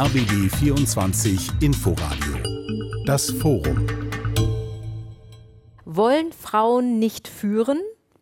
RBB 0.00 0.48
24 0.48 1.50
Inforadio. 1.60 2.36
Das 3.04 3.32
Forum. 3.32 3.84
Wollen 5.84 6.30
Frauen 6.30 7.00
nicht 7.00 7.26
führen? 7.26 7.80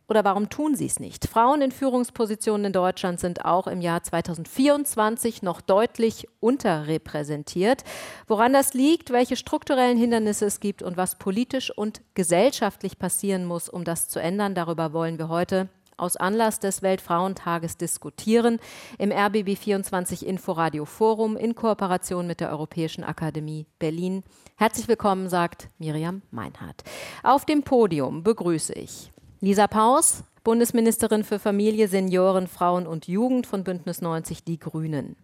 Oder 0.08 0.24
warum 0.24 0.48
tun 0.48 0.74
sie 0.74 0.86
es 0.86 1.00
nicht? 1.00 1.26
Frauen 1.26 1.60
in 1.60 1.72
Führungspositionen 1.72 2.64
in 2.64 2.72
Deutschland 2.72 3.20
sind 3.20 3.44
auch 3.44 3.66
im 3.66 3.82
Jahr 3.82 4.02
2024 4.02 5.42
noch 5.42 5.60
deutlich 5.60 6.26
unterrepräsentiert. 6.40 7.84
Woran 8.26 8.54
das 8.54 8.72
liegt, 8.72 9.10
welche 9.10 9.36
strukturellen 9.36 9.98
Hindernisse 9.98 10.46
es 10.46 10.60
gibt 10.60 10.82
und 10.82 10.96
was 10.96 11.18
politisch 11.18 11.70
und 11.70 12.00
gesellschaftlich 12.14 12.98
passieren 12.98 13.44
muss, 13.44 13.68
um 13.68 13.84
das 13.84 14.08
zu 14.08 14.18
ändern, 14.18 14.54
darüber 14.54 14.94
wollen 14.94 15.18
wir 15.18 15.28
heute 15.28 15.68
aus 15.96 16.16
Anlass 16.16 16.60
des 16.60 16.82
Weltfrauentages 16.82 17.76
diskutieren 17.76 18.58
im 18.98 19.12
RBB 19.12 19.56
24 19.56 20.26
Inforadio 20.26 20.84
Forum 20.84 21.36
in 21.36 21.54
Kooperation 21.54 22.26
mit 22.26 22.40
der 22.40 22.50
Europäischen 22.50 23.04
Akademie 23.04 23.66
Berlin. 23.78 24.22
Herzlich 24.56 24.88
willkommen, 24.88 25.28
sagt 25.28 25.68
Miriam 25.78 26.22
Meinhardt. 26.30 26.84
Auf 27.22 27.44
dem 27.44 27.62
Podium 27.62 28.22
begrüße 28.22 28.72
ich 28.74 29.12
Lisa 29.40 29.66
Paus, 29.66 30.24
Bundesministerin 30.44 31.24
für 31.24 31.38
Familie, 31.38 31.88
Senioren, 31.88 32.46
Frauen 32.46 32.86
und 32.86 33.08
Jugend 33.08 33.46
von 33.46 33.64
Bündnis 33.64 34.00
90 34.00 34.44
Die 34.44 34.58
Grünen. 34.58 35.16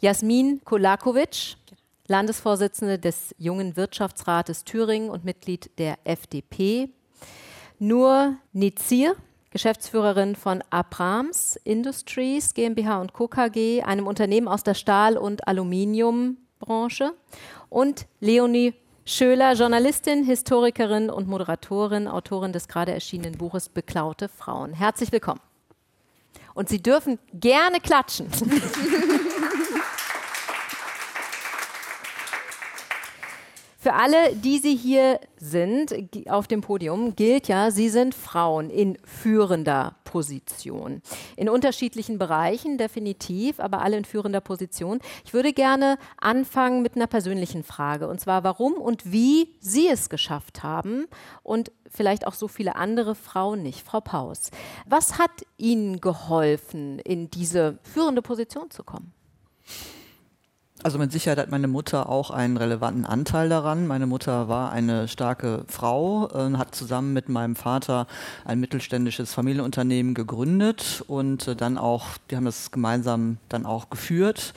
Jasmin 0.00 0.62
Kolakovic, 0.64 1.56
Landesvorsitzende 2.08 2.98
des 2.98 3.34
Jungen 3.38 3.76
Wirtschaftsrates 3.76 4.64
Thüringen 4.64 5.10
und 5.10 5.24
Mitglied 5.24 5.70
der 5.78 5.98
FDP. 6.04 6.88
Nur 7.78 8.34
Nizir, 8.52 9.14
Geschäftsführerin 9.50 10.36
von 10.36 10.62
Abrams 10.70 11.58
Industries 11.64 12.54
GmbH 12.54 13.00
und 13.00 13.12
Co. 13.12 13.26
KG, 13.26 13.82
einem 13.82 14.06
Unternehmen 14.06 14.46
aus 14.46 14.62
der 14.62 14.74
Stahl- 14.74 15.16
und 15.16 15.48
Aluminiumbranche. 15.48 17.12
Und 17.68 18.06
Leonie 18.20 18.74
Schöler, 19.04 19.54
Journalistin, 19.54 20.22
Historikerin 20.22 21.10
und 21.10 21.26
Moderatorin, 21.26 22.06
Autorin 22.06 22.52
des 22.52 22.68
gerade 22.68 22.92
erschienenen 22.92 23.36
Buches 23.36 23.68
Beklaute 23.68 24.28
Frauen. 24.28 24.72
Herzlich 24.72 25.10
willkommen. 25.10 25.40
Und 26.54 26.68
Sie 26.68 26.80
dürfen 26.80 27.18
gerne 27.32 27.80
klatschen. 27.80 28.28
Für 33.82 33.94
alle, 33.94 34.36
die 34.36 34.58
Sie 34.58 34.76
hier 34.76 35.20
sind 35.38 35.94
auf 36.28 36.46
dem 36.46 36.60
Podium, 36.60 37.16
gilt 37.16 37.48
ja, 37.48 37.70
Sie 37.70 37.88
sind 37.88 38.14
Frauen 38.14 38.68
in 38.68 38.98
führender 39.04 39.96
Position. 40.04 41.00
In 41.34 41.48
unterschiedlichen 41.48 42.18
Bereichen 42.18 42.76
definitiv, 42.76 43.58
aber 43.58 43.80
alle 43.80 43.96
in 43.96 44.04
führender 44.04 44.42
Position. 44.42 45.00
Ich 45.24 45.32
würde 45.32 45.54
gerne 45.54 45.96
anfangen 46.20 46.82
mit 46.82 46.94
einer 46.94 47.06
persönlichen 47.06 47.64
Frage, 47.64 48.06
und 48.06 48.20
zwar 48.20 48.44
warum 48.44 48.74
und 48.74 49.10
wie 49.10 49.56
Sie 49.60 49.88
es 49.88 50.10
geschafft 50.10 50.62
haben 50.62 51.06
und 51.42 51.72
vielleicht 51.88 52.26
auch 52.26 52.34
so 52.34 52.48
viele 52.48 52.76
andere 52.76 53.14
Frauen 53.14 53.62
nicht. 53.62 53.80
Frau 53.86 54.02
Paus, 54.02 54.50
was 54.84 55.18
hat 55.18 55.30
Ihnen 55.56 56.02
geholfen, 56.02 56.98
in 56.98 57.30
diese 57.30 57.78
führende 57.82 58.20
Position 58.20 58.70
zu 58.70 58.84
kommen? 58.84 59.14
Also 60.82 60.98
mit 60.98 61.12
Sicherheit 61.12 61.38
hat 61.38 61.50
meine 61.50 61.68
Mutter 61.68 62.08
auch 62.08 62.30
einen 62.30 62.56
relevanten 62.56 63.04
Anteil 63.04 63.50
daran. 63.50 63.86
Meine 63.86 64.06
Mutter 64.06 64.48
war 64.48 64.72
eine 64.72 65.08
starke 65.08 65.64
Frau, 65.68 66.30
äh, 66.30 66.56
hat 66.56 66.74
zusammen 66.74 67.12
mit 67.12 67.28
meinem 67.28 67.54
Vater 67.54 68.06
ein 68.46 68.60
mittelständisches 68.60 69.34
Familienunternehmen 69.34 70.14
gegründet 70.14 71.04
und 71.06 71.48
äh, 71.48 71.54
dann 71.54 71.76
auch, 71.76 72.06
die 72.30 72.36
haben 72.36 72.46
das 72.46 72.70
gemeinsam 72.70 73.36
dann 73.50 73.66
auch 73.66 73.90
geführt. 73.90 74.54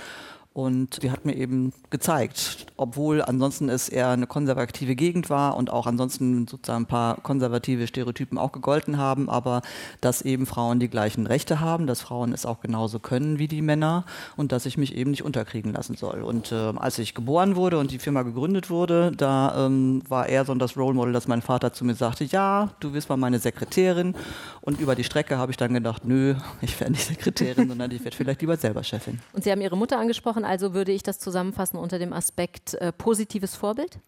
Und 0.53 1.01
die 1.01 1.09
hat 1.09 1.25
mir 1.25 1.35
eben 1.35 1.73
gezeigt, 1.89 2.67
obwohl 2.77 3.23
ansonsten 3.23 3.69
es 3.69 3.89
eher 3.89 4.09
eine 4.09 4.27
konservative 4.27 4.95
Gegend 4.95 5.31
war 5.31 5.57
und 5.57 5.71
auch 5.71 5.87
ansonsten 5.87 6.47
sozusagen 6.47 6.83
ein 6.83 6.87
paar 6.87 7.17
konservative 7.21 7.87
Stereotypen 7.87 8.37
auch 8.37 8.51
gegolten 8.51 8.99
haben, 8.99 9.29
aber 9.29 9.63
dass 9.99 10.21
eben 10.21 10.45
Frauen 10.45 10.79
die 10.79 10.89
gleichen 10.89 11.25
Rechte 11.25 11.59
haben, 11.59 11.87
dass 11.87 12.01
Frauen 12.01 12.33
es 12.33 12.45
auch 12.45 12.61
genauso 12.61 12.99
können 12.99 13.39
wie 13.39 13.47
die 13.47 13.63
Männer 13.63 14.05
und 14.37 14.51
dass 14.51 14.67
ich 14.67 14.77
mich 14.77 14.95
eben 14.95 15.09
nicht 15.09 15.23
unterkriegen 15.23 15.73
lassen 15.73 15.95
soll. 15.95 16.21
Und 16.21 16.51
äh, 16.51 16.55
als 16.75 16.99
ich 16.99 17.15
geboren 17.15 17.55
wurde 17.55 17.79
und 17.79 17.89
die 17.89 17.97
Firma 17.97 18.21
gegründet 18.21 18.69
wurde, 18.69 19.11
da 19.17 19.65
ähm, 19.65 20.03
war 20.07 20.27
eher 20.29 20.45
so 20.45 20.53
das 20.53 20.77
Role 20.77 20.93
Model, 20.93 21.13
dass 21.13 21.27
mein 21.27 21.41
Vater 21.41 21.73
zu 21.73 21.83
mir 21.83 21.95
sagte, 21.95 22.25
ja, 22.25 22.69
du 22.79 22.93
wirst 22.93 23.09
mal 23.09 23.17
meine 23.17 23.39
Sekretärin. 23.39 24.13
Und 24.61 24.79
über 24.79 24.93
die 24.93 25.03
Strecke 25.03 25.39
habe 25.39 25.51
ich 25.51 25.57
dann 25.57 25.73
gedacht, 25.73 26.05
nö, 26.05 26.35
ich 26.61 26.79
werde 26.79 26.93
nicht 26.93 27.07
Sekretärin, 27.07 27.67
sondern 27.69 27.89
ich 27.89 28.03
werde 28.03 28.15
vielleicht 28.15 28.41
lieber 28.41 28.55
selber 28.55 28.83
Chefin. 28.83 29.19
Und 29.33 29.43
Sie 29.43 29.51
haben 29.51 29.61
Ihre 29.61 29.75
Mutter 29.75 29.99
angesprochen 29.99 30.42
machen. 30.43 30.51
Also 30.51 30.73
würde 30.73 30.91
ich 30.91 31.03
das 31.03 31.19
zusammenfassen 31.19 31.77
unter 31.77 31.99
dem 31.99 32.13
Aspekt 32.13 32.75
äh, 32.75 32.91
positives 32.91 33.55
Vorbild? 33.55 33.99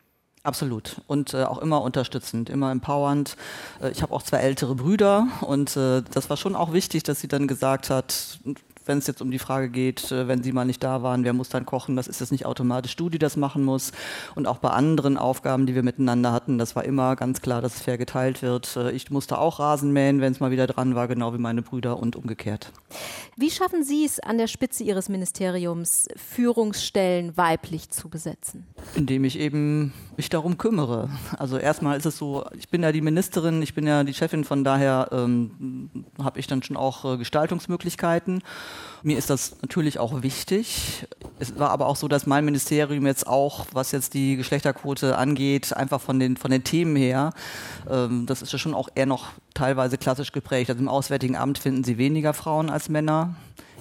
Absolut. 0.44 1.02
Und 1.08 1.34
äh, 1.34 1.44
auch 1.44 1.58
immer 1.58 1.82
unterstützend, 1.82 2.52
immer 2.52 2.72
empowernd. 2.72 3.36
Äh, 3.82 3.90
ich 3.90 4.04
habe 4.04 4.14
auch 4.14 4.22
zwei 4.22 4.38
ältere 4.38 4.76
Brüder 4.76 5.28
und 5.42 5.76
äh, 5.76 6.04
das 6.14 6.30
war 6.30 6.38
schon 6.38 6.56
auch 6.56 6.72
wichtig, 6.72 7.02
dass 7.02 7.20
sie 7.20 7.28
dann 7.28 7.48
gesagt 7.48 7.90
hat, 7.90 8.40
wenn 8.86 8.98
es 8.98 9.08
jetzt 9.08 9.22
um 9.22 9.32
die 9.32 9.40
Frage 9.40 9.70
geht, 9.70 10.12
äh, 10.12 10.28
wenn 10.28 10.44
Sie 10.44 10.52
mal 10.52 10.66
nicht 10.66 10.84
da 10.84 11.04
waren, 11.04 11.24
wer 11.24 11.34
muss 11.34 11.50
dann 11.50 11.66
kochen, 11.66 11.96
das 11.96 12.08
ist 12.08 12.20
jetzt 12.20 12.32
nicht 12.32 12.46
automatisch 12.46 12.96
du, 12.96 13.10
die 13.10 13.20
das 13.20 13.38
machen 13.38 13.64
muss. 13.64 13.92
Und 14.36 14.48
auch 14.48 14.58
bei 14.58 14.70
anderen 14.70 15.18
Aufgaben, 15.18 15.66
die 15.66 15.76
wir 15.76 15.84
miteinander 15.84 16.32
hatten, 16.32 16.58
das 16.58 16.76
war 16.76 16.84
immer 16.84 17.16
ganz 17.16 17.42
klar, 17.42 17.62
dass 17.62 17.76
es 17.76 17.82
fair 17.82 17.98
geteilt 17.98 18.42
wird. 18.42 18.76
Äh, 18.76 18.92
ich 18.92 19.10
musste 19.12 19.38
auch 19.38 19.60
Rasen 19.60 19.92
mähen, 19.92 20.22
wenn 20.22 20.32
es 20.32 20.40
mal 20.40 20.52
wieder 20.52 20.68
dran 20.68 20.96
war, 20.96 21.08
genau 21.08 21.34
wie 21.34 21.38
meine 21.38 21.62
Brüder 21.62 21.98
und 22.00 22.16
umgekehrt. 22.16 22.72
Wie 23.36 23.50
schaffen 23.50 23.84
Sie 23.84 24.06
es 24.06 24.20
an 24.20 24.38
der 24.38 24.48
Spitze 24.48 24.84
Ihres 24.84 25.10
Ministeriums, 25.10 26.08
Führungsstellen 26.16 27.36
weiblich 27.38 27.90
zu 27.90 28.10
besetzen? 28.10 28.66
Indem 28.96 29.24
ich 29.24 29.40
eben 29.40 29.94
mich 30.18 30.30
darum 30.30 30.58
kümmere. 30.58 31.10
Also 31.38 31.58
erstmal 31.58 31.98
ist 31.98 32.06
es 32.06 32.18
so, 32.18 32.46
ich 32.58 32.70
bin 32.70 32.84
ja 32.84 32.92
die 32.92 33.02
Ministerin, 33.02 33.62
ich 33.62 33.74
bin 33.74 33.86
ja 33.88 34.04
die 34.04 34.14
Chefin, 34.14 34.44
von 34.44 34.64
daher 34.64 35.10
ähm, 35.12 35.90
habe 36.22 36.40
ich 36.40 36.48
dann 36.48 36.64
schon 36.64 36.78
auch 36.78 37.06
äh, 37.06 37.18
Gestaltungsmöglichkeiten. 37.18 38.42
Mir 39.04 39.18
ist 39.18 39.30
das 39.30 39.58
natürlich 39.62 40.00
auch 40.00 40.24
wichtig. 40.24 41.06
Es 41.40 41.58
war 41.60 41.70
aber 41.70 41.88
auch 41.88 41.96
so, 41.96 42.08
dass 42.08 42.26
mein 42.26 42.46
Ministerium 42.46 43.06
jetzt 43.06 43.28
auch, 43.28 43.68
was 43.72 43.92
jetzt 43.92 44.14
die 44.14 44.36
Geschlechterquote 44.36 45.18
angeht, 45.18 45.76
einfach 45.76 46.02
von 46.02 46.20
den, 46.20 46.38
von 46.38 46.52
den 46.52 46.64
Themen 46.64 46.96
her, 46.96 47.32
ähm, 47.90 48.26
das 48.26 48.42
ist 48.42 48.52
ja 48.52 48.60
schon 48.60 48.74
auch 48.74 48.90
eher 48.96 49.06
noch 49.06 49.32
teilweise 49.56 49.98
klassisch 49.98 50.32
geprägt. 50.32 50.70
Also 50.70 50.82
im 50.82 50.88
Auswärtigen 50.88 51.36
Amt 51.36 51.58
finden 51.58 51.84
Sie 51.84 51.98
weniger 51.98 52.34
Frauen 52.34 52.70
als 52.70 52.90
Männer 52.90 53.36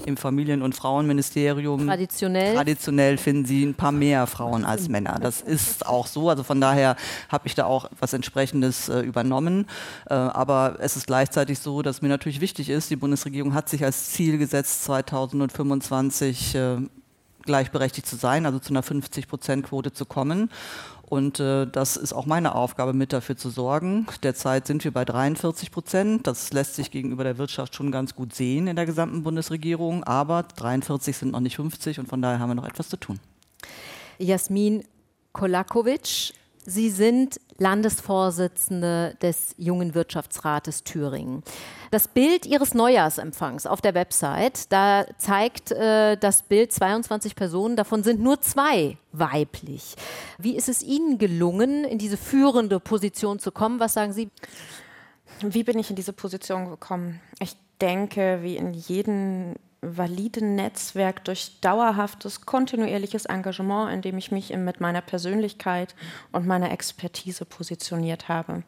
im 0.06 0.16
Familien- 0.16 0.62
und 0.62 0.74
Frauenministerium. 0.74 1.86
Traditionell. 1.86 2.54
Traditionell 2.54 3.18
finden 3.18 3.44
Sie 3.44 3.64
ein 3.64 3.74
paar 3.74 3.92
mehr 3.92 4.26
Frauen 4.26 4.64
als 4.64 4.88
Männer. 4.88 5.18
Das 5.20 5.40
ist 5.40 5.86
auch 5.86 6.06
so. 6.06 6.28
Also 6.28 6.42
von 6.42 6.60
daher 6.60 6.96
habe 7.28 7.46
ich 7.46 7.54
da 7.54 7.66
auch 7.66 7.88
was 8.00 8.12
entsprechendes 8.12 8.88
äh, 8.88 9.00
übernommen. 9.00 9.66
Äh, 10.08 10.14
aber 10.14 10.76
es 10.80 10.96
ist 10.96 11.06
gleichzeitig 11.06 11.58
so, 11.58 11.82
dass 11.82 12.02
mir 12.02 12.08
natürlich 12.08 12.40
wichtig 12.40 12.70
ist, 12.70 12.90
die 12.90 12.96
Bundesregierung 12.96 13.54
hat 13.54 13.68
sich 13.68 13.84
als 13.84 14.10
Ziel 14.10 14.38
gesetzt, 14.38 14.84
2025 14.84 16.54
äh, 16.54 16.76
gleichberechtigt 17.44 18.06
zu 18.06 18.16
sein, 18.16 18.46
also 18.46 18.58
zu 18.58 18.70
einer 18.70 18.82
50-Prozent-Quote 18.82 19.92
zu 19.92 20.06
kommen. 20.06 20.50
Und 21.08 21.38
äh, 21.38 21.66
das 21.66 21.96
ist 21.96 22.12
auch 22.12 22.26
meine 22.26 22.54
Aufgabe, 22.54 22.92
mit 22.92 23.12
dafür 23.12 23.36
zu 23.36 23.50
sorgen. 23.50 24.06
Derzeit 24.22 24.66
sind 24.66 24.84
wir 24.84 24.90
bei 24.90 25.04
43 25.04 25.70
Prozent. 25.70 26.26
Das 26.26 26.52
lässt 26.52 26.74
sich 26.74 26.90
gegenüber 26.90 27.24
der 27.24 27.38
Wirtschaft 27.38 27.74
schon 27.74 27.92
ganz 27.92 28.14
gut 28.14 28.34
sehen 28.34 28.66
in 28.66 28.76
der 28.76 28.86
gesamten 28.86 29.22
Bundesregierung. 29.22 30.04
Aber 30.04 30.42
43 30.42 31.16
sind 31.16 31.32
noch 31.32 31.40
nicht 31.40 31.56
50 31.56 32.00
und 32.00 32.08
von 32.08 32.22
daher 32.22 32.38
haben 32.38 32.50
wir 32.50 32.54
noch 32.54 32.66
etwas 32.66 32.88
zu 32.88 32.96
tun. 32.96 33.20
Jasmin 34.18 34.84
Kolakovic, 35.32 36.32
Sie 36.66 36.88
sind 36.90 37.40
Landesvorsitzende 37.58 39.16
des 39.20 39.54
Jungen 39.58 39.94
Wirtschaftsrates 39.94 40.82
Thüringen. 40.82 41.42
Das 41.90 42.08
Bild 42.08 42.46
Ihres 42.46 42.74
Neujahrsempfangs 42.74 43.66
auf 43.66 43.80
der 43.80 43.94
Website, 43.94 44.72
da 44.72 45.04
zeigt 45.18 45.70
äh, 45.70 46.16
das 46.16 46.42
Bild 46.42 46.72
22 46.72 47.36
Personen, 47.36 47.76
davon 47.76 48.02
sind 48.02 48.20
nur 48.20 48.40
zwei 48.40 48.96
weiblich. 49.12 49.94
Wie 50.38 50.56
ist 50.56 50.68
es 50.68 50.82
Ihnen 50.82 51.18
gelungen, 51.18 51.84
in 51.84 51.98
diese 51.98 52.16
führende 52.16 52.80
Position 52.80 53.38
zu 53.38 53.52
kommen? 53.52 53.78
Was 53.78 53.92
sagen 53.92 54.12
Sie? 54.12 54.30
Wie 55.40 55.64
bin 55.64 55.78
ich 55.78 55.90
in 55.90 55.96
diese 55.96 56.12
Position 56.12 56.70
gekommen? 56.70 57.20
Ich 57.40 57.56
denke, 57.80 58.38
wie 58.42 58.56
in 58.56 58.72
jedem 58.72 59.54
validen 59.84 60.54
Netzwerk 60.54 61.24
durch 61.24 61.60
dauerhaftes, 61.60 62.46
kontinuierliches 62.46 63.26
Engagement, 63.26 63.92
in 63.92 64.02
dem 64.02 64.18
ich 64.18 64.30
mich 64.30 64.54
mit 64.56 64.80
meiner 64.80 65.00
Persönlichkeit 65.00 65.94
und 66.32 66.46
meiner 66.46 66.72
Expertise 66.72 67.44
positioniert 67.44 68.28
habe. 68.28 68.62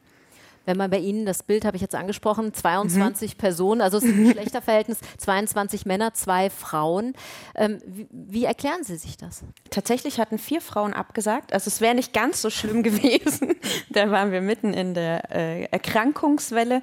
Wenn 0.67 0.77
man 0.77 0.91
bei 0.91 0.99
Ihnen, 0.99 1.25
das 1.25 1.45
Bild 1.45 1.65
habe 1.65 1.77
ich 1.77 1.81
jetzt 1.81 1.95
angesprochen, 1.95 2.53
22 2.53 3.35
mhm. 3.35 3.39
Personen, 3.39 3.81
also 3.81 3.99
es 3.99 4.05
ist 4.05 4.15
ein 4.15 4.25
Geschlechterverhältnis, 4.27 4.99
22 5.19 5.87
Männer, 5.87 6.13
zwei 6.13 6.51
Frauen. 6.51 7.15
Ähm, 7.55 7.79
wie, 7.87 8.09
wie, 8.11 8.45
erklären 8.45 8.83
Sie 8.83 8.97
sich 8.97 9.17
das? 9.17 9.45
Tatsächlich 9.71 10.19
hatten 10.19 10.39
vier 10.39 10.61
Frauen 10.61 10.93
abgesagt. 10.93 11.53
Also 11.53 11.69
es 11.69 11.81
wäre 11.81 11.95
nicht 11.95 12.13
ganz 12.13 12.43
so 12.43 12.51
schlimm 12.51 12.83
gewesen. 12.83 13.55
da 13.91 14.11
waren 14.11 14.33
wir 14.33 14.41
mitten 14.41 14.75
in 14.75 14.95
der 14.95 15.31
äh, 15.31 15.65
Erkrankungswelle. 15.67 16.83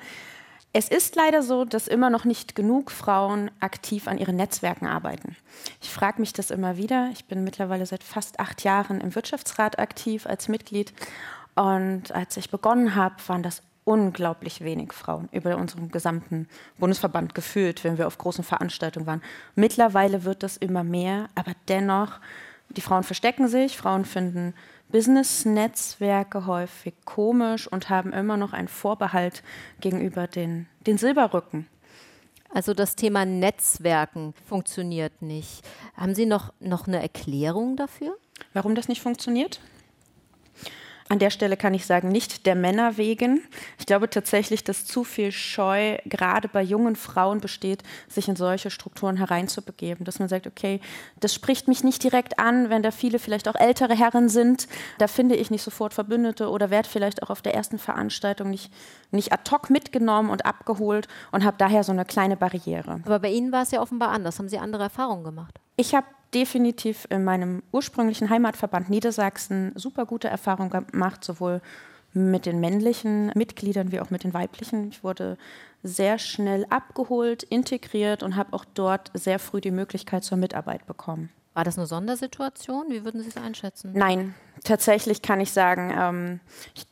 Es 0.76 0.90
ist 0.90 1.16
leider 1.16 1.44
so, 1.44 1.66
dass 1.66 1.88
immer 1.88 2.10
noch 2.10 2.26
nicht 2.26 2.56
genug 2.56 2.90
Frauen 2.90 3.52
aktiv 3.60 4.08
an 4.08 4.18
ihren 4.18 4.36
Netzwerken 4.36 4.88
arbeiten. 4.88 5.36
Ich 5.84 5.90
frage 5.92 6.20
mich 6.20 6.34
das 6.34 6.50
immer 6.50 6.78
wieder. 6.78 7.12
Ich 7.14 7.26
bin 7.26 7.44
mittlerweile 7.44 7.86
seit 7.86 8.04
fast 8.04 8.40
acht 8.40 8.64
Jahren 8.64 9.00
im 9.00 9.14
Wirtschaftsrat 9.14 9.78
aktiv 9.78 10.26
als 10.26 10.48
Mitglied. 10.48 10.92
Und 11.54 12.12
als 12.12 12.38
ich 12.38 12.50
begonnen 12.50 12.96
habe, 12.96 13.16
waren 13.28 13.44
das 13.44 13.62
unglaublich 13.84 14.62
wenig 14.62 14.94
Frauen 14.94 15.30
über 15.32 15.58
unseren 15.58 15.92
gesamten 15.92 16.48
Bundesverband 16.80 17.36
gefühlt, 17.36 17.84
wenn 17.84 18.00
wir 18.00 18.08
auf 18.08 18.18
großen 18.18 18.44
Veranstaltungen 18.44 19.06
waren. 19.06 19.22
Mittlerweile 19.54 20.24
wird 20.24 20.42
das 20.42 20.58
immer 20.58 20.84
mehr, 20.84 21.30
aber 21.36 21.52
dennoch, 21.68 22.20
die 22.70 22.82
Frauen 22.82 23.04
verstecken 23.04 23.48
sich, 23.48 23.78
Frauen 23.78 24.06
finden 24.06 24.56
Business-Netzwerke 24.94 26.46
häufig 26.46 26.94
komisch 27.04 27.68
und 27.68 27.90
haben 27.90 28.14
immer 28.14 28.38
noch 28.38 28.54
einen 28.54 28.68
Vorbehalt 28.68 29.42
gegenüber 29.82 30.28
den, 30.28 30.68
den 30.86 31.00
Silberrücken. 31.00 31.68
Also 32.52 32.76
das 32.76 32.96
Thema 32.96 33.26
Netzwerken 33.26 34.36
funktioniert 34.46 35.24
nicht. 35.24 35.64
Haben 35.98 36.14
Sie 36.14 36.28
noch, 36.28 36.54
noch 36.60 36.86
eine 36.88 37.02
Erklärung 37.02 37.76
dafür? 37.76 38.16
Warum 38.54 38.76
das 38.76 38.88
nicht 38.88 39.02
funktioniert? 39.02 39.60
An 41.14 41.20
der 41.20 41.30
Stelle 41.30 41.58
kann 41.58 41.76
ich 41.76 41.86
sagen, 41.86 42.08
nicht 42.08 42.48
der 42.48 42.56
Männer 42.56 42.98
wegen. 42.98 43.44
Ich 43.78 43.86
glaube 43.86 44.10
tatsächlich, 44.10 44.64
dass 44.64 44.88
zu 44.88 45.04
viel 45.04 45.32
Scheu 45.32 46.00
gerade 46.06 46.48
bei 46.48 46.64
jungen 46.64 46.96
Frauen 46.96 47.40
besteht, 47.40 47.84
sich 48.08 48.28
in 48.28 48.36
solche 48.36 48.72
Strukturen 48.72 49.18
hereinzubegeben. 49.18 50.06
Dass 50.06 50.18
man 50.18 50.28
sagt, 50.28 50.48
okay, 50.48 50.82
das 51.20 51.32
spricht 51.32 51.68
mich 51.68 51.84
nicht 51.84 52.04
direkt 52.04 52.40
an, 52.40 52.72
wenn 52.72 52.82
da 52.82 52.90
viele 52.90 53.20
vielleicht 53.20 53.48
auch 53.48 53.54
ältere 53.54 53.96
Herren 53.96 54.28
sind. 54.28 54.68
Da 54.98 55.06
finde 55.06 55.36
ich 55.36 55.52
nicht 55.52 55.62
sofort 55.62 55.94
Verbündete 55.94 56.50
oder 56.50 56.72
werde 56.72 56.90
vielleicht 56.90 57.22
auch 57.22 57.30
auf 57.30 57.44
der 57.44 57.54
ersten 57.54 57.78
Veranstaltung 57.78 58.50
nicht, 58.50 58.74
nicht 59.12 59.32
ad 59.34 59.52
hoc 59.52 59.70
mitgenommen 59.70 60.32
und 60.32 60.48
abgeholt 60.48 61.08
und 61.32 61.44
habe 61.44 61.58
daher 61.60 61.84
so 61.84 61.92
eine 61.92 62.06
kleine 62.06 62.38
Barriere. 62.38 63.02
Aber 63.06 63.20
bei 63.20 63.30
Ihnen 63.30 63.52
war 63.52 63.62
es 63.62 63.70
ja 63.70 63.84
offenbar 63.84 64.10
anders. 64.10 64.40
Haben 64.40 64.50
Sie 64.50 64.58
andere 64.58 64.82
Erfahrungen 64.82 65.24
gemacht? 65.24 65.60
Ich 65.78 65.94
habe 65.94 66.08
definitiv 66.34 67.08
in 67.10 67.24
meinem 67.24 67.64
ursprünglichen 67.72 68.30
Heimatverband 68.30 68.90
Niedersachsen 68.90 69.72
super 69.76 70.06
gute 70.06 70.28
Erfahrungen 70.28 70.70
gemacht, 70.70 71.24
sowohl 71.24 71.62
mit 72.14 72.46
den 72.46 72.60
männlichen 72.60 73.32
Mitgliedern 73.36 73.92
wie 73.92 74.00
auch 74.00 74.10
mit 74.10 74.24
den 74.24 74.34
weiblichen. 74.34 74.90
Ich 74.90 75.04
wurde 75.04 75.38
sehr 75.82 76.20
schnell 76.20 76.66
abgeholt, 76.70 77.44
integriert 77.44 78.24
und 78.24 78.36
habe 78.36 78.54
auch 78.54 78.66
dort 78.66 79.12
sehr 79.14 79.40
früh 79.40 79.62
die 79.62 79.72
Möglichkeit 79.72 80.24
zur 80.24 80.38
Mitarbeit 80.38 80.86
bekommen. 80.86 81.30
War 81.54 81.64
das 81.64 81.78
eine 81.78 81.88
Sondersituation? 81.88 82.86
Wie 82.90 83.04
würden 83.04 83.22
Sie 83.22 83.30
es 83.30 83.38
einschätzen? 83.38 83.92
Nein, 83.94 84.34
tatsächlich 84.64 85.22
kann 85.22 85.40
ich 85.40 85.52
sagen, 85.52 85.94
ähm, 85.96 86.40
ich 86.74 86.86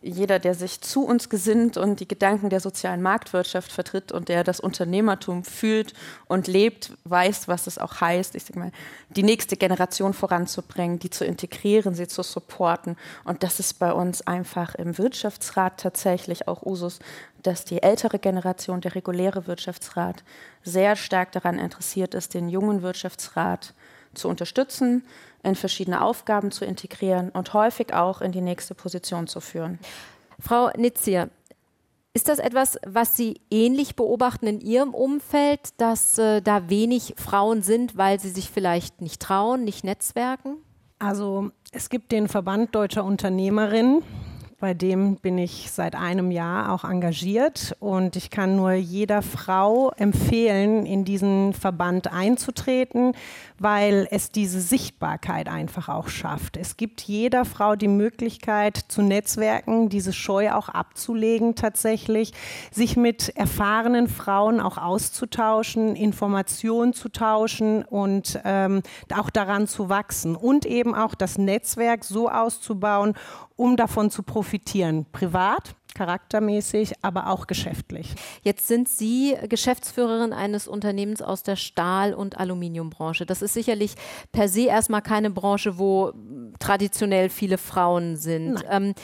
jeder, 0.00 0.38
der 0.38 0.54
sich 0.54 0.80
zu 0.80 1.04
uns 1.04 1.28
gesinnt 1.28 1.76
und 1.76 2.00
die 2.00 2.08
Gedanken 2.08 2.50
der 2.50 2.60
sozialen 2.60 3.02
Marktwirtschaft 3.02 3.70
vertritt 3.70 4.12
und 4.12 4.28
der 4.28 4.44
das 4.44 4.60
Unternehmertum 4.60 5.44
fühlt 5.44 5.94
und 6.26 6.48
lebt, 6.48 6.92
weiß, 7.04 7.48
was 7.48 7.66
es 7.66 7.78
auch 7.78 8.00
heißt, 8.00 8.34
ich 8.34 8.44
sag 8.44 8.56
mal, 8.56 8.72
die 9.10 9.22
nächste 9.22 9.56
Generation 9.56 10.12
voranzubringen, 10.12 10.98
die 10.98 11.10
zu 11.10 11.24
integrieren, 11.24 11.94
sie 11.94 12.08
zu 12.08 12.22
supporten. 12.22 12.96
Und 13.24 13.42
das 13.42 13.60
ist 13.60 13.78
bei 13.78 13.92
uns 13.92 14.26
einfach 14.26 14.74
im 14.74 14.98
Wirtschaftsrat 14.98 15.78
tatsächlich 15.78 16.48
auch 16.48 16.62
Usus, 16.62 16.98
dass 17.42 17.64
die 17.64 17.82
ältere 17.82 18.18
Generation, 18.18 18.80
der 18.80 18.94
reguläre 18.94 19.46
Wirtschaftsrat, 19.46 20.24
sehr 20.62 20.96
stark 20.96 21.32
daran 21.32 21.58
interessiert 21.58 22.14
ist, 22.14 22.34
den 22.34 22.48
jungen 22.48 22.82
Wirtschaftsrat 22.82 23.74
zu 24.14 24.28
unterstützen, 24.28 25.04
in 25.42 25.54
verschiedene 25.54 26.02
Aufgaben 26.02 26.50
zu 26.50 26.64
integrieren 26.64 27.30
und 27.30 27.54
häufig 27.54 27.94
auch 27.94 28.20
in 28.20 28.32
die 28.32 28.40
nächste 28.40 28.74
Position 28.74 29.26
zu 29.26 29.40
führen. 29.40 29.78
Frau 30.38 30.70
Nitzier, 30.76 31.30
ist 32.12 32.28
das 32.28 32.40
etwas, 32.40 32.78
was 32.84 33.16
Sie 33.16 33.40
ähnlich 33.50 33.94
beobachten 33.94 34.46
in 34.48 34.60
Ihrem 34.60 34.94
Umfeld, 34.94 35.60
dass 35.76 36.18
äh, 36.18 36.42
da 36.42 36.68
wenig 36.68 37.14
Frauen 37.16 37.62
sind, 37.62 37.96
weil 37.96 38.18
sie 38.18 38.30
sich 38.30 38.50
vielleicht 38.50 39.00
nicht 39.00 39.22
trauen, 39.22 39.62
nicht 39.62 39.84
netzwerken? 39.84 40.56
Also 40.98 41.50
es 41.70 41.88
gibt 41.88 42.10
den 42.10 42.26
Verband 42.26 42.74
deutscher 42.74 43.04
Unternehmerinnen, 43.04 44.02
bei 44.60 44.74
dem 44.74 45.16
bin 45.16 45.38
ich 45.38 45.70
seit 45.70 45.94
einem 45.94 46.30
Jahr 46.30 46.72
auch 46.72 46.84
engagiert 46.84 47.74
und 47.80 48.14
ich 48.14 48.28
kann 48.28 48.56
nur 48.56 48.72
jeder 48.72 49.22
Frau 49.22 49.90
empfehlen, 49.96 50.84
in 50.84 51.06
diesen 51.06 51.54
Verband 51.54 52.12
einzutreten, 52.12 53.14
weil 53.58 54.06
es 54.10 54.30
diese 54.30 54.60
Sichtbarkeit 54.60 55.48
einfach 55.48 55.88
auch 55.88 56.08
schafft. 56.08 56.58
Es 56.58 56.76
gibt 56.76 57.00
jeder 57.00 57.46
Frau 57.46 57.74
die 57.74 57.88
Möglichkeit 57.88 58.76
zu 58.76 59.00
Netzwerken, 59.00 59.88
diese 59.88 60.12
Scheu 60.12 60.52
auch 60.52 60.68
abzulegen 60.68 61.54
tatsächlich, 61.54 62.32
sich 62.70 62.98
mit 62.98 63.30
erfahrenen 63.36 64.08
Frauen 64.08 64.60
auch 64.60 64.76
auszutauschen, 64.76 65.96
Informationen 65.96 66.92
zu 66.92 67.08
tauschen 67.08 67.82
und 67.82 68.38
ähm, 68.44 68.82
auch 69.14 69.30
daran 69.30 69.66
zu 69.66 69.88
wachsen 69.88 70.36
und 70.36 70.66
eben 70.66 70.94
auch 70.94 71.14
das 71.14 71.38
Netzwerk 71.38 72.04
so 72.04 72.28
auszubauen, 72.28 73.14
um 73.56 73.76
davon 73.76 74.10
zu 74.10 74.22
profitieren, 74.22 74.49
privat, 75.12 75.74
charaktermäßig, 75.94 76.92
aber 77.02 77.28
auch 77.28 77.46
geschäftlich. 77.46 78.14
Jetzt 78.42 78.68
sind 78.68 78.88
Sie 78.88 79.36
Geschäftsführerin 79.48 80.32
eines 80.32 80.68
Unternehmens 80.68 81.22
aus 81.22 81.42
der 81.42 81.56
Stahl- 81.56 82.14
und 82.14 82.38
Aluminiumbranche. 82.38 83.26
Das 83.26 83.42
ist 83.42 83.54
sicherlich 83.54 83.94
per 84.32 84.48
se 84.48 84.66
erstmal 84.66 85.02
keine 85.02 85.30
Branche, 85.30 85.78
wo 85.78 86.12
traditionell 86.58 87.28
viele 87.28 87.58
Frauen 87.58 88.16
sind. 88.16 88.64
Ähm, 88.70 88.94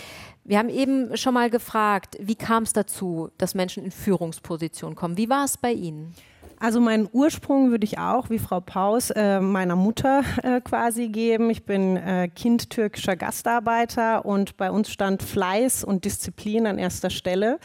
wir 0.44 0.58
haben 0.58 0.68
eben 0.68 1.16
schon 1.16 1.34
mal 1.34 1.50
gefragt, 1.50 2.16
wie 2.20 2.36
kam 2.36 2.62
es 2.62 2.72
dazu, 2.72 3.30
dass 3.36 3.54
Menschen 3.54 3.84
in 3.84 3.90
Führungspositionen 3.90 4.94
kommen? 4.94 5.16
Wie 5.16 5.28
war 5.28 5.44
es 5.44 5.58
bei 5.58 5.72
Ihnen? 5.72 6.14
Also 6.58 6.80
meinen 6.80 7.08
Ursprung 7.12 7.70
würde 7.70 7.84
ich 7.84 7.98
auch, 7.98 8.30
wie 8.30 8.38
Frau 8.38 8.60
Paus, 8.60 9.10
äh, 9.10 9.40
meiner 9.40 9.76
Mutter 9.76 10.22
äh, 10.42 10.60
quasi 10.62 11.08
geben. 11.08 11.50
Ich 11.50 11.64
bin 11.64 11.98
äh, 11.98 12.28
Kind 12.34 12.70
türkischer 12.70 13.14
Gastarbeiter 13.14 14.24
und 14.24 14.56
bei 14.56 14.70
uns 14.70 14.90
stand 14.90 15.22
Fleiß 15.22 15.84
und 15.84 16.06
Disziplin 16.06 16.66
an 16.66 16.78
erster 16.78 17.10
Stelle. 17.10 17.58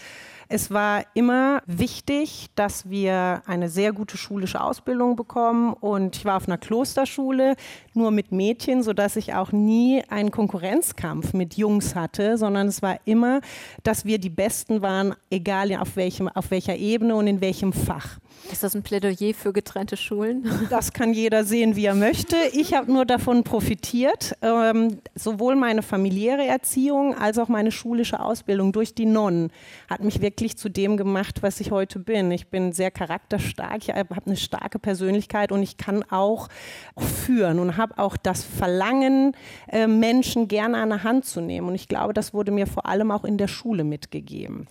Es 0.54 0.70
war 0.70 1.06
immer 1.14 1.62
wichtig, 1.66 2.48
dass 2.56 2.90
wir 2.90 3.42
eine 3.46 3.70
sehr 3.70 3.94
gute 3.94 4.18
schulische 4.18 4.60
Ausbildung 4.60 5.16
bekommen 5.16 5.72
und 5.72 6.18
ich 6.18 6.26
war 6.26 6.36
auf 6.36 6.50
einer 6.50 6.58
Klosterschule, 6.58 7.56
nur 7.94 8.12
mit 8.12 8.34
Mädchen, 8.34 8.84
sodass 8.84 9.16
ich 9.16 9.34
auch 9.34 9.54
nie 9.54 10.04
einen 10.10 10.32
Konkurrenzkampf 10.32 11.32
mit 11.32 11.56
Jungs 11.56 11.96
hatte, 11.96 12.38
sondern 12.38 12.68
es 12.68 12.82
war 12.82 12.98
immer, 13.06 13.40
dass 13.84 14.04
wir 14.04 14.20
die 14.20 14.30
Besten 14.30 14.82
waren, 14.82 15.16
egal 15.30 15.74
auf, 15.78 15.96
welchem, 15.96 16.28
auf 16.28 16.52
welcher 16.52 16.76
Ebene 16.76 17.16
und 17.16 17.28
in 17.28 17.40
welchem 17.40 17.72
Fach. 17.72 18.18
Ist 18.50 18.64
das 18.64 18.76
ein 18.76 18.84
Plädoyer 18.84 19.34
für 19.34 19.54
getrennte 19.54 19.98
Schulen? 19.98 20.50
Das 20.70 20.94
kann 20.94 21.14
jeder 21.14 21.44
sehen, 21.44 21.76
wie 21.76 21.86
er 21.86 21.96
möchte. 21.96 22.36
Ich 22.54 22.74
habe 22.74 22.92
nur 22.92 23.06
davon 23.06 23.44
profitiert. 23.44 24.38
Ähm, 24.42 25.00
sowohl 25.16 25.56
meine 25.56 25.82
familiäre 25.82 26.46
Erziehung 26.46 27.14
als 27.16 27.38
auch 27.38 27.50
meine 27.50 27.72
schulische 27.72 28.20
Ausbildung 28.20 28.72
durch 28.72 28.96
die 28.96 29.06
Nonnen 29.06 29.52
hat 29.90 30.02
mich 30.02 30.22
wirklich 30.22 30.58
zu 30.58 30.70
dem 30.70 30.98
gemacht, 30.98 31.44
was 31.44 31.60
ich 31.60 31.72
heute 31.72 32.00
bin. 32.00 32.32
Ich 32.32 32.48
bin 32.48 32.72
sehr 32.72 32.90
charakterstark, 32.90 33.78
ich 33.78 33.90
habe 33.90 34.16
eine 34.26 34.38
starke 34.38 34.80
Persönlichkeit 34.80 35.52
und 35.52 35.62
ich 35.62 35.78
kann 35.78 36.04
auch 36.04 36.48
führen 36.98 37.60
und 37.60 37.78
habe 37.78 37.98
auch 37.98 38.16
das 38.16 38.44
Verlangen, 38.44 39.36
äh, 39.68 39.88
Menschen 39.88 40.48
gerne 40.48 40.78
an 40.78 40.90
der 40.90 41.04
Hand 41.04 41.26
zu 41.26 41.42
nehmen. 41.42 41.68
Und 41.68 41.76
ich 41.76 41.88
glaube, 41.88 42.14
das 42.14 42.34
wurde 42.34 42.52
mir 42.52 42.68
vor 42.68 42.86
allem 42.86 43.12
auch 43.12 43.26
in 43.26 43.38
der 43.38 43.48
Schule 43.48 43.84
mitgegeben. 43.84 44.68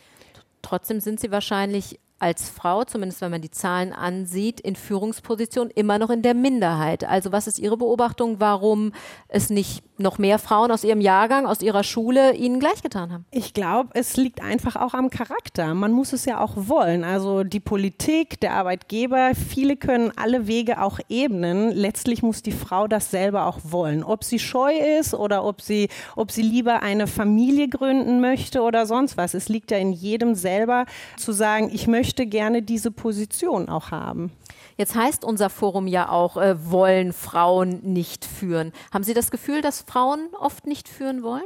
Trotzdem 0.63 1.01
sind 1.01 1.21
Sie 1.21 1.31
wahrscheinlich 1.31 1.99
als 2.21 2.51
Frau, 2.51 2.85
zumindest 2.85 3.21
wenn 3.23 3.31
man 3.31 3.41
die 3.41 3.51
Zahlen 3.51 3.93
ansieht, 3.93 4.61
in 4.61 4.77
Führungspositionen 4.77 5.71
immer 5.71 5.99
noch 5.99 6.11
in 6.11 6.23
der 6.23 6.35
Minderheit. 6.35 7.03
Also 7.05 7.33
was 7.33 7.47
ist 7.47 7.59
Ihre 7.59 7.77
Beobachtung, 7.77 8.39
warum 8.39 8.93
es 9.29 9.51
nicht 9.51 9.83
noch 10.01 10.19
mehr 10.19 10.39
Frauen 10.39 10.71
aus 10.71 10.85
Ihrem 10.85 11.01
Jahrgang, 11.01 11.47
aus 11.47 11.63
Ihrer 11.63 11.85
Schule 11.85 12.35
Ihnen 12.35 12.61
gleichgetan 12.61 13.13
haben? 13.13 13.25
Ich 13.31 13.55
glaube, 13.55 13.91
es 13.95 14.17
liegt 14.17 14.43
einfach 14.43 14.77
auch 14.77 14.95
am 14.95 15.11
Charakter. 15.11 15.75
Man 15.75 15.93
muss 15.93 16.13
es 16.13 16.25
ja 16.25 16.41
auch 16.41 16.53
wollen. 16.57 17.05
Also 17.05 17.45
die 17.45 17.61
Politik, 17.61 18.41
der 18.41 18.55
Arbeitgeber, 18.55 19.33
viele 19.35 19.77
können 19.77 20.13
alle 20.17 20.47
Wege 20.47 20.83
auch 20.83 20.99
ebnen. 21.09 21.71
Letztlich 21.71 22.23
muss 22.23 22.43
die 22.43 22.53
Frau 22.53 22.87
das 22.87 23.11
selber 23.11 23.47
auch 23.47 23.59
wollen. 23.65 24.03
Ob 24.03 24.25
sie 24.25 24.39
scheu 24.39 24.73
ist 24.99 25.15
oder 25.15 25.45
ob 25.45 25.61
sie, 25.61 25.89
ob 26.17 26.31
sie 26.31 26.43
lieber 26.43 26.83
eine 26.83 27.07
Familie 27.07 27.69
gründen 27.69 28.21
möchte 28.21 28.63
oder 28.63 28.87
sonst 28.87 29.17
was. 29.17 29.35
Es 29.35 29.49
liegt 29.49 29.71
ja 29.71 29.79
in 29.79 29.93
jedem 29.93 30.35
selber 30.35 30.87
zu 31.17 31.33
sagen, 31.33 31.71
ich 31.73 31.87
möchte 31.87 32.27
gerne 32.27 32.63
diese 32.63 32.91
Position 32.91 33.69
auch 33.69 33.91
haben. 33.91 34.33
Jetzt 34.77 34.95
heißt 34.95 35.25
unser 35.25 35.51
Forum 35.51 35.87
ja 35.87 36.09
auch, 36.09 36.37
äh, 36.37 36.71
wollen 36.71 37.13
Frauen 37.13 37.81
nicht 37.83 38.25
führen. 38.25 38.73
Haben 38.93 39.05
Sie 39.05 39.15
das 39.15 39.31
Gefühl, 39.31 39.63
dass 39.63 39.83
Frauen 39.83 40.29
oft 40.39 40.67
nicht 40.67 40.89
führen 40.89 41.23
wollen? 41.23 41.45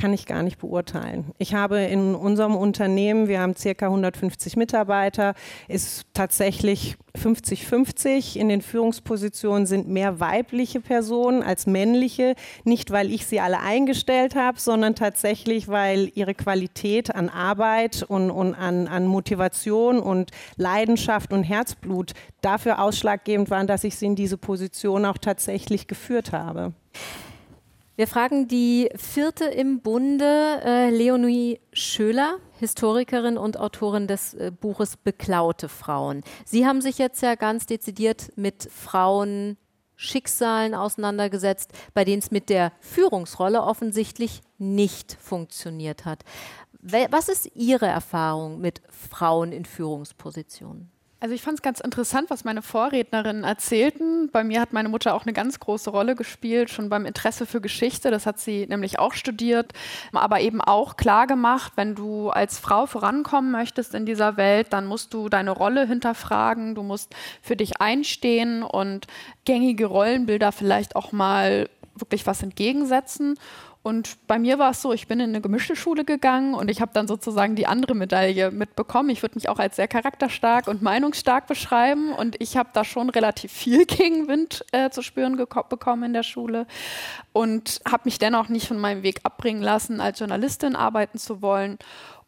Kann 0.00 0.12
ich 0.14 0.26
gar 0.26 0.42
nicht 0.42 0.58
beurteilen. 0.58 1.32
Ich 1.38 1.54
habe 1.54 1.80
in 1.80 2.14
unserem 2.14 2.56
Unternehmen, 2.56 3.28
wir 3.28 3.40
haben 3.40 3.54
circa 3.54 3.86
150 3.86 4.56
Mitarbeiter, 4.56 5.34
ist 5.68 6.06
tatsächlich 6.14 6.96
50-50. 7.18 8.36
In 8.36 8.48
den 8.48 8.62
Führungspositionen 8.62 9.66
sind 9.66 9.88
mehr 9.88 10.18
weibliche 10.18 10.80
Personen 10.80 11.42
als 11.42 11.66
männliche. 11.66 12.34
Nicht, 12.64 12.90
weil 12.90 13.12
ich 13.12 13.26
sie 13.26 13.40
alle 13.40 13.60
eingestellt 13.60 14.34
habe, 14.34 14.58
sondern 14.58 14.94
tatsächlich, 14.94 15.68
weil 15.68 16.10
ihre 16.14 16.34
Qualität 16.34 17.14
an 17.14 17.28
Arbeit 17.28 18.02
und, 18.02 18.30
und 18.30 18.54
an, 18.54 18.88
an 18.88 19.06
Motivation 19.06 19.98
und 19.98 20.30
Leidenschaft 20.56 21.32
und 21.32 21.42
Herzblut 21.42 22.12
dafür 22.40 22.80
ausschlaggebend 22.80 23.50
waren, 23.50 23.66
dass 23.66 23.84
ich 23.84 23.96
sie 23.96 24.06
in 24.06 24.16
diese 24.16 24.38
Position 24.38 25.04
auch 25.04 25.18
tatsächlich 25.18 25.86
geführt 25.86 26.32
habe. 26.32 26.72
Wir 28.00 28.06
fragen 28.06 28.48
die 28.48 28.88
vierte 28.96 29.44
im 29.44 29.82
Bunde, 29.82 30.62
äh, 30.64 30.88
Leonie 30.88 31.60
Schöler, 31.74 32.38
Historikerin 32.58 33.36
und 33.36 33.60
Autorin 33.60 34.06
des 34.06 34.32
äh, 34.32 34.50
Buches 34.58 34.96
Beklaute 34.96 35.68
Frauen. 35.68 36.22
Sie 36.46 36.66
haben 36.66 36.80
sich 36.80 36.96
jetzt 36.96 37.20
ja 37.20 37.34
ganz 37.34 37.66
dezidiert 37.66 38.32
mit 38.36 38.70
Frauen 38.72 39.58
Schicksalen 39.96 40.74
auseinandergesetzt, 40.74 41.72
bei 41.92 42.06
denen 42.06 42.20
es 42.20 42.30
mit 42.30 42.48
der 42.48 42.72
Führungsrolle 42.80 43.62
offensichtlich 43.62 44.40
nicht 44.56 45.18
funktioniert 45.20 46.06
hat. 46.06 46.24
Was 46.80 47.28
ist 47.28 47.54
Ihre 47.54 47.84
Erfahrung 47.84 48.62
mit 48.62 48.80
Frauen 48.88 49.52
in 49.52 49.66
Führungspositionen? 49.66 50.90
Also 51.22 51.34
ich 51.34 51.42
fand 51.42 51.58
es 51.58 51.62
ganz 51.62 51.80
interessant, 51.80 52.30
was 52.30 52.44
meine 52.44 52.62
Vorrednerinnen 52.62 53.44
erzählten. 53.44 54.30
Bei 54.30 54.42
mir 54.42 54.58
hat 54.58 54.72
meine 54.72 54.88
Mutter 54.88 55.14
auch 55.14 55.26
eine 55.26 55.34
ganz 55.34 55.60
große 55.60 55.90
Rolle 55.90 56.14
gespielt, 56.14 56.70
schon 56.70 56.88
beim 56.88 57.04
Interesse 57.04 57.44
für 57.44 57.60
Geschichte. 57.60 58.10
Das 58.10 58.24
hat 58.24 58.40
sie 58.40 58.66
nämlich 58.66 58.98
auch 58.98 59.12
studiert, 59.12 59.74
aber 60.12 60.40
eben 60.40 60.62
auch 60.62 60.96
klar 60.96 61.26
gemacht, 61.26 61.74
wenn 61.76 61.94
du 61.94 62.30
als 62.30 62.58
Frau 62.58 62.86
vorankommen 62.86 63.50
möchtest 63.50 63.94
in 63.94 64.06
dieser 64.06 64.38
Welt, 64.38 64.68
dann 64.72 64.86
musst 64.86 65.12
du 65.12 65.28
deine 65.28 65.50
Rolle 65.50 65.86
hinterfragen, 65.86 66.74
du 66.74 66.82
musst 66.82 67.14
für 67.42 67.54
dich 67.54 67.82
einstehen 67.82 68.62
und 68.62 69.06
gängige 69.44 69.86
Rollenbilder 69.86 70.52
vielleicht 70.52 70.96
auch 70.96 71.12
mal 71.12 71.68
wirklich 71.94 72.26
was 72.26 72.42
entgegensetzen. 72.42 73.38
Und 73.82 74.18
bei 74.26 74.38
mir 74.38 74.58
war 74.58 74.72
es 74.72 74.82
so, 74.82 74.92
ich 74.92 75.08
bin 75.08 75.20
in 75.20 75.30
eine 75.30 75.40
gemischte 75.40 75.74
Schule 75.74 76.04
gegangen 76.04 76.52
und 76.52 76.70
ich 76.70 76.82
habe 76.82 76.92
dann 76.92 77.08
sozusagen 77.08 77.56
die 77.56 77.66
andere 77.66 77.94
Medaille 77.94 78.50
mitbekommen. 78.50 79.08
Ich 79.08 79.22
würde 79.22 79.36
mich 79.36 79.48
auch 79.48 79.58
als 79.58 79.76
sehr 79.76 79.88
charakterstark 79.88 80.68
und 80.68 80.82
meinungsstark 80.82 81.46
beschreiben 81.46 82.12
und 82.12 82.36
ich 82.40 82.58
habe 82.58 82.68
da 82.74 82.84
schon 82.84 83.08
relativ 83.08 83.50
viel 83.50 83.84
Gegenwind 83.86 84.66
äh, 84.72 84.90
zu 84.90 85.00
spüren 85.00 85.36
bekommen 85.36 86.02
in 86.02 86.12
der 86.12 86.24
Schule 86.24 86.66
und 87.32 87.80
habe 87.90 88.02
mich 88.04 88.18
dennoch 88.18 88.50
nicht 88.50 88.68
von 88.68 88.78
meinem 88.78 89.02
Weg 89.02 89.20
abbringen 89.22 89.62
lassen, 89.62 90.02
als 90.02 90.18
Journalistin 90.18 90.76
arbeiten 90.76 91.16
zu 91.16 91.40
wollen 91.40 91.78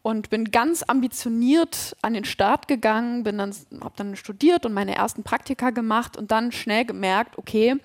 und 0.01 0.31
bin 0.31 0.51
ganz 0.51 0.81
ambitioniert 0.81 1.95
an 2.01 2.13
den 2.13 2.25
Start 2.25 2.67
gegangen, 2.67 3.23
bin 3.23 3.37
dann 3.37 3.55
habe 3.79 3.93
dann 3.95 4.15
studiert 4.15 4.65
und 4.65 4.73
meine 4.73 4.95
ersten 4.95 5.21
Praktika 5.21 5.69
gemacht 5.69 6.17
und 6.17 6.31
dann 6.31 6.51
schnell 6.51 6.83
gemerkt, 6.85 7.37
okay, 7.37 7.75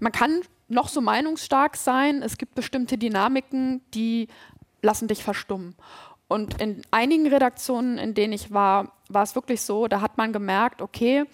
man 0.00 0.12
kann 0.12 0.40
noch 0.68 0.88
so 0.88 1.00
meinungsstark 1.00 1.76
sein. 1.76 2.22
Es 2.22 2.38
gibt 2.38 2.54
bestimmte 2.54 2.98
Dynamiken, 2.98 3.82
die 3.94 4.28
lassen 4.82 5.08
dich 5.08 5.22
verstummen. 5.22 5.74
Und 6.28 6.60
in 6.60 6.82
einigen 6.90 7.26
Redaktionen, 7.28 7.98
in 7.98 8.14
denen 8.14 8.32
ich 8.32 8.52
war, 8.52 8.92
war 9.08 9.22
es 9.22 9.34
wirklich 9.34 9.60
so, 9.60 9.86
da 9.86 10.00
hat 10.00 10.18
man 10.18 10.32
gemerkt, 10.32 10.82
okay, 10.82 11.24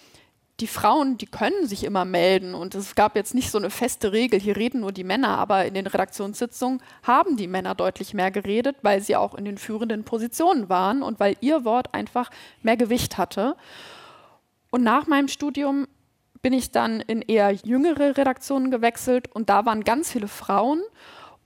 die 0.60 0.66
Frauen, 0.66 1.16
die 1.16 1.26
können 1.26 1.66
sich 1.66 1.82
immer 1.82 2.04
melden 2.04 2.54
und 2.54 2.74
es 2.74 2.94
gab 2.94 3.16
jetzt 3.16 3.34
nicht 3.34 3.50
so 3.50 3.58
eine 3.58 3.70
feste 3.70 4.12
Regel, 4.12 4.38
hier 4.38 4.56
reden 4.56 4.80
nur 4.80 4.92
die 4.92 5.02
Männer, 5.02 5.38
aber 5.38 5.64
in 5.64 5.74
den 5.74 5.86
Redaktionssitzungen 5.86 6.80
haben 7.02 7.36
die 7.36 7.48
Männer 7.48 7.74
deutlich 7.74 8.12
mehr 8.12 8.30
geredet, 8.30 8.76
weil 8.82 9.00
sie 9.00 9.16
auch 9.16 9.34
in 9.34 9.44
den 9.44 9.58
führenden 9.58 10.04
Positionen 10.04 10.68
waren 10.68 11.02
und 11.02 11.18
weil 11.18 11.36
ihr 11.40 11.64
Wort 11.64 11.94
einfach 11.94 12.30
mehr 12.62 12.76
Gewicht 12.76 13.18
hatte. 13.18 13.56
Und 14.70 14.84
nach 14.84 15.06
meinem 15.06 15.28
Studium 15.28 15.88
bin 16.42 16.52
ich 16.52 16.72
dann 16.72 17.00
in 17.00 17.22
eher 17.22 17.52
jüngere 17.52 18.16
Redaktionen 18.16 18.70
gewechselt 18.70 19.32
und 19.32 19.48
da 19.48 19.64
waren 19.64 19.84
ganz 19.84 20.12
viele 20.12 20.28
Frauen 20.28 20.82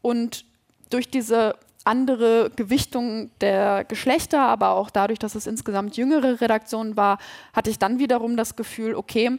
und 0.02 0.44
durch 0.90 1.10
diese 1.10 1.56
andere 1.84 2.50
Gewichtung 2.56 3.30
der 3.40 3.84
Geschlechter, 3.84 4.40
aber 4.40 4.70
auch 4.70 4.90
dadurch, 4.90 5.18
dass 5.18 5.34
es 5.34 5.46
insgesamt 5.46 5.96
jüngere 5.96 6.40
Redaktionen 6.40 6.96
war, 6.96 7.18
hatte 7.52 7.70
ich 7.70 7.78
dann 7.78 7.98
wiederum 7.98 8.36
das 8.36 8.56
Gefühl, 8.56 8.94
okay, 8.94 9.38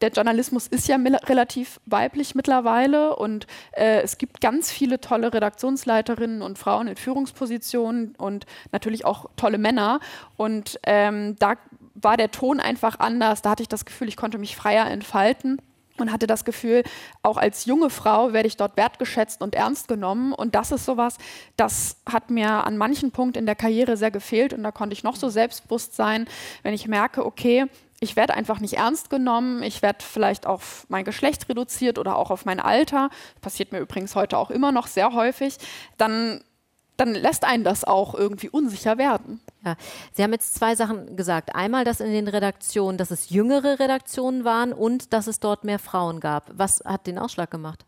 der 0.00 0.10
Journalismus 0.10 0.66
ist 0.66 0.88
ja 0.88 0.96
relativ 0.96 1.80
weiblich 1.86 2.34
mittlerweile 2.34 3.16
und 3.16 3.46
äh, 3.72 4.02
es 4.02 4.18
gibt 4.18 4.40
ganz 4.40 4.70
viele 4.70 5.00
tolle 5.00 5.32
Redaktionsleiterinnen 5.32 6.42
und 6.42 6.58
Frauen 6.58 6.88
in 6.88 6.96
Führungspositionen 6.96 8.14
und 8.16 8.44
natürlich 8.72 9.04
auch 9.04 9.30
tolle 9.36 9.58
Männer. 9.58 10.00
Und 10.36 10.80
ähm, 10.82 11.36
da 11.38 11.54
war 11.94 12.16
der 12.16 12.30
Ton 12.30 12.60
einfach 12.60 12.98
anders. 12.98 13.42
Da 13.42 13.50
hatte 13.50 13.62
ich 13.62 13.68
das 13.68 13.84
Gefühl, 13.84 14.08
ich 14.08 14.16
konnte 14.16 14.38
mich 14.38 14.56
freier 14.56 14.90
entfalten 14.90 15.58
und 15.98 16.10
hatte 16.10 16.26
das 16.26 16.44
Gefühl, 16.44 16.82
auch 17.22 17.36
als 17.36 17.66
junge 17.66 17.88
Frau 17.88 18.32
werde 18.32 18.48
ich 18.48 18.56
dort 18.56 18.76
wertgeschätzt 18.76 19.42
und 19.42 19.54
ernst 19.54 19.86
genommen. 19.86 20.32
Und 20.32 20.54
das 20.54 20.72
ist 20.72 20.84
sowas, 20.84 21.18
das 21.56 21.96
hat 22.10 22.30
mir 22.30 22.64
an 22.64 22.76
manchen 22.76 23.12
Punkten 23.12 23.38
in 23.38 23.46
der 23.46 23.54
Karriere 23.54 23.96
sehr 23.96 24.10
gefehlt. 24.10 24.52
Und 24.52 24.62
da 24.64 24.72
konnte 24.72 24.92
ich 24.92 25.04
noch 25.04 25.16
so 25.16 25.28
selbstbewusst 25.28 25.94
sein, 25.94 26.26
wenn 26.62 26.74
ich 26.74 26.88
merke, 26.88 27.24
okay, 27.24 27.66
ich 28.00 28.16
werde 28.16 28.34
einfach 28.34 28.60
nicht 28.60 28.74
ernst 28.74 29.08
genommen, 29.08 29.62
ich 29.62 29.80
werde 29.80 30.04
vielleicht 30.04 30.46
auf 30.46 30.84
mein 30.88 31.04
Geschlecht 31.04 31.48
reduziert 31.48 31.98
oder 31.98 32.16
auch 32.16 32.30
auf 32.30 32.44
mein 32.44 32.60
Alter, 32.60 33.08
passiert 33.40 33.72
mir 33.72 33.78
übrigens 33.78 34.14
heute 34.14 34.36
auch 34.36 34.50
immer 34.50 34.72
noch 34.72 34.88
sehr 34.88 35.12
häufig, 35.12 35.56
dann 35.96 36.42
dann 36.96 37.14
lässt 37.14 37.44
einen 37.44 37.64
das 37.64 37.84
auch 37.84 38.14
irgendwie 38.14 38.48
unsicher 38.48 38.98
werden. 38.98 39.40
Ja, 39.64 39.76
Sie 40.12 40.22
haben 40.22 40.32
jetzt 40.32 40.54
zwei 40.54 40.76
Sachen 40.76 41.16
gesagt. 41.16 41.54
Einmal, 41.54 41.84
dass 41.84 42.00
in 42.00 42.12
den 42.12 42.28
Redaktionen, 42.28 42.98
dass 42.98 43.10
es 43.10 43.30
jüngere 43.30 43.78
Redaktionen 43.78 44.44
waren 44.44 44.72
und 44.72 45.12
dass 45.12 45.26
es 45.26 45.40
dort 45.40 45.64
mehr 45.64 45.78
Frauen 45.78 46.20
gab. 46.20 46.50
Was 46.54 46.82
hat 46.84 47.06
den 47.06 47.18
Ausschlag 47.18 47.50
gemacht? 47.50 47.84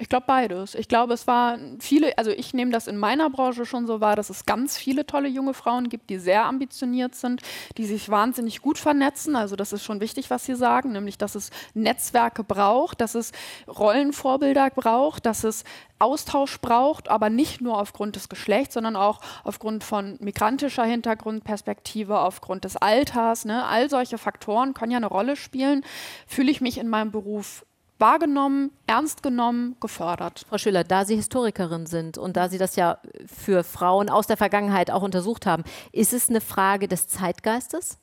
Ich 0.00 0.08
glaube 0.08 0.26
beides. 0.28 0.76
Ich 0.76 0.86
glaube, 0.86 1.12
es 1.12 1.26
war 1.26 1.58
viele, 1.80 2.16
also 2.18 2.30
ich 2.30 2.54
nehme 2.54 2.70
das 2.70 2.86
in 2.86 2.96
meiner 2.96 3.30
Branche 3.30 3.66
schon 3.66 3.88
so 3.88 4.00
wahr, 4.00 4.14
dass 4.14 4.30
es 4.30 4.46
ganz 4.46 4.78
viele 4.78 5.04
tolle 5.06 5.28
junge 5.28 5.54
Frauen 5.54 5.88
gibt, 5.88 6.08
die 6.08 6.18
sehr 6.18 6.44
ambitioniert 6.44 7.16
sind, 7.16 7.42
die 7.76 7.84
sich 7.84 8.08
wahnsinnig 8.08 8.62
gut 8.62 8.78
vernetzen. 8.78 9.34
Also 9.34 9.56
das 9.56 9.72
ist 9.72 9.82
schon 9.82 10.00
wichtig, 10.00 10.30
was 10.30 10.44
Sie 10.44 10.54
sagen, 10.54 10.92
nämlich 10.92 11.18
dass 11.18 11.34
es 11.34 11.50
Netzwerke 11.74 12.44
braucht, 12.44 13.00
dass 13.00 13.16
es 13.16 13.32
Rollenvorbilder 13.66 14.70
braucht, 14.70 15.26
dass 15.26 15.42
es 15.42 15.64
Austausch 15.98 16.60
braucht, 16.60 17.10
aber 17.10 17.28
nicht 17.28 17.60
nur 17.60 17.80
aufgrund 17.80 18.14
des 18.14 18.28
Geschlechts, 18.28 18.74
sondern 18.74 18.94
auch 18.94 19.20
aufgrund 19.42 19.82
von 19.82 20.16
migrantischer 20.20 20.84
Hintergrundperspektive, 20.84 22.20
aufgrund 22.20 22.62
des 22.62 22.76
Alters. 22.76 23.44
Ne? 23.44 23.64
All 23.64 23.90
solche 23.90 24.16
Faktoren 24.16 24.74
können 24.74 24.92
ja 24.92 24.98
eine 24.98 25.06
Rolle 25.06 25.34
spielen. 25.34 25.84
Fühle 26.28 26.52
ich 26.52 26.60
mich 26.60 26.78
in 26.78 26.88
meinem 26.88 27.10
Beruf 27.10 27.64
wahrgenommen, 27.98 28.70
ernst 28.86 29.22
genommen, 29.22 29.76
gefördert. 29.80 30.46
Frau 30.48 30.58
Schüller, 30.58 30.84
da 30.84 31.04
Sie 31.04 31.16
Historikerin 31.16 31.86
sind 31.86 32.18
und 32.18 32.36
da 32.36 32.48
Sie 32.48 32.58
das 32.58 32.76
ja 32.76 32.98
für 33.26 33.64
Frauen 33.64 34.08
aus 34.08 34.26
der 34.26 34.36
Vergangenheit 34.36 34.90
auch 34.90 35.02
untersucht 35.02 35.46
haben, 35.46 35.64
ist 35.92 36.12
es 36.12 36.28
eine 36.28 36.40
Frage 36.40 36.88
des 36.88 37.08
Zeitgeistes? 37.08 37.98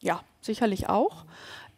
Ja, 0.00 0.20
sicherlich 0.40 0.88
auch. 0.88 1.24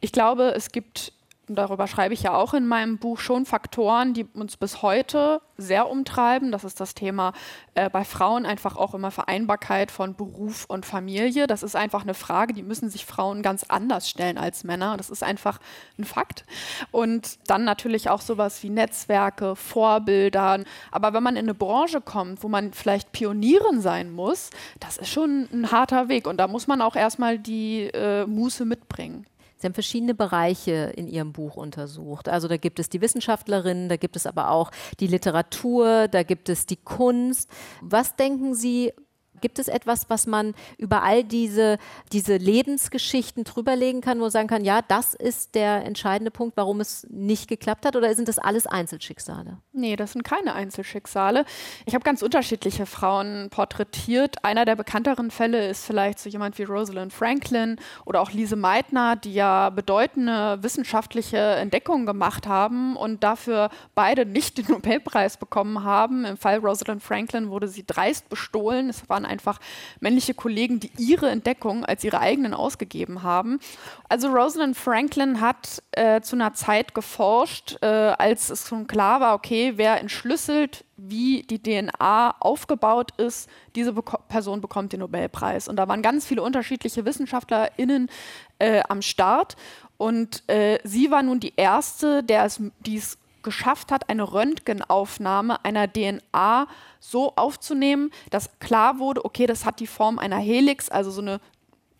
Ich 0.00 0.12
glaube, 0.12 0.52
es 0.54 0.70
gibt 0.70 1.12
und 1.48 1.56
darüber 1.56 1.86
schreibe 1.86 2.14
ich 2.14 2.22
ja 2.22 2.34
auch 2.34 2.54
in 2.54 2.66
meinem 2.66 2.98
Buch, 2.98 3.18
schon 3.18 3.46
Faktoren, 3.46 4.14
die 4.14 4.24
uns 4.24 4.56
bis 4.56 4.82
heute 4.82 5.40
sehr 5.56 5.88
umtreiben. 5.88 6.52
Das 6.52 6.64
ist 6.64 6.80
das 6.80 6.94
Thema 6.94 7.32
äh, 7.74 7.90
bei 7.90 8.04
Frauen 8.04 8.46
einfach 8.46 8.76
auch 8.76 8.94
immer 8.94 9.10
Vereinbarkeit 9.10 9.90
von 9.90 10.14
Beruf 10.14 10.66
und 10.66 10.86
Familie. 10.86 11.46
Das 11.46 11.62
ist 11.62 11.74
einfach 11.74 12.02
eine 12.02 12.14
Frage, 12.14 12.54
die 12.54 12.62
müssen 12.62 12.90
sich 12.90 13.04
Frauen 13.04 13.42
ganz 13.42 13.64
anders 13.64 14.08
stellen 14.08 14.38
als 14.38 14.62
Männer. 14.62 14.96
Das 14.96 15.10
ist 15.10 15.22
einfach 15.22 15.58
ein 15.98 16.04
Fakt. 16.04 16.44
Und 16.92 17.38
dann 17.48 17.64
natürlich 17.64 18.08
auch 18.08 18.20
sowas 18.20 18.62
wie 18.62 18.70
Netzwerke, 18.70 19.56
Vorbilder. 19.56 20.62
Aber 20.90 21.12
wenn 21.12 21.22
man 21.22 21.36
in 21.36 21.46
eine 21.46 21.54
Branche 21.54 22.00
kommt, 22.00 22.42
wo 22.42 22.48
man 22.48 22.72
vielleicht 22.72 23.12
Pionierin 23.12 23.80
sein 23.80 24.12
muss, 24.12 24.50
das 24.80 24.96
ist 24.96 25.08
schon 25.08 25.48
ein 25.52 25.70
harter 25.72 26.08
Weg. 26.08 26.26
Und 26.26 26.36
da 26.38 26.46
muss 26.46 26.66
man 26.66 26.80
auch 26.80 26.94
erstmal 26.94 27.38
die 27.38 27.84
äh, 27.92 28.26
Muße 28.26 28.64
mitbringen. 28.64 29.26
Sie 29.58 29.66
haben 29.66 29.74
verschiedene 29.74 30.14
Bereiche 30.14 30.92
in 30.96 31.08
Ihrem 31.08 31.32
Buch 31.32 31.56
untersucht. 31.56 32.28
Also 32.28 32.46
da 32.46 32.56
gibt 32.56 32.78
es 32.78 32.88
die 32.88 33.00
Wissenschaftlerinnen, 33.00 33.88
da 33.88 33.96
gibt 33.96 34.14
es 34.14 34.26
aber 34.26 34.50
auch 34.50 34.70
die 35.00 35.08
Literatur, 35.08 36.06
da 36.08 36.22
gibt 36.22 36.48
es 36.48 36.64
die 36.66 36.76
Kunst. 36.76 37.50
Was 37.82 38.14
denken 38.14 38.54
Sie, 38.54 38.92
Gibt 39.40 39.58
es 39.58 39.68
etwas, 39.68 40.10
was 40.10 40.26
man 40.26 40.54
über 40.76 41.02
all 41.02 41.24
diese, 41.24 41.78
diese 42.12 42.36
Lebensgeschichten 42.36 43.44
drüberlegen 43.44 44.00
kann, 44.00 44.18
wo 44.18 44.22
man 44.22 44.30
sagen 44.30 44.48
kann, 44.48 44.64
ja, 44.64 44.82
das 44.82 45.14
ist 45.14 45.54
der 45.54 45.84
entscheidende 45.84 46.30
Punkt, 46.30 46.56
warum 46.56 46.80
es 46.80 47.06
nicht 47.10 47.48
geklappt 47.48 47.86
hat? 47.86 47.96
Oder 47.96 48.14
sind 48.14 48.28
das 48.28 48.38
alles 48.38 48.66
Einzelschicksale? 48.66 49.58
Nee, 49.72 49.96
das 49.96 50.12
sind 50.12 50.22
keine 50.22 50.54
Einzelschicksale. 50.54 51.44
Ich 51.86 51.94
habe 51.94 52.04
ganz 52.04 52.22
unterschiedliche 52.22 52.86
Frauen 52.86 53.48
porträtiert. 53.50 54.44
Einer 54.44 54.64
der 54.64 54.76
bekannteren 54.76 55.30
Fälle 55.30 55.68
ist 55.68 55.84
vielleicht 55.84 56.18
so 56.18 56.28
jemand 56.28 56.58
wie 56.58 56.64
Rosalind 56.64 57.12
Franklin 57.12 57.76
oder 58.04 58.20
auch 58.20 58.32
Lise 58.32 58.56
Meitner, 58.56 59.16
die 59.16 59.34
ja 59.34 59.70
bedeutende 59.70 60.62
wissenschaftliche 60.62 61.38
Entdeckungen 61.38 62.06
gemacht 62.06 62.46
haben 62.46 62.96
und 62.96 63.22
dafür 63.22 63.70
beide 63.94 64.26
nicht 64.26 64.58
den 64.58 64.66
Nobelpreis 64.68 65.36
bekommen 65.36 65.84
haben. 65.84 66.24
Im 66.24 66.36
Fall 66.36 66.58
Rosalind 66.58 67.02
Franklin 67.02 67.50
wurde 67.50 67.68
sie 67.68 67.84
dreist 67.86 68.28
bestohlen. 68.28 68.88
Es 68.88 69.08
waren 69.08 69.24
einfach 69.28 69.60
männliche 70.00 70.34
Kollegen, 70.34 70.80
die 70.80 70.90
ihre 70.98 71.30
Entdeckung 71.30 71.84
als 71.84 72.02
ihre 72.04 72.20
eigenen 72.20 72.54
ausgegeben 72.54 73.22
haben. 73.22 73.60
Also 74.08 74.28
Rosalind 74.28 74.76
Franklin 74.76 75.40
hat 75.40 75.82
äh, 75.92 76.20
zu 76.20 76.36
einer 76.36 76.54
Zeit 76.54 76.94
geforscht, 76.94 77.76
äh, 77.82 77.86
als 77.86 78.50
es 78.50 78.68
schon 78.68 78.86
klar 78.86 79.20
war, 79.20 79.34
okay, 79.34 79.74
wer 79.76 80.00
entschlüsselt, 80.00 80.84
wie 80.96 81.42
die 81.42 81.62
DNA 81.62 82.34
aufgebaut 82.40 83.12
ist, 83.18 83.48
diese 83.76 83.92
Beko 83.92 84.18
Person 84.28 84.60
bekommt 84.60 84.92
den 84.92 85.00
Nobelpreis. 85.00 85.68
Und 85.68 85.76
da 85.76 85.86
waren 85.86 86.02
ganz 86.02 86.26
viele 86.26 86.42
unterschiedliche 86.42 87.04
WissenschaftlerInnen 87.04 88.10
äh, 88.58 88.82
am 88.88 89.00
Start. 89.00 89.56
Und 89.96 90.48
äh, 90.48 90.78
sie 90.84 91.10
war 91.10 91.22
nun 91.22 91.40
die 91.40 91.54
erste, 91.56 92.22
der 92.22 92.44
es, 92.44 92.60
die 92.80 92.96
es 92.96 93.18
geschafft 93.42 93.92
hat, 93.92 94.08
eine 94.08 94.32
Röntgenaufnahme 94.32 95.64
einer 95.64 95.92
DNA 95.92 96.66
so 97.00 97.34
aufzunehmen, 97.36 98.10
dass 98.30 98.58
klar 98.58 98.98
wurde, 98.98 99.24
okay, 99.24 99.46
das 99.46 99.64
hat 99.64 99.80
die 99.80 99.86
Form 99.86 100.18
einer 100.18 100.38
Helix, 100.38 100.88
also 100.88 101.10
so 101.10 101.20
eine 101.20 101.40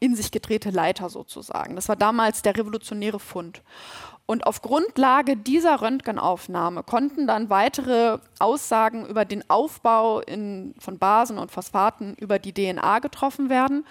in 0.01 0.15
sich 0.15 0.31
gedrehte 0.31 0.71
Leiter 0.71 1.09
sozusagen. 1.09 1.75
Das 1.75 1.89
war 1.89 1.97
damals 1.97 2.43
der 2.43 2.57
revolutionäre 2.57 3.19
Fund. 3.19 3.63
Und 4.27 4.47
auf 4.47 4.61
Grundlage 4.61 5.37
dieser 5.37 5.81
Röntgenaufnahme 5.81 6.83
konnten 6.83 7.27
dann 7.27 7.49
weitere 7.49 8.19
Aussagen 8.39 9.07
über 9.07 9.25
den 9.25 9.49
Aufbau 9.49 10.21
in, 10.21 10.75
von 10.79 10.99
Basen 10.99 11.39
und 11.39 11.51
Phosphaten 11.51 12.15
über 12.15 12.39
die 12.39 12.53
DNA 12.53 12.99
getroffen 12.99 13.49
werden. 13.49 13.87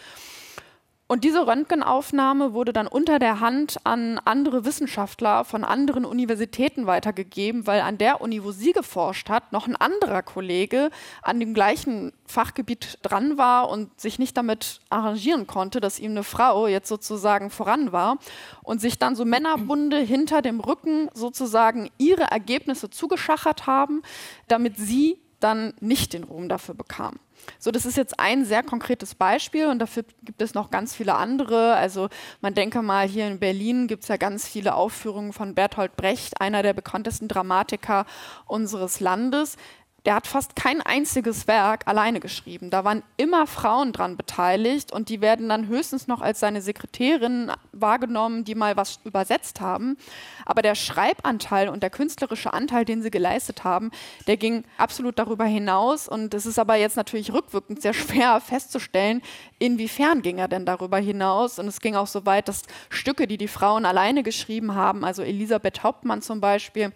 Und 1.10 1.24
diese 1.24 1.48
Röntgenaufnahme 1.48 2.54
wurde 2.54 2.74
dann 2.74 2.86
unter 2.86 3.18
der 3.18 3.40
Hand 3.40 3.78
an 3.86 4.20
andere 4.26 4.66
Wissenschaftler 4.66 5.46
von 5.46 5.64
anderen 5.64 6.04
Universitäten 6.04 6.86
weitergegeben, 6.86 7.66
weil 7.66 7.80
an 7.80 7.98
der 7.98 8.20
Uni, 8.20 8.44
wo 8.44 8.52
sie 8.52 8.74
geforscht 8.74 9.30
hat, 9.30 9.54
noch 9.54 9.68
ein 9.68 9.78
anderer 9.78 10.22
Kollege 10.22 10.90
an 11.22 11.40
dem 11.40 11.54
gleichen 11.54 12.12
Fachgebiet 12.26 13.00
dran 13.04 13.38
war 13.38 13.70
und 13.70 14.02
sich 14.02 14.20
nicht 14.20 14.36
damit 14.36 14.82
arrangieren 14.90 15.48
konnte, 15.48 15.80
dass 15.80 15.98
ihm 15.98 16.12
eine 16.12 16.24
Frau 16.24 16.68
jetzt 16.68 16.90
sozusagen 16.90 17.52
voran 17.52 17.94
war 17.94 18.18
und 18.62 18.82
sich 18.82 19.00
dann 19.00 19.16
so 19.16 19.24
Männerbunde 19.24 20.00
hinter 20.00 20.42
dem 20.42 20.60
Rücken 20.60 21.10
sozusagen 21.14 21.90
ihre 21.98 22.24
Ergebnisse 22.24 22.90
zugeschachert 22.90 23.66
haben, 23.66 24.02
damit 24.50 24.76
sie 24.76 25.22
dann 25.40 25.74
nicht 25.80 26.14
den 26.14 26.24
Ruhm 26.24 26.50
dafür 26.50 26.76
bekam. 26.76 27.20
So, 27.60 27.72
das 27.72 27.86
ist 27.86 27.98
jetzt 27.98 28.20
ein 28.20 28.46
sehr 28.46 28.64
konkretes 28.64 29.16
Beispiel 29.16 29.68
und 29.68 29.80
dafür 29.80 30.04
gibt 30.24 30.42
es 30.42 30.54
noch 30.54 30.72
ganz 30.72 30.96
viele 30.96 31.16
andere. 31.16 31.76
Also 31.76 32.10
man 32.42 32.54
denke 32.54 32.82
mal, 32.82 33.08
hier 33.08 33.28
in 33.28 33.40
Berlin 33.40 33.88
gibt 33.88 34.04
es 34.04 34.10
ja 34.10 34.18
ganz 34.18 34.48
viele 34.48 34.76
Aufführungen 34.76 35.34
von 35.34 35.56
Bertolt 35.56 35.96
Brecht, 35.96 36.42
einer 36.42 36.64
der 36.64 36.74
bekanntesten 36.74 37.28
Dramatiker 37.28 38.06
unseres 38.46 39.00
Landes 39.00 39.58
der 40.06 40.16
hat 40.16 40.28
fast 40.28 40.56
kein 40.56 40.82
einziges 40.82 41.48
Werk 41.48 41.86
alleine 41.86 42.22
geschrieben. 42.22 42.70
Da 42.70 42.86
waren 42.86 43.04
immer 43.18 43.46
Frauen 43.46 43.92
dran 43.92 44.16
beteiligt 44.16 44.94
und 44.94 45.10
die 45.10 45.20
werden 45.20 45.50
dann 45.50 45.68
höchstens 45.68 46.08
noch 46.08 46.22
als 46.22 46.40
seine 46.40 46.62
Sekretärinnen 46.62 47.52
wahrgenommen, 47.74 48.46
die 48.46 48.56
mal 48.56 48.78
was 48.78 49.02
übersetzt 49.04 49.60
haben. 49.60 49.98
Aber 50.46 50.62
der 50.62 50.76
Schreibanteil 50.76 51.68
und 51.68 51.84
der 51.84 51.90
künstlerische 51.90 52.54
Anteil, 52.54 52.86
den 52.86 53.02
sie 53.02 53.12
geleistet 53.12 53.66
haben, 53.66 53.92
der 54.28 54.38
ging 54.38 54.64
absolut 54.78 55.20
darüber 55.20 55.44
hinaus. 55.44 56.08
Und 56.08 56.34
es 56.34 56.46
ist 56.46 56.58
aber 56.58 56.76
jetzt 56.76 56.96
natürlich 56.96 57.34
rückwirkend 57.34 57.82
sehr 57.82 57.94
schwer 57.94 58.40
festzustellen, 58.40 59.22
inwiefern 59.60 60.22
ging 60.22 60.38
er 60.38 60.48
denn 60.48 60.66
darüber 60.66 61.00
hinaus. 61.00 61.60
Und 61.60 61.68
es 61.68 61.82
ging 61.82 61.96
auch 61.96 62.08
so 62.08 62.26
weit, 62.26 62.48
dass 62.48 62.64
Stücke, 62.90 63.28
die 63.28 63.38
die 63.38 63.50
Frauen 63.50 63.86
alleine 63.86 64.24
geschrieben 64.24 64.74
haben, 64.74 65.04
also 65.04 65.22
Elisabeth 65.22 65.84
Hauptmann 65.84 66.22
zum 66.22 66.40
Beispiel, 66.40 66.94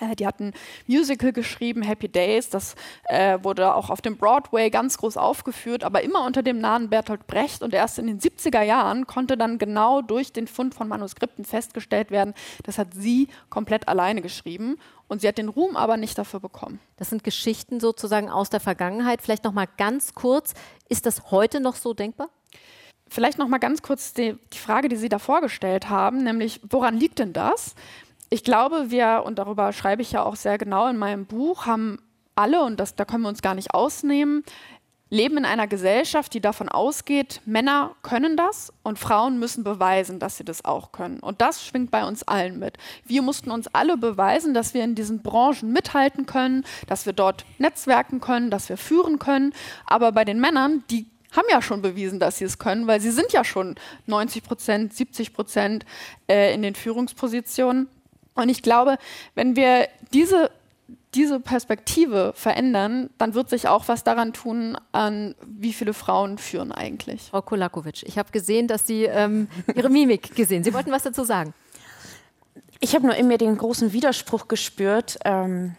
äh, 0.00 0.16
die 0.16 0.26
hatten 0.26 0.52
Musical 0.86 1.32
geschrieben, 1.32 1.82
Happy 1.82 2.08
Days, 2.08 2.50
das 2.50 2.74
äh, 3.04 3.38
wurde 3.42 3.74
auch 3.74 3.90
auf 3.90 4.00
dem 4.00 4.16
Broadway 4.16 4.70
ganz 4.70 4.98
groß 4.98 5.16
aufgeführt, 5.16 5.84
aber 5.84 6.02
immer 6.02 6.24
unter 6.24 6.42
dem 6.42 6.58
Namen 6.58 6.90
Bertolt 6.90 7.26
Brecht 7.26 7.62
und 7.62 7.74
erst 7.74 7.98
in 7.98 8.06
den 8.06 8.20
70er 8.20 8.62
Jahren 8.62 9.06
konnte 9.06 9.36
dann 9.36 9.58
genau 9.58 10.02
durch 10.02 10.32
den 10.32 10.46
Fund 10.46 10.74
von 10.74 10.88
Manuskripten 10.88 11.44
festgestellt 11.44 12.10
werden, 12.10 12.34
das 12.64 12.78
hat 12.78 12.88
sie 12.94 13.28
komplett 13.48 13.88
alleine 13.88 14.22
geschrieben 14.22 14.76
und 15.08 15.20
sie 15.20 15.28
hat 15.28 15.38
den 15.38 15.48
Ruhm 15.48 15.76
aber 15.76 15.96
nicht 15.96 16.16
dafür 16.16 16.40
bekommen. 16.40 16.78
Das 16.96 17.10
sind 17.10 17.24
Geschichten 17.24 17.80
sozusagen 17.80 18.30
aus 18.30 18.48
der 18.48 18.60
Vergangenheit. 18.60 19.22
Vielleicht 19.22 19.44
noch 19.44 19.52
mal 19.52 19.68
ganz 19.76 20.14
kurz, 20.14 20.54
ist 20.88 21.04
das 21.04 21.30
heute 21.30 21.60
noch 21.60 21.74
so 21.74 21.94
denkbar? 21.94 22.28
Vielleicht 23.08 23.38
noch 23.38 23.48
mal 23.48 23.58
ganz 23.58 23.82
kurz 23.82 24.12
die, 24.12 24.36
die 24.52 24.58
Frage, 24.58 24.88
die 24.88 24.94
Sie 24.94 25.08
da 25.08 25.18
vorgestellt 25.18 25.88
haben, 25.88 26.22
nämlich 26.22 26.60
woran 26.70 26.96
liegt 26.96 27.18
denn 27.18 27.32
das? 27.32 27.74
Ich 28.30 28.44
glaube, 28.44 28.90
wir, 28.90 29.24
und 29.26 29.38
darüber 29.38 29.72
schreibe 29.72 30.02
ich 30.02 30.12
ja 30.12 30.22
auch 30.22 30.36
sehr 30.36 30.56
genau 30.56 30.88
in 30.88 30.96
meinem 30.96 31.26
Buch, 31.26 31.66
haben 31.66 31.98
alle, 32.36 32.62
und 32.62 32.78
das, 32.78 32.94
da 32.94 33.04
können 33.04 33.22
wir 33.22 33.28
uns 33.28 33.42
gar 33.42 33.54
nicht 33.54 33.74
ausnehmen, 33.74 34.44
leben 35.10 35.38
in 35.38 35.44
einer 35.44 35.66
Gesellschaft, 35.66 36.32
die 36.32 36.40
davon 36.40 36.68
ausgeht, 36.68 37.40
Männer 37.44 37.96
können 38.02 38.36
das 38.36 38.72
und 38.84 38.98
Frauen 38.98 39.40
müssen 39.40 39.64
beweisen, 39.64 40.20
dass 40.20 40.36
sie 40.36 40.44
das 40.44 40.64
auch 40.64 40.92
können. 40.92 41.18
Und 41.18 41.40
das 41.40 41.66
schwingt 41.66 41.90
bei 41.90 42.06
uns 42.06 42.22
allen 42.22 42.60
mit. 42.60 42.78
Wir 43.04 43.20
mussten 43.22 43.50
uns 43.50 43.66
alle 43.74 43.96
beweisen, 43.96 44.54
dass 44.54 44.72
wir 44.72 44.84
in 44.84 44.94
diesen 44.94 45.22
Branchen 45.22 45.72
mithalten 45.72 46.26
können, 46.26 46.64
dass 46.86 47.06
wir 47.06 47.12
dort 47.12 47.44
netzwerken 47.58 48.20
können, 48.20 48.50
dass 48.50 48.68
wir 48.68 48.76
führen 48.76 49.18
können. 49.18 49.52
Aber 49.84 50.12
bei 50.12 50.24
den 50.24 50.40
Männern, 50.40 50.84
die 50.90 51.06
haben 51.32 51.46
ja 51.50 51.60
schon 51.60 51.82
bewiesen, 51.82 52.20
dass 52.20 52.38
sie 52.38 52.44
es 52.44 52.58
können, 52.58 52.86
weil 52.86 53.00
sie 53.00 53.10
sind 53.10 53.32
ja 53.32 53.44
schon 53.44 53.74
90 54.06 54.44
Prozent, 54.44 54.94
70 54.94 55.34
Prozent 55.34 55.84
äh, 56.28 56.54
in 56.54 56.62
den 56.62 56.76
Führungspositionen. 56.76 57.88
Und 58.34 58.48
ich 58.48 58.62
glaube, 58.62 58.96
wenn 59.34 59.56
wir 59.56 59.88
diese, 60.12 60.50
diese 61.14 61.40
Perspektive 61.40 62.32
verändern, 62.34 63.10
dann 63.18 63.34
wird 63.34 63.50
sich 63.50 63.68
auch 63.68 63.88
was 63.88 64.04
daran 64.04 64.32
tun, 64.32 64.78
an 64.92 65.34
wie 65.44 65.72
viele 65.72 65.94
Frauen 65.94 66.38
führen 66.38 66.72
eigentlich. 66.72 67.28
Frau 67.30 67.42
Kolakowitsch, 67.42 68.04
ich 68.04 68.18
habe 68.18 68.30
gesehen, 68.30 68.68
dass 68.68 68.86
Sie 68.86 69.04
ähm, 69.04 69.48
Ihre 69.74 69.90
Mimik 69.90 70.34
gesehen. 70.34 70.64
Sie 70.64 70.72
wollten 70.72 70.92
was 70.92 71.02
dazu 71.02 71.24
sagen. 71.24 71.54
Ich 72.80 72.94
habe 72.94 73.06
nur 73.06 73.16
in 73.16 73.28
mir 73.28 73.38
den 73.38 73.58
großen 73.58 73.92
Widerspruch 73.92 74.48
gespürt, 74.48 75.18
ähm, 75.24 75.74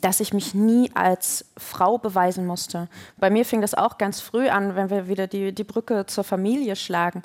dass 0.00 0.20
ich 0.20 0.32
mich 0.32 0.54
nie 0.54 0.90
als 0.94 1.44
Frau 1.56 1.98
beweisen 1.98 2.46
musste. 2.46 2.88
Bei 3.16 3.30
mir 3.30 3.44
fing 3.44 3.60
das 3.60 3.74
auch 3.74 3.98
ganz 3.98 4.20
früh 4.20 4.48
an, 4.48 4.76
wenn 4.76 4.90
wir 4.90 5.08
wieder 5.08 5.26
die, 5.26 5.52
die 5.52 5.64
Brücke 5.64 6.06
zur 6.06 6.24
Familie 6.24 6.76
schlagen. 6.76 7.22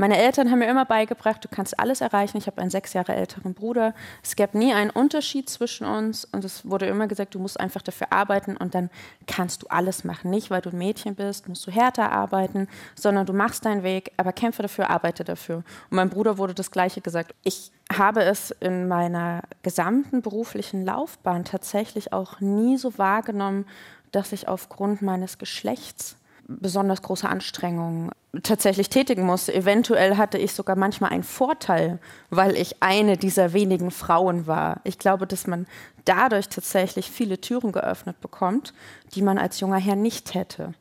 Meine 0.00 0.16
Eltern 0.16 0.50
haben 0.50 0.60
mir 0.60 0.70
immer 0.70 0.86
beigebracht, 0.86 1.44
du 1.44 1.48
kannst 1.48 1.78
alles 1.78 2.00
erreichen. 2.00 2.38
Ich 2.38 2.46
habe 2.46 2.58
einen 2.62 2.70
sechs 2.70 2.94
Jahre 2.94 3.14
älteren 3.14 3.52
Bruder. 3.52 3.92
Es 4.22 4.34
gab 4.34 4.54
nie 4.54 4.72
einen 4.72 4.88
Unterschied 4.88 5.50
zwischen 5.50 5.86
uns 5.86 6.24
und 6.24 6.42
es 6.42 6.66
wurde 6.66 6.86
immer 6.86 7.06
gesagt, 7.06 7.34
du 7.34 7.38
musst 7.38 7.60
einfach 7.60 7.82
dafür 7.82 8.10
arbeiten 8.10 8.56
und 8.56 8.74
dann 8.74 8.88
kannst 9.26 9.62
du 9.62 9.66
alles 9.66 10.02
machen. 10.04 10.30
Nicht, 10.30 10.50
weil 10.50 10.62
du 10.62 10.70
ein 10.70 10.78
Mädchen 10.78 11.16
bist, 11.16 11.48
musst 11.48 11.66
du 11.66 11.70
härter 11.70 12.12
arbeiten, 12.12 12.66
sondern 12.94 13.26
du 13.26 13.34
machst 13.34 13.66
deinen 13.66 13.82
Weg, 13.82 14.10
aber 14.16 14.32
kämpfe 14.32 14.62
dafür, 14.62 14.88
arbeite 14.88 15.22
dafür. 15.22 15.56
Und 15.56 15.96
meinem 15.96 16.08
Bruder 16.08 16.38
wurde 16.38 16.54
das 16.54 16.70
Gleiche 16.70 17.02
gesagt. 17.02 17.34
Ich 17.42 17.70
habe 17.94 18.22
es 18.22 18.52
in 18.52 18.88
meiner 18.88 19.42
gesamten 19.62 20.22
beruflichen 20.22 20.86
Laufbahn 20.86 21.44
tatsächlich 21.44 22.14
auch 22.14 22.40
nie 22.40 22.78
so 22.78 22.96
wahrgenommen, 22.96 23.66
dass 24.12 24.32
ich 24.32 24.48
aufgrund 24.48 25.02
meines 25.02 25.36
Geschlechts 25.36 26.16
besonders 26.58 27.02
große 27.02 27.28
Anstrengungen 27.28 28.10
tatsächlich 28.42 28.88
tätigen 28.88 29.24
muss. 29.24 29.48
Eventuell 29.48 30.16
hatte 30.16 30.38
ich 30.38 30.52
sogar 30.52 30.76
manchmal 30.76 31.10
einen 31.10 31.22
Vorteil, 31.22 31.98
weil 32.30 32.56
ich 32.56 32.82
eine 32.82 33.16
dieser 33.16 33.52
wenigen 33.52 33.90
Frauen 33.90 34.46
war. 34.46 34.80
Ich 34.84 34.98
glaube, 34.98 35.26
dass 35.26 35.46
man 35.46 35.66
dadurch 36.04 36.48
tatsächlich 36.48 37.10
viele 37.10 37.40
Türen 37.40 37.72
geöffnet 37.72 38.20
bekommt, 38.20 38.74
die 39.14 39.22
man 39.22 39.38
als 39.38 39.60
junger 39.60 39.78
Herr 39.78 39.96
nicht 39.96 40.34
hätte. 40.34 40.74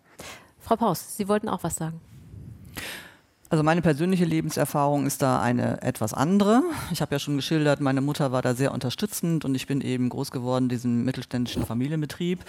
Frau 0.60 0.76
Paus, 0.76 1.18
Sie 1.18 1.28
wollten 1.28 1.50
auch 1.50 1.64
was 1.64 1.76
sagen. 1.76 2.02
Also 3.52 3.64
meine 3.64 3.82
persönliche 3.82 4.26
Lebenserfahrung 4.26 5.08
ist 5.08 5.24
da 5.24 5.42
eine 5.42 5.82
etwas 5.82 6.14
andere. 6.14 6.62
Ich 6.92 7.02
habe 7.02 7.16
ja 7.16 7.20
schon 7.20 7.36
geschildert, 7.36 7.82
meine 7.82 8.00
Mutter 8.00 8.32
war 8.32 8.44
da 8.44 8.54
sehr 8.54 8.72
unterstützend 8.72 9.44
und 9.44 9.56
ich 9.56 9.66
bin 9.66 9.82
eben 9.82 10.10
groß 10.10 10.30
geworden 10.30 10.66
in 10.66 10.70
diesem 10.70 11.04
mittelständischen 11.04 11.66
Familienbetrieb. 11.66 12.46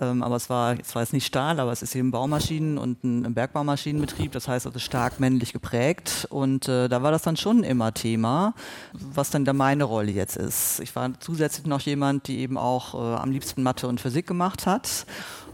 Ähm, 0.00 0.24
aber 0.24 0.34
es 0.34 0.50
war, 0.50 0.76
es 0.80 0.92
war 0.96 1.02
jetzt 1.02 1.12
nicht 1.12 1.24
Stahl, 1.24 1.60
aber 1.60 1.70
es 1.70 1.82
ist 1.82 1.94
eben 1.94 2.10
Baumaschinen 2.10 2.78
und 2.78 3.04
ein, 3.04 3.32
Bergbaumaschinenbetrieb. 3.32 4.32
Das 4.32 4.48
heißt 4.48 4.66
also 4.66 4.80
stark 4.80 5.20
männlich 5.20 5.52
geprägt. 5.52 6.26
Und 6.30 6.66
äh, 6.68 6.88
da 6.88 7.00
war 7.04 7.12
das 7.12 7.22
dann 7.22 7.36
schon 7.36 7.62
immer 7.62 7.94
Thema, 7.94 8.54
was 8.92 9.30
dann 9.30 9.44
da 9.44 9.52
meine 9.52 9.84
Rolle 9.84 10.10
jetzt 10.10 10.36
ist. 10.36 10.80
Ich 10.80 10.96
war 10.96 11.12
zusätzlich 11.20 11.66
noch 11.66 11.80
jemand, 11.80 12.26
die 12.26 12.40
eben 12.40 12.58
auch 12.58 12.94
äh, 12.94 13.16
am 13.18 13.30
liebsten 13.30 13.62
Mathe 13.62 13.86
und 13.86 14.00
Physik 14.00 14.26
gemacht 14.26 14.66
hat 14.66 15.06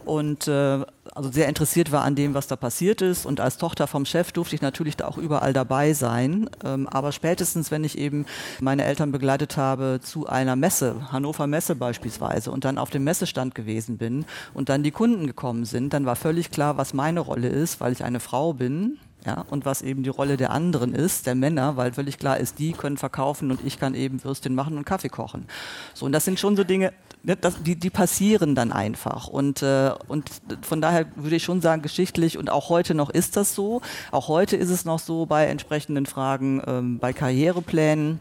und 0.05 0.49
äh, 0.49 0.85
also 1.15 1.31
sehr 1.31 1.49
interessiert 1.49 1.93
war 1.93 2.05
an 2.05 2.15
dem, 2.15 2.35
was 2.35 2.47
da 2.47 2.57
passiert 2.57 3.03
ist. 3.03 3.27
Und 3.27 3.41
als 3.41 3.57
Tochter 3.59 3.87
vom 3.87 4.05
Chef 4.05 4.33
durfte 4.33 4.55
ich 4.55 4.63
natürlich 4.63 4.97
da 4.97 5.07
auch 5.07 5.19
überall 5.19 5.53
dabei 5.53 5.93
sein. 5.93 6.49
Ähm, 6.65 6.89
aber 6.89 7.13
spätestens, 7.13 7.71
wenn 7.71 7.85
ich 7.85 7.99
eben 7.99 8.27
meine 8.61 8.85
Eltern 8.85 9.13
begleitet 9.13 9.57
habe 9.57 10.01
zu 10.03 10.27
einer 10.27 10.57
Messe, 10.57 11.13
Hannover 11.13 11.47
Messe 11.47 11.75
beispielsweise, 11.75 12.51
und 12.51 12.65
dann 12.65 12.79
auf 12.79 12.91
dem 12.91 13.05
Messestand 13.05 13.55
gewesen 13.55 13.99
bin 13.99 14.25
und 14.55 14.69
dann 14.69 14.83
die 14.83 14.91
Kunden 14.91 15.27
gekommen 15.27 15.65
sind, 15.65 15.93
dann 15.93 16.07
war 16.07 16.17
völlig 16.17 16.51
klar, 16.51 16.77
was 16.77 16.95
meine 16.95 17.21
Rolle 17.21 17.49
ist, 17.49 17.81
weil 17.81 17.93
ich 17.93 18.05
eine 18.05 18.21
Frau 18.21 18.53
bin 18.53 18.99
ja, 19.27 19.45
und 19.51 19.67
was 19.67 19.83
eben 19.83 20.03
die 20.03 20.09
Rolle 20.09 20.37
der 20.37 20.51
anderen 20.51 20.95
ist, 20.95 21.27
der 21.27 21.35
Männer, 21.35 21.77
weil 21.77 21.93
völlig 21.93 22.19
klar 22.19 22.39
ist, 22.39 22.59
die 22.59 22.73
können 22.73 22.97
verkaufen 22.97 23.51
und 23.51 23.61
ich 23.67 23.79
kann 23.79 23.95
eben 23.95 24.23
Würstchen 24.25 24.55
machen 24.55 24.79
und 24.79 24.85
Kaffee 24.85 25.11
kochen. 25.11 25.47
So, 25.93 26.07
und 26.07 26.13
das 26.13 26.25
sind 26.25 26.41
schon 26.41 26.57
so 26.57 26.65
Dinge, 26.65 26.93
ne, 27.23 27.37
das, 27.37 27.63
die, 27.63 27.77
die 27.77 27.91
passieren 27.91 28.55
dann 28.55 28.73
einfach. 28.73 29.29
Und, 29.29 29.63
äh, 29.63 29.93
und 30.09 30.31
von 30.63 30.81
daher 30.81 31.07
würde 31.17 31.37
ich 31.37 31.45
schon 31.45 31.61
sagen, 31.61 31.83
geschichtlich 31.83 32.39
und 32.39 32.51
auch 32.51 32.71
heute 32.71 32.95
noch 32.95 33.11
ist 33.11 33.37
das 33.37 33.55
so. 33.55 33.83
Auch 34.11 34.29
heute 34.29 34.57
ist 34.57 34.71
es 34.71 34.87
noch 34.87 34.99
so 34.99 35.27
bei 35.27 35.47
entsprechenden 35.47 36.07
Fragen, 36.07 36.63
ähm, 36.67 36.99
bei 36.99 37.13
Karriereplänen 37.13 38.21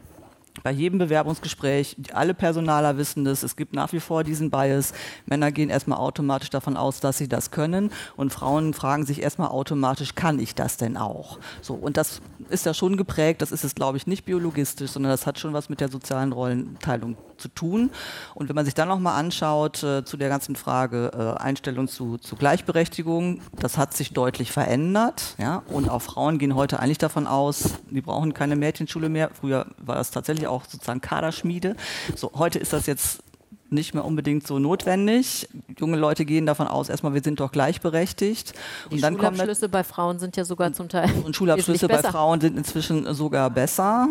bei 0.64 0.72
jedem 0.72 1.00
Bewerbungsgespräch, 1.00 1.96
alle 2.14 2.34
Personaler 2.34 2.98
wissen 2.98 3.26
das, 3.26 3.44
es 3.44 3.56
gibt 3.56 3.74
nach 3.74 3.94
wie 3.94 4.00
vor 4.00 4.24
diesen 4.24 4.50
Bias. 4.50 4.94
Männer 5.26 5.52
gehen 5.52 5.70
erstmal 5.70 6.00
automatisch 6.00 6.50
davon 6.50 6.78
aus, 6.78 7.00
dass 7.00 7.18
sie 7.18 7.28
das 7.28 7.52
können 7.52 7.92
und 8.16 8.32
Frauen 8.32 8.74
fragen 8.74 9.06
sich 9.06 9.22
erstmal 9.22 9.50
automatisch, 9.50 10.16
kann 10.16 10.40
ich 10.40 10.56
das 10.56 10.78
denn 10.78 10.98
auch? 10.98 11.40
So, 11.62 11.74
und 11.74 11.98
das 11.98 12.22
ist 12.50 12.66
ja 12.66 12.74
schon 12.74 12.98
geprägt, 12.98 13.42
das 13.42 13.52
ist 13.52 13.64
es 13.64 13.76
glaube 13.76 13.98
ich 13.98 14.08
nicht 14.08 14.26
biologistisch, 14.26 14.92
sondern 14.92 15.12
das 15.12 15.26
hat 15.26 15.40
schon 15.40 15.54
was 15.54 15.70
mit 15.70 15.82
der 15.82 15.90
sozialen 15.90 16.32
Rollenteilung 16.32 17.18
zu 17.40 17.48
tun. 17.48 17.92
Und 18.36 18.50
wenn 18.50 18.56
man 18.56 18.66
sich 18.66 18.74
dann 18.74 18.88
nochmal 18.88 19.20
anschaut 19.20 19.84
äh, 19.84 20.04
zu 20.04 20.18
der 20.18 20.30
ganzen 20.30 20.56
Frage 20.56 21.12
äh, 21.14 21.42
Einstellung 21.42 21.88
zu, 21.88 22.18
zu 22.18 22.36
Gleichberechtigung, 22.36 23.42
das 23.60 23.78
hat 23.78 23.96
sich 23.96 24.14
deutlich 24.14 24.52
verändert. 24.52 25.36
Ja? 25.38 25.64
Und 25.70 25.90
auch 25.90 26.02
Frauen 26.02 26.38
gehen 26.38 26.56
heute 26.56 26.80
eigentlich 26.80 26.98
davon 26.98 27.28
aus, 27.28 27.76
die 27.90 28.02
brauchen 28.02 28.34
keine 28.34 28.56
Mädchenschule 28.56 29.10
mehr. 29.10 29.32
Früher 29.34 29.66
war 29.78 29.96
das 29.96 30.12
tatsächlich 30.12 30.48
auch 30.48 30.66
sozusagen 30.66 31.02
Kaderschmiede. 31.02 31.76
So, 32.16 32.32
heute 32.36 32.60
ist 32.60 32.74
das 32.74 32.86
jetzt 32.86 33.24
nicht 33.72 33.94
mehr 33.94 34.06
unbedingt 34.06 34.46
so 34.46 34.60
notwendig. 34.60 35.48
Junge 35.78 35.98
Leute 35.98 36.26
gehen 36.26 36.46
davon 36.46 36.68
aus, 36.68 36.90
erstmal, 36.90 37.14
wir 37.14 37.22
sind 37.22 37.40
doch 37.40 37.52
gleichberechtigt. 37.52 38.54
Die 38.90 38.96
und 38.96 39.04
dann 39.04 39.16
Schulabschlüsse 39.16 39.70
bei 39.70 39.84
Frauen 39.84 40.20
sind 40.20 40.38
ja 40.38 40.46
sogar 40.46 40.74
zum 40.74 40.90
Teil. 40.90 41.10
Und 41.24 41.36
Schulabschlüsse 41.36 41.88
bei 41.88 42.02
Frauen 42.02 42.42
sind 42.42 42.58
inzwischen 42.58 43.14
sogar 43.14 43.50
besser. 43.50 44.08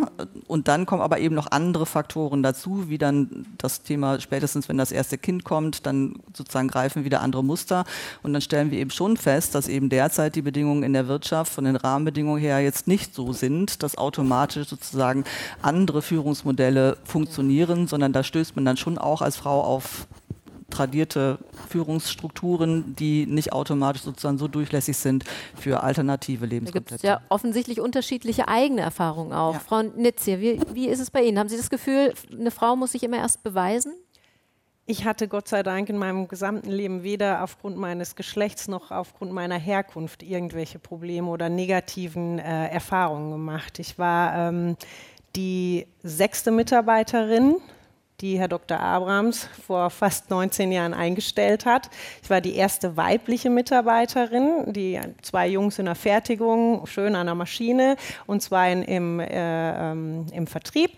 Und 0.46 0.68
dann 0.68 0.86
kommen 0.86 1.02
aber 1.02 1.18
eben 1.18 1.34
noch 1.34 1.50
andere 1.50 1.86
Faktoren 1.86 2.42
dazu, 2.42 2.88
wie 2.88 2.98
dann 2.98 3.46
das 3.58 3.82
Thema, 3.82 4.20
spätestens 4.20 4.68
wenn 4.68 4.78
das 4.78 4.92
erste 4.92 5.18
Kind 5.18 5.44
kommt, 5.44 5.86
dann 5.86 6.16
sozusagen 6.34 6.68
greifen 6.68 7.04
wieder 7.04 7.20
andere 7.20 7.42
Muster. 7.42 7.84
Und 8.22 8.32
dann 8.32 8.42
stellen 8.42 8.70
wir 8.70 8.78
eben 8.78 8.90
schon 8.90 9.16
fest, 9.16 9.54
dass 9.54 9.68
eben 9.68 9.88
derzeit 9.88 10.36
die 10.36 10.42
Bedingungen 10.42 10.82
in 10.82 10.92
der 10.92 11.08
Wirtschaft 11.08 11.52
von 11.52 11.64
den 11.64 11.76
Rahmenbedingungen 11.76 12.40
her 12.40 12.60
jetzt 12.60 12.86
nicht 12.86 13.14
so 13.14 13.32
sind, 13.32 13.82
dass 13.82 13.98
automatisch 13.98 14.68
sozusagen 14.68 15.24
andere 15.62 16.02
Führungsmodelle 16.02 16.96
funktionieren, 17.04 17.86
sondern 17.88 18.12
da 18.12 18.22
stößt 18.22 18.54
man 18.56 18.64
dann 18.64 18.76
schon 18.76 18.98
auch 18.98 19.22
als 19.22 19.36
Frau 19.36 19.47
Frau 19.48 19.62
auf 19.62 20.06
tradierte 20.68 21.38
Führungsstrukturen, 21.70 22.94
die 22.96 23.24
nicht 23.24 23.54
automatisch 23.54 24.02
sozusagen 24.02 24.36
so 24.36 24.46
durchlässig 24.46 24.98
sind 24.98 25.24
für 25.56 25.82
alternative 25.82 26.44
Lebenskonzepte. 26.44 26.90
Da 26.90 26.96
gibt 26.96 27.04
es 27.04 27.08
ja 27.08 27.22
offensichtlich 27.30 27.80
unterschiedliche 27.80 28.46
eigene 28.46 28.82
Erfahrungen 28.82 29.32
auch. 29.32 29.54
Ja. 29.54 29.60
Frau 29.60 29.80
Nitze, 29.80 30.38
wie, 30.42 30.60
wie 30.74 30.88
ist 30.88 31.00
es 31.00 31.10
bei 31.10 31.22
Ihnen? 31.22 31.38
Haben 31.38 31.48
Sie 31.48 31.56
das 31.56 31.70
Gefühl, 31.70 32.12
eine 32.30 32.50
Frau 32.50 32.76
muss 32.76 32.92
sich 32.92 33.02
immer 33.02 33.16
erst 33.16 33.42
beweisen? 33.42 33.94
Ich 34.84 35.06
hatte 35.06 35.28
Gott 35.28 35.48
sei 35.48 35.62
Dank 35.62 35.88
in 35.88 35.96
meinem 35.96 36.28
gesamten 36.28 36.68
Leben 36.70 37.02
weder 37.02 37.42
aufgrund 37.42 37.78
meines 37.78 38.16
Geschlechts 38.16 38.68
noch 38.68 38.90
aufgrund 38.90 39.32
meiner 39.32 39.58
Herkunft 39.58 40.22
irgendwelche 40.22 40.78
Probleme 40.78 41.30
oder 41.30 41.48
negativen 41.48 42.38
äh, 42.38 42.68
Erfahrungen 42.68 43.30
gemacht. 43.30 43.78
Ich 43.78 43.98
war 43.98 44.50
ähm, 44.50 44.76
die 45.34 45.86
sechste 46.02 46.50
Mitarbeiterin 46.50 47.56
die 48.20 48.36
Herr 48.36 48.48
Dr. 48.48 48.80
Abrams 48.80 49.48
vor 49.64 49.90
fast 49.90 50.28
19 50.30 50.72
Jahren 50.72 50.92
eingestellt 50.92 51.64
hat. 51.64 51.88
Ich 52.20 52.28
war 52.28 52.40
die 52.40 52.56
erste 52.56 52.96
weibliche 52.96 53.48
Mitarbeiterin, 53.48 54.72
die 54.72 54.98
zwei 55.22 55.46
Jungs 55.46 55.78
in 55.78 55.84
der 55.84 55.94
Fertigung, 55.94 56.84
schön 56.86 57.14
an 57.14 57.26
der 57.26 57.36
Maschine 57.36 57.96
und 58.26 58.42
zwei 58.42 58.72
im, 58.72 59.20
äh, 59.20 59.90
ähm, 59.92 60.26
im 60.32 60.48
Vertrieb. 60.48 60.90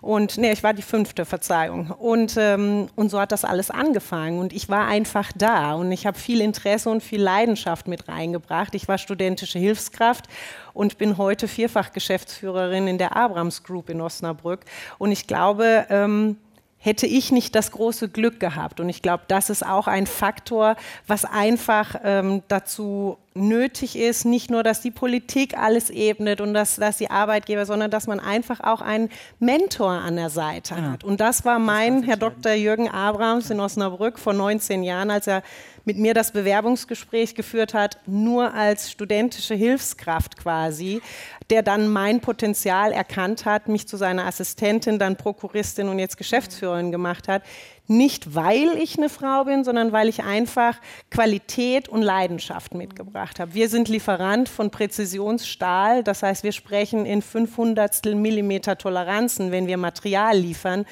Und 0.00 0.36
nee, 0.36 0.50
ich 0.50 0.64
war 0.64 0.74
die 0.74 0.82
fünfte, 0.82 1.24
Verzeihung. 1.24 1.92
Und, 1.92 2.34
ähm, 2.36 2.88
und 2.96 3.08
so 3.08 3.20
hat 3.20 3.30
das 3.30 3.44
alles 3.44 3.70
angefangen. 3.70 4.40
Und 4.40 4.52
ich 4.52 4.68
war 4.68 4.88
einfach 4.88 5.30
da 5.36 5.74
und 5.74 5.92
ich 5.92 6.06
habe 6.06 6.18
viel 6.18 6.40
Interesse 6.40 6.90
und 6.90 7.04
viel 7.04 7.22
Leidenschaft 7.22 7.86
mit 7.86 8.08
reingebracht. 8.08 8.74
Ich 8.74 8.88
war 8.88 8.98
studentische 8.98 9.60
Hilfskraft 9.60 10.26
und 10.72 10.98
bin 10.98 11.18
heute 11.18 11.46
vierfach 11.46 11.92
Geschäftsführerin 11.92 12.88
in 12.88 12.98
der 12.98 13.16
Abrams 13.16 13.62
Group 13.62 13.90
in 13.90 14.00
Osnabrück. 14.00 14.64
Und 14.98 15.12
ich 15.12 15.28
glaube, 15.28 15.86
ähm, 15.88 16.36
hätte 16.84 17.06
ich 17.06 17.32
nicht 17.32 17.54
das 17.54 17.70
große 17.70 18.10
Glück 18.10 18.38
gehabt. 18.38 18.78
Und 18.78 18.90
ich 18.90 19.00
glaube, 19.00 19.24
das 19.26 19.48
ist 19.48 19.64
auch 19.64 19.86
ein 19.86 20.06
Faktor, 20.06 20.76
was 21.06 21.24
einfach 21.24 21.96
ähm, 22.04 22.42
dazu 22.48 23.16
nötig 23.36 23.96
ist, 23.98 24.24
nicht 24.24 24.48
nur, 24.48 24.62
dass 24.62 24.80
die 24.80 24.92
Politik 24.92 25.58
alles 25.58 25.90
ebnet 25.90 26.40
und 26.40 26.54
dass, 26.54 26.76
dass 26.76 26.98
die 26.98 27.10
Arbeitgeber, 27.10 27.66
sondern 27.66 27.90
dass 27.90 28.06
man 28.06 28.20
einfach 28.20 28.60
auch 28.60 28.80
einen 28.80 29.10
Mentor 29.40 29.90
an 29.90 30.14
der 30.14 30.30
Seite 30.30 30.74
ja. 30.74 30.92
hat. 30.92 31.02
Und 31.02 31.20
das 31.20 31.44
war 31.44 31.58
mein 31.58 32.02
das 32.02 32.10
Herr 32.10 32.16
Dr. 32.16 32.52
Jürgen 32.52 32.88
Abrams 32.88 33.50
in 33.50 33.58
Osnabrück 33.58 34.20
vor 34.20 34.34
19 34.34 34.84
Jahren, 34.84 35.10
als 35.10 35.26
er 35.26 35.42
mit 35.84 35.98
mir 35.98 36.14
das 36.14 36.30
Bewerbungsgespräch 36.30 37.34
geführt 37.34 37.74
hat, 37.74 37.98
nur 38.06 38.54
als 38.54 38.90
studentische 38.90 39.54
Hilfskraft 39.54 40.36
quasi, 40.36 41.02
der 41.50 41.62
dann 41.62 41.88
mein 41.88 42.20
Potenzial 42.20 42.92
erkannt 42.92 43.44
hat, 43.44 43.68
mich 43.68 43.86
zu 43.86 43.96
seiner 43.96 44.26
Assistentin, 44.26 44.98
dann 44.98 45.16
Prokuristin 45.16 45.88
und 45.88 45.98
jetzt 45.98 46.16
Geschäftsführerin 46.16 46.90
gemacht 46.90 47.28
hat. 47.28 47.42
Nicht 47.86 48.34
weil 48.34 48.78
ich 48.78 48.96
eine 48.96 49.10
Frau 49.10 49.44
bin, 49.44 49.62
sondern 49.62 49.92
weil 49.92 50.08
ich 50.08 50.22
einfach 50.22 50.80
Qualität 51.10 51.86
und 51.86 52.00
Leidenschaft 52.00 52.72
mitgebracht 52.72 53.38
habe. 53.38 53.52
Wir 53.52 53.68
sind 53.68 53.88
Lieferant 53.88 54.48
von 54.48 54.70
Präzisionsstahl, 54.70 56.02
das 56.02 56.22
heißt, 56.22 56.44
wir 56.44 56.52
sprechen 56.52 57.04
in 57.04 57.20
500 57.20 58.06
Millimeter 58.14 58.78
Toleranzen, 58.78 59.52
wenn 59.52 59.66
wir 59.66 59.76
Material 59.76 60.38
liefern. 60.38 60.86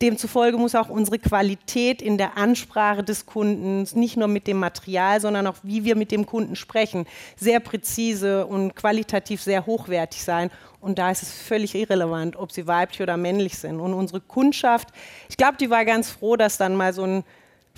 Demzufolge 0.00 0.56
muss 0.56 0.74
auch 0.74 0.88
unsere 0.88 1.18
Qualität 1.18 2.02
in 2.02 2.18
der 2.18 2.36
Ansprache 2.36 3.02
des 3.02 3.26
Kunden, 3.26 3.86
nicht 3.98 4.16
nur 4.16 4.28
mit 4.28 4.46
dem 4.46 4.58
Material, 4.58 5.20
sondern 5.20 5.46
auch 5.46 5.56
wie 5.62 5.84
wir 5.84 5.96
mit 5.96 6.12
dem 6.12 6.26
Kunden 6.26 6.56
sprechen, 6.56 7.06
sehr 7.36 7.60
präzise 7.60 8.46
und 8.46 8.76
qualitativ 8.76 9.42
sehr 9.42 9.66
hochwertig 9.66 10.22
sein. 10.22 10.50
Und 10.80 10.98
da 10.98 11.10
ist 11.10 11.22
es 11.22 11.32
völlig 11.32 11.74
irrelevant, 11.74 12.36
ob 12.36 12.52
sie 12.52 12.66
weiblich 12.66 13.02
oder 13.02 13.16
männlich 13.16 13.58
sind. 13.58 13.80
Und 13.80 13.94
unsere 13.94 14.20
Kundschaft, 14.20 14.88
ich 15.28 15.36
glaube, 15.36 15.56
die 15.58 15.70
war 15.70 15.84
ganz 15.84 16.10
froh, 16.10 16.36
dass 16.36 16.56
dann 16.56 16.76
mal 16.76 16.92
so 16.92 17.02
ein 17.02 17.24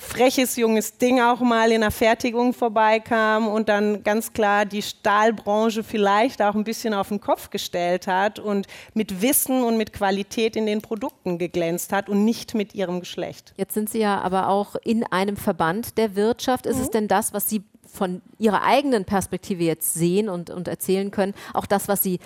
freches 0.01 0.57
junges 0.57 0.97
Ding 0.97 1.21
auch 1.21 1.41
mal 1.41 1.71
in 1.71 1.83
der 1.83 1.91
Fertigung 1.91 2.53
vorbeikam 2.55 3.47
und 3.47 3.69
dann 3.69 4.03
ganz 4.03 4.33
klar 4.33 4.65
die 4.65 4.83
Stahlbranche 4.83 5.85
vielleicht 5.85 6.41
auch 6.43 6.55
ein 6.55 6.65
bisschen 6.65 6.95
auf 6.95 7.09
den 7.09 7.21
Kopf 7.21 7.51
gestellt 7.51 8.07
hat 8.07 8.39
und 8.39 8.67
mit 8.95 9.23
Wissen 9.23 9.63
und 9.63 9.77
mit 9.77 9.93
Qualität 9.93 10.57
in 10.57 10.67
den 10.67 10.81
Produkten 10.81 11.39
geglänzt 11.39 11.93
hat 11.93 12.09
und 12.09 12.25
nicht 12.25 12.55
mit 12.55 12.75
ihrem 12.75 13.01
Geschlecht. 13.01 13.53
Jetzt 13.57 13.75
sind 13.75 13.91
Sie 13.91 14.01
ja 14.01 14.21
aber 14.21 14.49
auch 14.49 14.75
in 14.83 15.05
einem 15.05 15.37
Verband 15.37 15.99
der 15.99 16.17
Wirtschaft. 16.17 16.67
Ist 16.67 16.79
mhm. 16.79 16.83
es 16.83 16.91
denn 16.91 17.09
das, 17.09 17.35
was 17.35 17.49
Sie 17.49 17.63
von 17.93 18.23
Ihrer 18.39 18.63
eigenen 18.63 19.05
Perspektive 19.05 19.65
jetzt 19.65 19.95
sehen 19.95 20.29
und, 20.29 20.51
und 20.51 20.69
erzählen 20.69 21.11
können, 21.11 21.35
auch 21.53 21.67
das, 21.67 21.89
was 21.89 22.03
Sie 22.03 22.21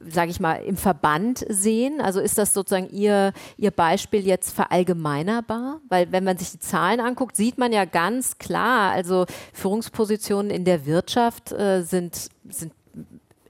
sage 0.00 0.30
ich 0.30 0.40
mal, 0.40 0.56
im 0.56 0.76
Verband 0.76 1.44
sehen? 1.48 2.00
Also 2.00 2.20
ist 2.20 2.38
das 2.38 2.52
sozusagen 2.52 2.90
Ihr, 2.90 3.32
Ihr 3.56 3.70
Beispiel 3.70 4.26
jetzt 4.26 4.54
verallgemeinerbar? 4.54 5.80
Weil 5.88 6.12
wenn 6.12 6.24
man 6.24 6.36
sich 6.38 6.50
die 6.50 6.58
Zahlen 6.58 7.00
anguckt, 7.00 7.36
sieht 7.36 7.58
man 7.58 7.72
ja 7.72 7.84
ganz 7.84 8.38
klar, 8.38 8.92
also 8.92 9.26
Führungspositionen 9.52 10.50
in 10.50 10.64
der 10.64 10.86
Wirtschaft 10.86 11.52
äh, 11.52 11.82
sind, 11.82 12.28
sind 12.48 12.72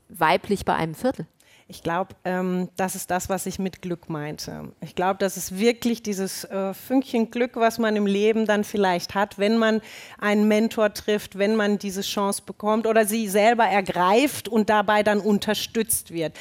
weiblich 0.09 0.65
bei 0.65 0.75
einem 0.75 0.95
Viertel. 0.95 1.27
Ich 1.71 1.83
glaube, 1.83 2.15
ähm, 2.25 2.71
das 2.77 2.95
ist 2.95 3.11
das, 3.11 3.29
was 3.29 3.45
ich 3.45 3.59
mit 3.59 3.83
Glück 3.83 4.09
meinte. 4.09 4.73
Ich 4.81 4.95
glaube, 4.95 5.19
das 5.19 5.37
ist 5.37 5.59
wirklich 5.59 6.03
dieses 6.03 6.45
äh, 6.45 6.73
Fünkchen 6.73 7.31
Glück, 7.31 7.57
was 7.57 7.79
man 7.79 7.95
im 7.95 8.07
Leben 8.07 8.47
dann 8.47 8.65
vielleicht 8.65 9.15
hat, 9.15 9.39
wenn 9.39 9.59
man 9.59 9.83
einen 10.19 10.49
Mentor 10.49 10.95
trifft, 10.95 11.37
wenn 11.37 11.57
man 11.57 11.79
diese 11.79 12.01
Chance 12.01 12.43
bekommt 12.47 12.87
oder 12.87 13.05
sie 13.05 13.29
selber 13.29 13.65
ergreift 13.65 14.49
und 14.49 14.71
dabei 14.71 15.03
dann 15.03 15.21
unterstützt 15.21 16.11
wird 16.11 16.33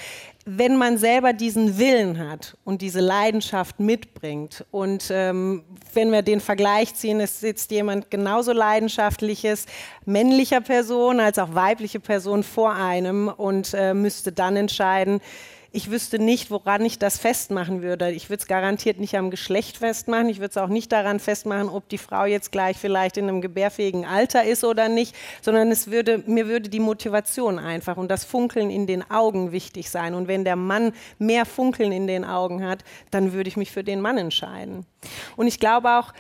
wenn 0.50 0.78
man 0.78 0.98
selber 0.98 1.34
diesen 1.34 1.78
Willen 1.78 2.18
hat 2.18 2.56
und 2.64 2.82
diese 2.82 3.02
Leidenschaft 3.02 3.82
mitbringt. 3.82 4.64
Und 4.72 5.10
ähm, 5.12 5.66
wenn 5.94 6.10
wir 6.10 6.22
den 6.22 6.40
Vergleich 6.40 6.96
ziehen, 6.96 7.20
es 7.20 7.42
sitzt 7.42 7.70
jemand 7.70 8.10
genauso 8.10 8.54
leidenschaftliches, 8.54 9.66
männlicher 10.06 10.62
Person 10.62 11.20
als 11.20 11.38
auch 11.38 11.54
weibliche 11.54 12.00
Person 12.00 12.44
vor 12.44 12.74
einem 12.74 13.28
und 13.28 13.74
äh, 13.74 13.94
müsste 13.94 14.32
dann 14.32 14.56
entscheiden, 14.56 15.20
ich 15.72 15.92
wüsste 15.92 16.20
nicht, 16.20 16.50
woran 16.50 16.84
ich 16.86 17.00
das 17.00 17.18
festmachen 17.18 17.82
würde. 17.82 18.12
Ich 18.12 18.30
würde 18.30 18.42
es 18.42 18.48
garantiert 18.48 19.00
nicht 19.00 19.18
am 19.18 19.30
Geschlecht 19.30 19.78
festmachen. 19.78 20.30
Ich 20.30 20.40
würde 20.40 20.52
es 20.52 20.58
auch 20.58 20.70
nicht 20.70 20.92
daran 20.92 21.20
festmachen, 21.20 21.70
ob 21.70 21.90
die 21.90 21.98
Frau 21.98 22.26
jetzt 22.26 22.52
gleich 22.52 22.78
vielleicht 22.78 23.18
in 23.18 23.28
einem 23.28 23.42
gebärfähigen 23.42 24.06
Alter 24.06 24.44
ist 24.44 24.64
oder 24.64 24.90
nicht, 24.90 25.16
sondern 25.42 25.70
es 25.72 25.92
würde, 25.92 26.24
mir 26.26 26.48
würde 26.48 26.70
die 26.70 26.80
Motivation 26.80 27.60
einfach 27.60 27.98
und 27.98 28.10
das 28.10 28.24
Funkeln 28.24 28.70
in 28.70 28.88
den 28.88 29.10
Augen 29.10 29.52
wichtig 29.52 29.90
sein. 29.90 30.14
Und 30.14 30.28
wenn 30.28 30.44
der 30.44 30.56
Mann 30.56 30.94
mehr 31.20 31.46
Funkeln 31.46 31.92
in 31.92 32.08
den 32.08 32.26
Augen 32.26 32.66
hat, 32.66 32.84
dann 33.12 33.34
würde 33.34 33.50
ich 33.50 33.58
mich 33.58 33.72
für 33.72 33.84
den 33.84 34.02
Mann 34.02 34.18
entscheiden. 34.18 34.86
Und 35.36 35.48
ich 35.48 35.60
glaube 35.60 35.90
auch, 35.90 36.14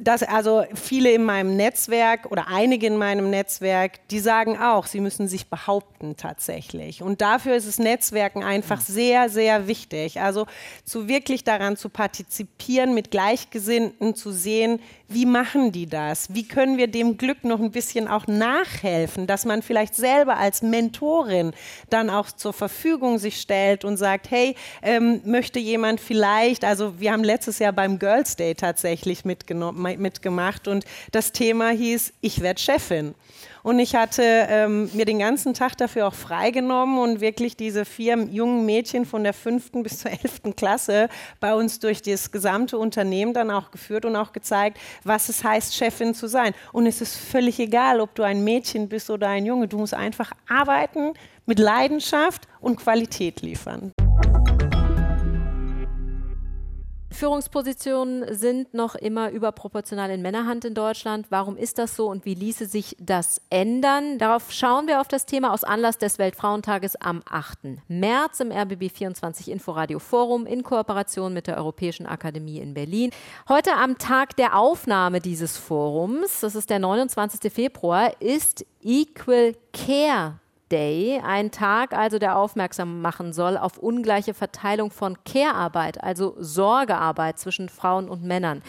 dass 0.00 0.22
also 0.22 0.64
viele 0.74 1.10
in 1.10 1.24
meinem 1.24 1.56
Netzwerk 1.56 2.30
oder 2.30 2.46
einige 2.48 2.86
in 2.86 2.96
meinem 2.96 3.30
Netzwerk, 3.30 4.06
die 4.08 4.20
sagen 4.20 4.56
auch, 4.56 4.86
sie 4.86 5.00
müssen 5.00 5.26
sich 5.26 5.48
behaupten 5.48 6.16
tatsächlich. 6.16 7.02
Und 7.02 7.20
dafür 7.20 7.56
ist 7.56 7.66
es 7.66 7.80
Netzwerken 7.80 8.44
einfach 8.44 8.80
sehr, 8.80 9.28
sehr 9.28 9.66
wichtig. 9.66 10.20
Also 10.20 10.46
zu 10.84 11.08
wirklich 11.08 11.42
daran 11.42 11.76
zu 11.76 11.88
partizipieren, 11.88 12.94
mit 12.94 13.10
Gleichgesinnten 13.10 14.14
zu 14.14 14.30
sehen, 14.30 14.80
wie 15.08 15.24
machen 15.24 15.72
die 15.72 15.86
das? 15.86 16.34
Wie 16.34 16.46
können 16.46 16.76
wir 16.76 16.86
dem 16.86 17.16
Glück 17.16 17.42
noch 17.42 17.60
ein 17.60 17.70
bisschen 17.70 18.08
auch 18.08 18.26
nachhelfen, 18.26 19.26
dass 19.26 19.46
man 19.46 19.62
vielleicht 19.62 19.94
selber 19.94 20.36
als 20.36 20.60
Mentorin 20.60 21.52
dann 21.88 22.10
auch 22.10 22.30
zur 22.30 22.52
Verfügung 22.52 23.18
sich 23.18 23.40
stellt 23.40 23.86
und 23.86 23.96
sagt, 23.96 24.30
hey, 24.30 24.54
ähm, 24.82 25.22
möchte 25.24 25.58
jemand 25.58 26.00
vielleicht, 26.00 26.62
also 26.62 27.00
wir 27.00 27.12
haben 27.12 27.24
letztes 27.24 27.58
Jahr 27.58 27.72
beim 27.72 27.98
Girls 27.98 28.36
Day 28.36 28.54
tatsächlich 28.54 29.24
mitgenommen, 29.24 29.98
mitgemacht 29.98 30.68
und 30.68 30.84
das 31.10 31.32
Thema 31.32 31.70
hieß, 31.70 32.12
ich 32.20 32.40
werde 32.40 32.60
Chefin. 32.60 33.14
Und 33.62 33.78
ich 33.78 33.94
hatte 33.94 34.22
ähm, 34.22 34.90
mir 34.92 35.04
den 35.04 35.18
ganzen 35.18 35.54
Tag 35.54 35.76
dafür 35.76 36.08
auch 36.08 36.14
freigenommen 36.14 36.98
und 36.98 37.20
wirklich 37.20 37.56
diese 37.56 37.84
vier 37.84 38.16
jungen 38.30 38.66
Mädchen 38.66 39.04
von 39.04 39.24
der 39.24 39.32
fünften 39.32 39.82
bis 39.82 40.00
zur 40.00 40.10
elften 40.10 40.56
Klasse 40.56 41.08
bei 41.40 41.54
uns 41.54 41.78
durch 41.78 42.02
das 42.02 42.30
gesamte 42.30 42.78
Unternehmen 42.78 43.34
dann 43.34 43.50
auch 43.50 43.70
geführt 43.70 44.04
und 44.04 44.16
auch 44.16 44.32
gezeigt, 44.32 44.78
was 45.04 45.28
es 45.28 45.44
heißt, 45.44 45.74
Chefin 45.74 46.14
zu 46.14 46.28
sein. 46.28 46.54
Und 46.72 46.86
es 46.86 47.00
ist 47.00 47.16
völlig 47.16 47.58
egal, 47.58 48.00
ob 48.00 48.14
du 48.14 48.22
ein 48.22 48.44
Mädchen 48.44 48.88
bist 48.88 49.10
oder 49.10 49.28
ein 49.28 49.46
Junge. 49.46 49.68
Du 49.68 49.78
musst 49.78 49.94
einfach 49.94 50.32
arbeiten 50.48 51.14
mit 51.46 51.58
Leidenschaft 51.58 52.46
und 52.60 52.76
Qualität 52.76 53.42
liefern. 53.42 53.92
Führungspositionen 57.10 58.34
sind 58.34 58.74
noch 58.74 58.94
immer 58.94 59.30
überproportional 59.30 60.10
in 60.10 60.20
Männerhand 60.20 60.64
in 60.64 60.74
Deutschland. 60.74 61.26
Warum 61.30 61.56
ist 61.56 61.78
das 61.78 61.96
so 61.96 62.08
und 62.08 62.24
wie 62.24 62.34
ließe 62.34 62.66
sich 62.66 62.96
das 63.00 63.40
ändern? 63.50 64.18
Darauf 64.18 64.52
schauen 64.52 64.86
wir 64.86 65.00
auf 65.00 65.08
das 65.08 65.24
Thema 65.24 65.52
aus 65.52 65.64
Anlass 65.64 65.98
des 65.98 66.18
Weltfrauentages 66.18 66.96
am 66.96 67.22
8. 67.28 67.58
März 67.88 68.40
im 68.40 68.52
RBB 68.52 68.90
24 68.92 69.50
Inforadio 69.50 69.98
Forum 69.98 70.46
in 70.46 70.62
Kooperation 70.62 71.32
mit 71.32 71.46
der 71.46 71.56
Europäischen 71.56 72.06
Akademie 72.06 72.58
in 72.58 72.74
Berlin. 72.74 73.10
Heute 73.48 73.72
am 73.72 73.96
Tag 73.98 74.36
der 74.36 74.56
Aufnahme 74.56 75.20
dieses 75.20 75.56
Forums, 75.56 76.40
das 76.40 76.54
ist 76.54 76.68
der 76.68 76.78
29. 76.78 77.52
Februar, 77.52 78.20
ist 78.20 78.66
Equal 78.82 79.54
Care 79.72 80.38
Day, 80.70 81.20
ein 81.24 81.50
Tag 81.50 81.92
also, 81.92 82.18
der 82.18 82.36
aufmerksam 82.36 83.00
machen 83.00 83.32
soll 83.32 83.56
auf 83.56 83.78
ungleiche 83.78 84.34
Verteilung 84.34 84.90
von 84.90 85.16
Care-Arbeit, 85.24 86.02
also 86.02 86.34
Sorgearbeit 86.38 87.38
zwischen 87.38 87.68
Frauen 87.68 88.08
und 88.08 88.22
Männern. 88.22 88.62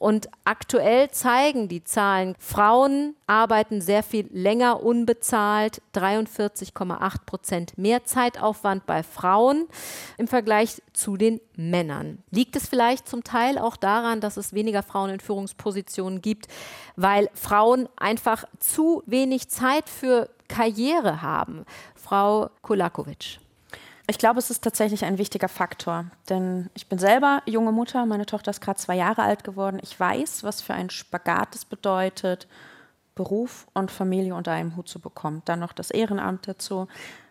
Und 0.00 0.30
aktuell 0.44 1.10
zeigen 1.10 1.68
die 1.68 1.84
Zahlen, 1.84 2.34
Frauen 2.38 3.16
arbeiten 3.26 3.82
sehr 3.82 4.02
viel 4.02 4.26
länger 4.32 4.82
unbezahlt, 4.82 5.82
43,8 5.94 7.26
Prozent 7.26 7.76
mehr 7.76 8.02
Zeitaufwand 8.04 8.86
bei 8.86 9.02
Frauen 9.02 9.68
im 10.16 10.26
Vergleich 10.26 10.80
zu 10.94 11.18
den 11.18 11.38
Männern. 11.54 12.22
Liegt 12.30 12.56
es 12.56 12.66
vielleicht 12.66 13.10
zum 13.10 13.24
Teil 13.24 13.58
auch 13.58 13.76
daran, 13.76 14.22
dass 14.22 14.38
es 14.38 14.54
weniger 14.54 14.82
Frauen 14.82 15.10
in 15.10 15.20
Führungspositionen 15.20 16.22
gibt, 16.22 16.46
weil 16.96 17.28
Frauen 17.34 17.86
einfach 17.98 18.44
zu 18.58 19.02
wenig 19.04 19.50
Zeit 19.50 19.90
für 19.90 20.30
Karriere 20.48 21.20
haben? 21.20 21.66
Frau 21.94 22.48
Kulakovic. 22.62 23.38
Ich 24.10 24.18
glaube, 24.18 24.40
es 24.40 24.50
ist 24.50 24.64
tatsächlich 24.64 25.04
ein 25.04 25.18
wichtiger 25.18 25.48
Faktor, 25.48 26.06
denn 26.28 26.68
ich 26.74 26.88
bin 26.88 26.98
selber 26.98 27.42
junge 27.46 27.70
Mutter, 27.70 28.04
meine 28.06 28.26
Tochter 28.26 28.50
ist 28.50 28.60
gerade 28.60 28.76
zwei 28.76 28.96
Jahre 28.96 29.22
alt 29.22 29.44
geworden. 29.44 29.78
Ich 29.84 30.00
weiß, 30.00 30.42
was 30.42 30.60
für 30.60 30.74
ein 30.74 30.90
Spagat 30.90 31.54
es 31.54 31.64
bedeutet, 31.64 32.48
Beruf 33.14 33.68
und 33.72 33.92
Familie 33.92 34.34
unter 34.34 34.50
einem 34.50 34.74
Hut 34.74 34.88
zu 34.88 34.98
bekommen. 34.98 35.42
Dann 35.44 35.60
noch 35.60 35.72
das 35.72 35.92
Ehrenamt 35.92 36.48
dazu. 36.48 36.88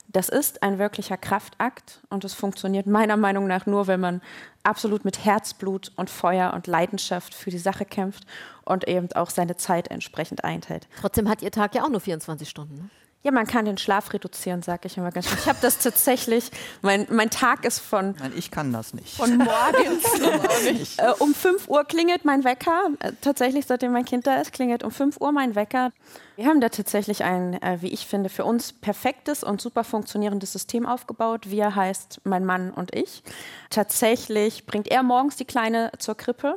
Das 0.07 0.29
ist 0.29 0.63
ein 0.63 0.79
wirklicher 0.79 1.17
Kraftakt 1.17 1.99
und 2.09 2.23
es 2.23 2.33
funktioniert 2.33 2.87
meiner 2.87 3.17
Meinung 3.17 3.45
nach 3.45 3.65
nur, 3.65 3.87
wenn 3.87 3.99
man 3.99 4.21
absolut 4.63 5.03
mit 5.03 5.25
Herzblut 5.25 5.91
und 5.97 6.09
Feuer 6.09 6.53
und 6.53 6.65
Leidenschaft 6.65 7.33
für 7.33 7.49
die 7.49 7.57
Sache 7.57 7.83
kämpft 7.83 8.25
und 8.63 8.87
eben 8.87 9.11
auch 9.15 9.31
seine 9.31 9.57
Zeit 9.57 9.89
entsprechend 9.89 10.45
einteilt. 10.45 10.87
Trotzdem 11.01 11.27
hat 11.27 11.41
Ihr 11.41 11.51
Tag 11.51 11.75
ja 11.75 11.83
auch 11.83 11.89
nur 11.89 11.99
24 11.99 12.47
Stunden. 12.47 12.75
Ne? 12.75 12.89
Ja, 13.21 13.31
man 13.31 13.45
kann 13.47 13.65
den 13.65 13.77
Schlaf 13.77 14.13
reduzieren, 14.13 14.61
sage 14.61 14.87
ich 14.87 14.95
immer 14.95 15.11
ganz 15.11 15.27
schön. 15.27 15.37
Ich 15.37 15.49
habe 15.49 15.59
das 15.61 15.79
tatsächlich, 15.79 16.51
mein, 16.81 17.05
mein 17.09 17.29
Tag 17.29 17.65
ist 17.65 17.79
von... 17.79 18.15
Nein, 18.17 18.31
ich 18.37 18.49
kann 18.49 18.71
das 18.71 18.93
nicht. 18.93 19.17
Von 19.17 19.37
morgens 19.37 20.97
äh, 20.97 21.11
um 21.19 21.33
5 21.33 21.67
Uhr 21.67 21.83
klingelt 21.83 22.23
mein 22.23 22.45
Wecker. 22.45 22.91
Äh, 22.99 23.11
tatsächlich, 23.19 23.65
seitdem 23.65 23.91
mein 23.91 24.05
Kind 24.05 24.25
da 24.25 24.37
ist, 24.37 24.53
klingelt 24.53 24.85
um 24.85 24.91
5 24.91 25.19
Uhr 25.19 25.33
mein 25.33 25.55
Wecker. 25.55 25.91
Wir 26.37 26.45
haben 26.45 26.61
da 26.61 26.69
tatsächlich 26.69 27.25
ein, 27.25 27.61
äh, 27.61 27.81
wie 27.81 27.89
ich 27.89 28.07
finde, 28.07 28.29
für 28.29 28.45
uns 28.45 28.71
perfektes 28.71 29.43
und 29.43 29.59
super 29.59 29.83
funktionierendes 29.83 30.53
System 30.53 30.85
aufgebaut. 30.85 31.49
Wir 31.49 31.75
heißt 31.75 32.21
mein 32.23 32.45
Mann 32.45 32.71
und 32.71 32.95
ich. 32.95 33.21
Tatsächlich 33.69 34.65
bringt 34.65 34.87
er 34.87 35.03
morgens 35.03 35.35
die 35.35 35.43
Kleine 35.43 35.91
zur 35.99 36.15
Krippe 36.15 36.55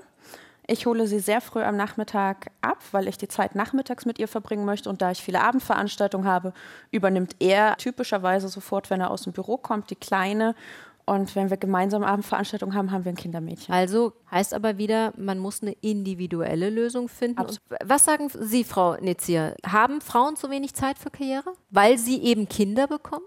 ich 0.67 0.87
hole 0.87 1.07
sie 1.07 1.19
sehr 1.19 1.41
früh 1.41 1.63
am 1.63 1.77
Nachmittag 1.77 2.51
ab, 2.61 2.79
weil 2.93 3.09
ich 3.09 3.19
die 3.19 3.29
Zeit 3.29 3.55
nachmittags 3.55 4.07
mit 4.07 4.19
ihr 4.19 4.29
verbringen 4.29 4.65
möchte. 4.65 4.89
Und 4.89 5.03
da 5.03 5.11
ich 5.11 5.23
viele 5.23 5.43
Abendveranstaltungen 5.43 6.27
habe, 6.27 6.53
übernimmt 6.91 7.37
er 7.41 7.77
typischerweise 7.77 8.49
sofort, 8.49 8.89
wenn 8.91 9.01
er 9.01 9.11
aus 9.11 9.23
dem 9.23 9.33
Büro 9.33 9.57
kommt, 9.57 9.91
die 9.91 9.97
Kleine. 9.97 10.55
Und 11.05 11.35
wenn 11.35 11.51
wir 11.51 11.57
gemeinsam 11.57 12.05
Abendveranstaltungen 12.05 12.77
haben, 12.77 12.93
haben 12.93 13.05
wir 13.05 13.11
ein 13.11 13.17
Kindermädchen. 13.17 13.75
Also 13.75 14.13
heißt 14.31 14.55
aber 14.55 14.79
wieder, 14.79 15.13
man 15.17 15.39
muss 15.39 15.61
eine 15.63 15.73
individuelle 15.81 16.71
Lösung 16.71 17.09
finden. 17.09 17.45
Was 17.85 18.05
sagen 18.05 18.29
Sie, 18.29 18.63
Frau 18.63 18.95
Nitzier? 18.95 19.57
Haben 19.67 20.01
Frauen 20.01 20.37
zu 20.37 20.49
wenig 20.49 20.75
Zeit 20.75 20.99
für 20.99 21.11
Karriere, 21.11 21.55
weil 21.71 21.99
sie 21.99 22.23
eben 22.23 22.49
Kinder 22.49 22.87
bekommen? 22.87 23.25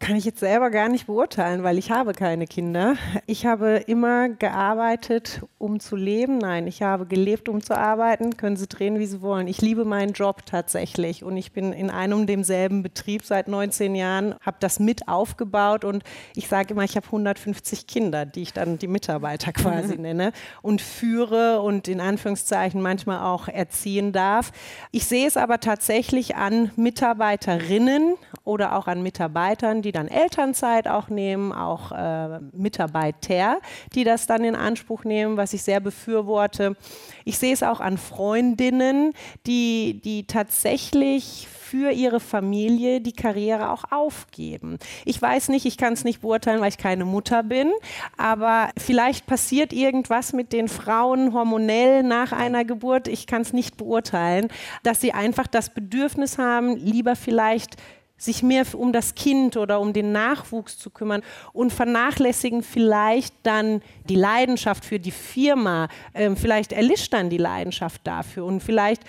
Kann 0.00 0.16
ich 0.16 0.24
jetzt 0.24 0.40
selber 0.40 0.70
gar 0.70 0.88
nicht 0.88 1.08
beurteilen, 1.08 1.62
weil 1.62 1.76
ich 1.76 1.90
habe 1.90 2.14
keine 2.14 2.46
Kinder. 2.46 2.96
Ich 3.26 3.44
habe 3.44 3.84
immer 3.86 4.30
gearbeitet, 4.30 5.42
um 5.58 5.78
zu 5.78 5.94
leben. 5.94 6.38
Nein, 6.38 6.66
ich 6.66 6.80
habe 6.80 7.04
gelebt, 7.04 7.50
um 7.50 7.62
zu 7.62 7.76
arbeiten. 7.76 8.38
Können 8.38 8.56
Sie 8.56 8.66
drehen, 8.66 8.98
wie 8.98 9.04
Sie 9.04 9.20
wollen. 9.20 9.46
Ich 9.46 9.60
liebe 9.60 9.84
meinen 9.84 10.14
Job 10.14 10.46
tatsächlich 10.46 11.22
und 11.22 11.36
ich 11.36 11.52
bin 11.52 11.74
in 11.74 11.90
einem 11.90 12.26
demselben 12.26 12.82
Betrieb 12.82 13.26
seit 13.26 13.46
19 13.46 13.94
Jahren, 13.94 14.36
habe 14.40 14.56
das 14.60 14.80
mit 14.80 15.06
aufgebaut 15.06 15.84
und 15.84 16.02
ich 16.34 16.48
sage 16.48 16.72
immer, 16.72 16.84
ich 16.84 16.96
habe 16.96 17.04
150 17.04 17.86
Kinder, 17.86 18.24
die 18.24 18.40
ich 18.40 18.54
dann 18.54 18.78
die 18.78 18.88
Mitarbeiter 18.88 19.52
quasi 19.52 19.98
nenne 19.98 20.32
und 20.62 20.80
führe 20.80 21.60
und 21.60 21.88
in 21.88 22.00
Anführungszeichen 22.00 22.80
manchmal 22.80 23.20
auch 23.20 23.48
erziehen 23.48 24.12
darf. 24.12 24.50
Ich 24.92 25.04
sehe 25.04 25.28
es 25.28 25.36
aber 25.36 25.60
tatsächlich 25.60 26.36
an 26.36 26.70
Mitarbeiterinnen 26.76 28.14
oder 28.44 28.76
auch 28.76 28.86
an 28.86 29.02
Mitarbeitern, 29.02 29.82
die 29.82 29.89
die 29.90 29.92
dann 29.92 30.06
Elternzeit 30.06 30.86
auch 30.86 31.08
nehmen, 31.08 31.52
auch 31.52 31.90
äh, 31.90 32.38
Mitarbeiter, 32.52 33.58
die 33.92 34.04
das 34.04 34.28
dann 34.28 34.44
in 34.44 34.54
Anspruch 34.54 35.02
nehmen, 35.02 35.36
was 35.36 35.52
ich 35.52 35.62
sehr 35.62 35.80
befürworte. 35.80 36.76
Ich 37.24 37.38
sehe 37.38 37.52
es 37.52 37.64
auch 37.64 37.80
an 37.80 37.98
Freundinnen, 37.98 39.14
die, 39.48 40.00
die 40.04 40.28
tatsächlich 40.28 41.48
für 41.50 41.90
ihre 41.90 42.20
Familie 42.20 43.00
die 43.00 43.12
Karriere 43.12 43.70
auch 43.70 43.82
aufgeben. 43.90 44.78
Ich 45.04 45.20
weiß 45.20 45.48
nicht, 45.48 45.66
ich 45.66 45.76
kann 45.76 45.92
es 45.92 46.04
nicht 46.04 46.20
beurteilen, 46.20 46.60
weil 46.60 46.68
ich 46.68 46.78
keine 46.78 47.04
Mutter 47.04 47.42
bin, 47.42 47.72
aber 48.16 48.70
vielleicht 48.76 49.26
passiert 49.26 49.72
irgendwas 49.72 50.32
mit 50.32 50.52
den 50.52 50.68
Frauen 50.68 51.32
hormonell 51.32 52.04
nach 52.04 52.30
einer 52.30 52.64
Geburt. 52.64 53.08
Ich 53.08 53.26
kann 53.26 53.42
es 53.42 53.52
nicht 53.52 53.76
beurteilen, 53.76 54.48
dass 54.84 55.00
sie 55.00 55.12
einfach 55.12 55.48
das 55.48 55.70
Bedürfnis 55.70 56.38
haben, 56.38 56.76
lieber 56.76 57.16
vielleicht 57.16 57.76
sich 58.20 58.42
mehr 58.42 58.66
um 58.74 58.92
das 58.92 59.14
Kind 59.14 59.56
oder 59.56 59.80
um 59.80 59.92
den 59.92 60.12
Nachwuchs 60.12 60.78
zu 60.78 60.90
kümmern 60.90 61.22
und 61.52 61.72
vernachlässigen 61.72 62.62
vielleicht 62.62 63.34
dann 63.42 63.82
die 64.08 64.14
Leidenschaft 64.14 64.84
für 64.84 65.00
die 65.00 65.10
Firma. 65.10 65.88
Ähm, 66.14 66.36
vielleicht 66.36 66.72
erlischt 66.72 67.12
dann 67.12 67.30
die 67.30 67.38
Leidenschaft 67.38 68.02
dafür 68.04 68.44
und 68.44 68.62
vielleicht 68.62 69.02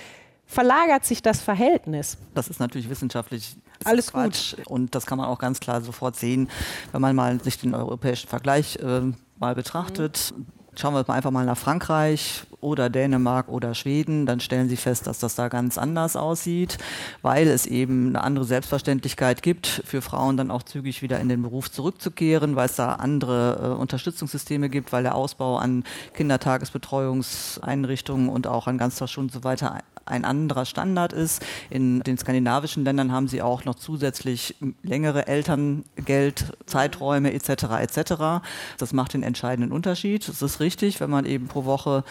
verlagert 0.46 1.06
sich 1.06 1.22
das 1.22 1.42
Verhältnis. 1.42 2.18
Das 2.34 2.48
ist 2.48 2.60
natürlich 2.60 2.90
wissenschaftlich 2.90 3.56
alles 3.84 4.12
Quatsch. 4.12 4.56
gut. 4.56 4.68
Und 4.68 4.96
das 4.96 5.06
kann 5.06 5.18
man 5.18 5.28
auch 5.28 5.40
ganz 5.40 5.60
klar 5.60 5.82
sofort 5.82 6.16
sehen, 6.16 6.50
wenn 6.92 7.02
man 7.02 7.16
mal 7.16 7.42
sich 7.42 7.58
den 7.58 7.74
europäischen 7.74 8.28
Vergleich 8.28 8.78
äh, 8.78 9.02
mal 9.40 9.56
betrachtet. 9.56 10.34
Mhm 10.36 10.61
Schauen 10.74 10.94
wir 10.94 11.10
einfach 11.10 11.32
mal 11.32 11.46
nach 11.46 11.58
Frankreich 11.58 12.44
oder 12.62 12.90
Dänemark 12.90 13.50
oder 13.50 13.76
Schweden, 13.76 14.26
dann 14.26 14.40
stellen 14.40 14.70
Sie 14.70 14.78
fest, 14.78 15.06
dass 15.06 15.20
das 15.20 15.36
da 15.36 15.50
ganz 15.50 15.78
anders 15.78 16.16
aussieht, 16.16 16.78
weil 17.22 17.50
es 17.50 17.66
eben 17.66 18.08
eine 18.08 18.24
andere 18.24 18.46
Selbstverständlichkeit 18.46 19.44
gibt, 19.44 19.84
für 19.86 20.02
Frauen 20.02 20.38
dann 20.38 20.50
auch 20.50 20.64
zügig 20.64 21.02
wieder 21.02 21.20
in 21.20 21.28
den 21.28 21.42
Beruf 21.42 21.70
zurückzukehren, 21.70 22.56
weil 22.56 22.68
es 22.68 22.78
da 22.78 22.94
andere 22.94 23.60
äh, 23.62 23.66
Unterstützungssysteme 23.80 24.70
gibt, 24.70 24.94
weil 24.94 25.04
der 25.04 25.16
Ausbau 25.16 25.58
an 25.58 25.84
Kindertagesbetreuungseinrichtungen 26.14 28.30
und 28.30 28.48
auch 28.48 28.68
an 28.68 28.78
Ganztagsschulen 28.78 29.28
und 29.28 29.34
so 29.34 29.44
weiter 29.44 29.82
ein 30.06 30.26
anderer 30.26 30.66
Standard 30.66 31.14
ist. 31.14 31.44
In 31.70 32.02
den 32.02 32.18
skandinavischen 32.18 32.84
Ländern 32.84 33.12
haben 33.12 33.28
sie 33.28 33.42
auch 33.42 33.66
noch 33.66 33.76
zusätzlich 33.76 34.56
längere 34.84 35.28
Elterngeldzeiträume 35.28 37.34
etc. 37.34 37.50
etc. 37.82 38.44
Das 38.78 38.94
macht 38.94 39.14
den 39.14 39.24
entscheidenden 39.24 39.72
Unterschied. 39.72 40.28
Es 40.28 40.42
ist 40.42 40.60
richtig, 40.60 41.00
wenn 41.00 41.10
man 41.10 41.26
eben 41.26 41.48
pro 41.48 41.66
Woche 41.66 42.04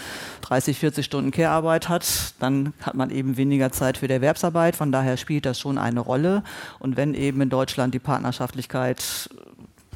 30, 0.42 0.78
40 0.78 1.04
Stunden 1.04 1.30
Care-Arbeit 1.30 1.88
hat, 1.88 2.34
dann 2.38 2.72
hat 2.82 2.94
man 2.94 3.10
eben 3.10 3.36
weniger 3.36 3.72
Zeit 3.72 3.98
für 3.98 4.08
die 4.08 4.14
Erwerbsarbeit. 4.14 4.76
Von 4.76 4.92
daher 4.92 5.16
spielt 5.16 5.46
das 5.46 5.58
schon 5.58 5.78
eine 5.78 6.00
Rolle. 6.00 6.42
Und 6.78 6.96
wenn 6.96 7.14
eben 7.14 7.40
in 7.40 7.50
Deutschland 7.50 7.94
die 7.94 7.98
Partnerschaftlichkeit 7.98 9.30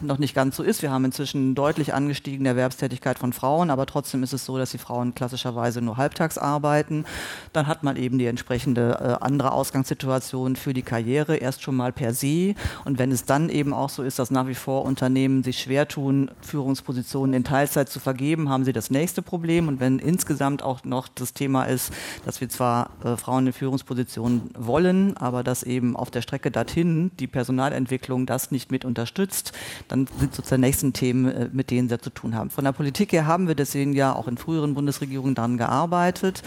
noch 0.00 0.18
nicht 0.18 0.34
ganz 0.34 0.56
so 0.56 0.62
ist. 0.62 0.82
Wir 0.82 0.90
haben 0.90 1.04
inzwischen 1.04 1.54
deutlich 1.54 1.94
angestiegene 1.94 2.50
Erwerbstätigkeit 2.50 3.18
von 3.18 3.32
Frauen, 3.32 3.70
aber 3.70 3.86
trotzdem 3.86 4.22
ist 4.22 4.32
es 4.32 4.44
so, 4.44 4.58
dass 4.58 4.70
die 4.70 4.78
Frauen 4.78 5.14
klassischerweise 5.14 5.80
nur 5.80 5.96
halbtags 5.96 6.36
arbeiten. 6.38 7.04
Dann 7.52 7.66
hat 7.66 7.82
man 7.82 7.96
eben 7.96 8.18
die 8.18 8.26
entsprechende 8.26 9.18
äh, 9.20 9.24
andere 9.24 9.52
Ausgangssituation 9.52 10.56
für 10.56 10.74
die 10.74 10.82
Karriere 10.82 11.36
erst 11.36 11.62
schon 11.62 11.76
mal 11.76 11.92
per 11.92 12.12
se. 12.12 12.54
Und 12.84 12.98
wenn 12.98 13.12
es 13.12 13.24
dann 13.24 13.48
eben 13.48 13.72
auch 13.72 13.88
so 13.88 14.02
ist, 14.02 14.18
dass 14.18 14.30
nach 14.30 14.46
wie 14.48 14.54
vor 14.54 14.84
Unternehmen 14.84 15.42
sich 15.42 15.60
schwer 15.60 15.86
tun, 15.86 16.30
Führungspositionen 16.40 17.34
in 17.34 17.44
Teilzeit 17.44 17.88
zu 17.88 18.00
vergeben, 18.00 18.48
haben 18.48 18.64
sie 18.64 18.72
das 18.72 18.90
nächste 18.90 19.22
Problem. 19.22 19.68
Und 19.68 19.80
wenn 19.80 19.98
insgesamt 19.98 20.62
auch 20.62 20.84
noch 20.84 21.08
das 21.08 21.32
Thema 21.32 21.64
ist, 21.64 21.92
dass 22.24 22.40
wir 22.40 22.48
zwar 22.48 22.90
äh, 23.04 23.16
Frauen 23.16 23.46
in 23.46 23.52
Führungspositionen 23.52 24.50
wollen, 24.58 25.16
aber 25.16 25.44
dass 25.44 25.62
eben 25.62 25.96
auf 25.96 26.10
der 26.10 26.22
Strecke 26.22 26.50
dorthin 26.50 27.12
die 27.18 27.26
Personalentwicklung 27.26 28.26
das 28.26 28.50
nicht 28.50 28.70
mit 28.72 28.84
unterstützt, 28.84 29.52
dann 29.88 30.06
sind 30.18 30.34
sozusagen 30.34 30.60
nächsten 30.60 30.92
Themen, 30.92 31.26
äh, 31.26 31.48
mit 31.52 31.70
denen 31.70 31.90
wir 31.90 31.98
zu 31.98 32.10
tun 32.10 32.34
haben. 32.34 32.50
Von 32.50 32.64
der 32.64 32.72
Politik 32.72 33.12
her 33.12 33.26
haben 33.26 33.48
wir 33.48 33.54
deswegen 33.54 33.92
ja 33.92 34.14
auch 34.14 34.28
in 34.28 34.38
früheren 34.38 34.74
Bundesregierungen 34.74 35.34
daran 35.34 35.56
gearbeitet. 35.56 36.42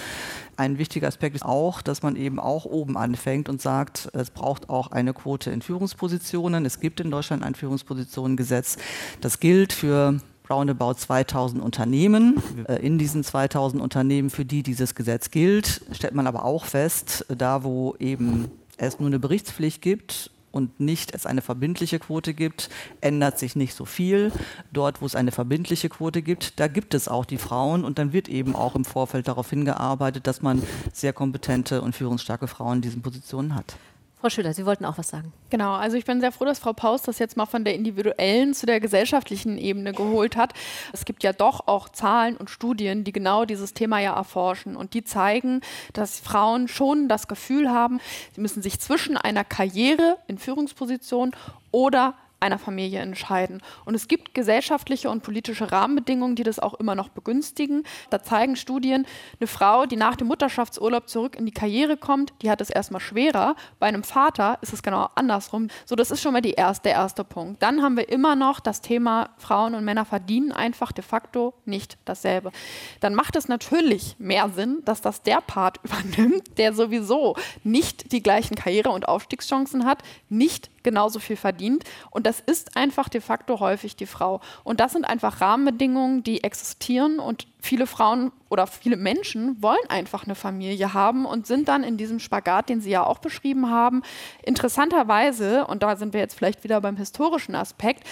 Ein 0.56 0.78
wichtiger 0.78 1.08
Aspekt 1.08 1.36
ist 1.36 1.45
auch, 1.45 1.82
dass 1.82 2.02
man 2.02 2.15
eben 2.15 2.39
auch 2.39 2.65
oben 2.65 2.97
anfängt 2.97 3.47
und 3.47 3.62
sagt, 3.62 4.10
es 4.13 4.32
braucht 4.32 4.69
auch 4.69 4.91
eine 4.91 5.13
Quote 5.13 5.52
in 5.52 5.62
Führungspositionen. 5.62 6.65
Es 6.65 6.80
gibt 6.80 7.00
in 7.00 7.12
Deutschland 7.12 7.43
ein 7.43 7.54
Führungspositionengesetz. 7.54 8.78
Das 9.21 9.39
gilt 9.39 9.71
für 9.73 10.19
roundabout 10.50 10.95
2000 10.95 11.62
Unternehmen. 11.62 12.41
Äh, 12.67 12.86
in 12.86 12.97
diesen 12.97 13.23
2000 13.23 13.82
Unternehmen, 13.82 14.30
für 14.30 14.45
die 14.45 14.63
dieses 14.63 14.95
Gesetz 14.95 15.32
gilt, 15.32 15.82
stellt 15.91 16.15
man 16.15 16.28
aber 16.28 16.45
auch 16.45 16.65
fest, 16.65 17.26
da 17.30 17.63
wo 17.63 17.95
eben 18.00 18.50
es 18.78 19.00
nur 19.00 19.08
eine 19.08 19.19
Berichtspflicht 19.19 19.82
gibt, 19.82 20.32
und 20.58 20.80
nicht 20.80 21.13
es 21.13 21.28
eine 21.28 21.41
verbindliche 21.41 22.00
Quote 22.00 22.34
gibt, 22.34 22.70
ändert 23.00 23.38
sich 23.38 23.56
nicht 23.56 23.76
so 23.76 23.86
viel. 23.86 24.32
Dort, 24.74 25.02
wo 25.02 25.06
es 25.06 25.15
eine 25.15 25.32
verbindliche 25.32 25.88
Quote 25.88 26.24
gibt, 26.24 26.60
da 26.60 26.67
gibt 26.67 26.96
es 26.96 27.08
auch 27.08 27.26
die 27.26 27.38
Frauen 27.38 27.86
und 27.86 28.00
dann 28.00 28.12
wird 28.12 28.28
eben 28.28 28.56
auch 28.56 28.76
im 28.76 28.84
Vorfeld 28.84 29.28
darauf 29.28 29.52
hingearbeitet, 29.52 30.26
dass 30.26 30.41
man 30.41 30.63
sehr 30.91 31.13
kompetente 31.13 31.82
und 31.82 31.96
führungsstarke 31.96 32.48
Frauen 32.48 32.78
in 32.78 32.82
diesen 32.82 33.02
Positionen 33.04 33.54
hat. 33.54 33.78
Frau 34.19 34.30
Schüler, 34.30 34.51
Sie 34.56 34.65
wollten 34.65 34.84
auch 34.84 34.97
was 34.97 35.10
sagen. 35.10 35.32
Genau, 35.51 35.75
also 35.75 35.95
ich 35.95 36.06
bin 36.06 36.19
sehr 36.21 36.32
froh, 36.32 36.45
dass 36.45 36.58
Frau 36.58 36.73
Paus 36.73 37.03
das 37.03 37.19
jetzt 37.19 37.38
mal 37.38 37.45
von 37.45 37.63
der 37.63 37.75
individuellen 37.75 38.56
zu 38.56 38.65
der 38.65 38.80
gesellschaftlichen 38.80 39.60
Ebene 39.60 39.93
geholt 39.93 40.36
hat. 40.36 40.53
Es 40.91 41.06
gibt 41.06 41.21
ja 41.23 41.34
doch 41.34 41.67
auch 41.67 41.88
Zahlen 41.89 42.36
und 42.36 42.49
Studien, 42.49 43.03
die 43.03 43.12
genau 43.12 43.45
dieses 43.45 43.75
Thema 43.75 43.99
ja 43.99 44.15
erforschen 44.15 44.75
und 44.75 44.95
die 44.95 45.03
zeigen, 45.03 45.62
dass 45.93 46.19
Frauen 46.19 46.67
schon 46.67 47.08
das 47.08 47.27
Gefühl 47.27 47.69
haben, 47.69 47.99
sie 48.34 48.41
müssen 48.41 48.63
sich 48.63 48.80
zwischen 48.80 49.17
einer 49.17 49.43
Karriere 49.43 50.17
in 50.25 50.39
Führungsposition 50.39 51.36
oder 51.71 52.15
einer 52.39 52.60
Familie 52.60 53.00
entscheiden. 53.00 53.62
Und 53.86 53.95
es 53.95 54.08
gibt 54.08 54.34
gesellschaftliche 54.34 55.10
und 55.10 55.23
politische 55.23 55.71
Rahmenbedingungen, 55.71 56.36
die 56.36 56.43
das 56.43 56.60
auch 56.60 56.73
immer 56.76 56.95
noch 56.95 57.10
begünstigen. 57.10 57.84
Da 58.10 58.21
zeigen 58.21 58.56
Studien, 58.56 59.06
eine 59.39 59.47
Frau, 59.47 59.86
die 59.86 59.95
nach 59.95 60.15
dem 60.15 60.28
Mutterschaftsurlaub 60.28 61.10
zurück 61.10 61.36
in 61.36 61.45
die 61.45 61.52
Karriere 61.52 61.97
kommt, 61.97 62.34
die 62.41 62.50
hat 62.50 62.62
es 62.62 62.69
erstmal 62.69 63.02
schwerer. 63.02 63.56
Bei 63.80 63.88
einem 63.88 64.04
Vater 64.04 64.58
ist 64.62 64.73
es 64.73 64.84
genau 64.84 65.10
andersrum. 65.15 65.67
So, 65.86 65.95
das 65.95 66.12
ist 66.12 66.21
schon 66.21 66.34
mal 66.34 66.41
erste, 66.45 66.89
der 66.89 66.93
erste 66.93 67.23
Punkt. 67.23 67.62
Dann 67.62 67.82
haben 67.82 67.97
wir 67.97 68.10
immer 68.10 68.36
noch 68.36 68.60
das 68.60 68.82
Thema, 68.82 69.30
Frauen 69.38 69.76
und 69.76 69.84
Männer 69.84 70.06
verdienen 70.06 70.52
einfach 70.52 70.91
de 70.91 71.04
facto 71.04 71.54
nicht 71.65 71.97
dasselbe. 72.06 72.52
Dann 73.00 73.15
macht 73.15 73.36
es 73.36 73.47
natürlich 73.47 74.15
mehr 74.19 74.50
Sinn, 74.50 74.82
dass 74.86 75.02
das 75.02 75.23
der 75.23 75.41
Part 75.41 75.80
übernimmt, 75.84 76.58
der 76.58 76.73
sowieso 76.73 77.36
nicht 77.63 78.12
die 78.12 78.23
gleichen 78.23 78.56
Karriere- 78.56 78.89
und 78.89 79.08
Aufstiegschancen 79.08 79.86
hat, 79.86 80.04
nicht 80.30 80.69
genauso 80.88 81.19
viel 81.19 81.36
verdient. 81.36 81.84
Und 82.12 82.26
das 82.26 82.39
ist 82.39 82.78
einfach 82.78 83.10
de 83.10 83.19
facto 83.19 83.60
häufig 83.60 83.97
die 83.97 84.06
Frau. 84.06 84.39
Und 84.63 84.80
das 84.80 84.93
sind 84.93 85.04
einfach 85.04 85.41
Rahmenbedingungen, 85.41 86.23
die 86.23 86.45
existieren 86.45 87.19
und 87.19 87.45
viele 87.60 87.88
Frauen 87.88 88.32
oder 88.47 88.65
viele 88.67 88.95
Menschen 88.95 89.62
wollen 89.62 89.89
einfach 89.89 90.23
eine 90.23 90.36
Familie 90.36 90.93
haben 90.93 91.26
und 91.26 91.45
sind 91.45 91.67
dann 91.67 91.84
in 91.84 91.97
diesem 91.97 92.19
Spagat, 92.19 92.69
den 92.69 92.80
Sie 92.80 92.89
ja 92.89 93.06
auch 93.06 93.19
beschrieben 93.19 93.69
haben. 93.69 94.02
Interessanterweise, 94.43 95.67
und 95.67 95.84
da 95.84 95.97
sind 95.97 96.13
wir 96.13 96.21
jetzt 96.21 96.36
vielleicht 96.36 96.63
wieder 96.63 96.80
beim 96.80 96.95
historischen 96.95 97.56
Aspekt, 97.56 98.08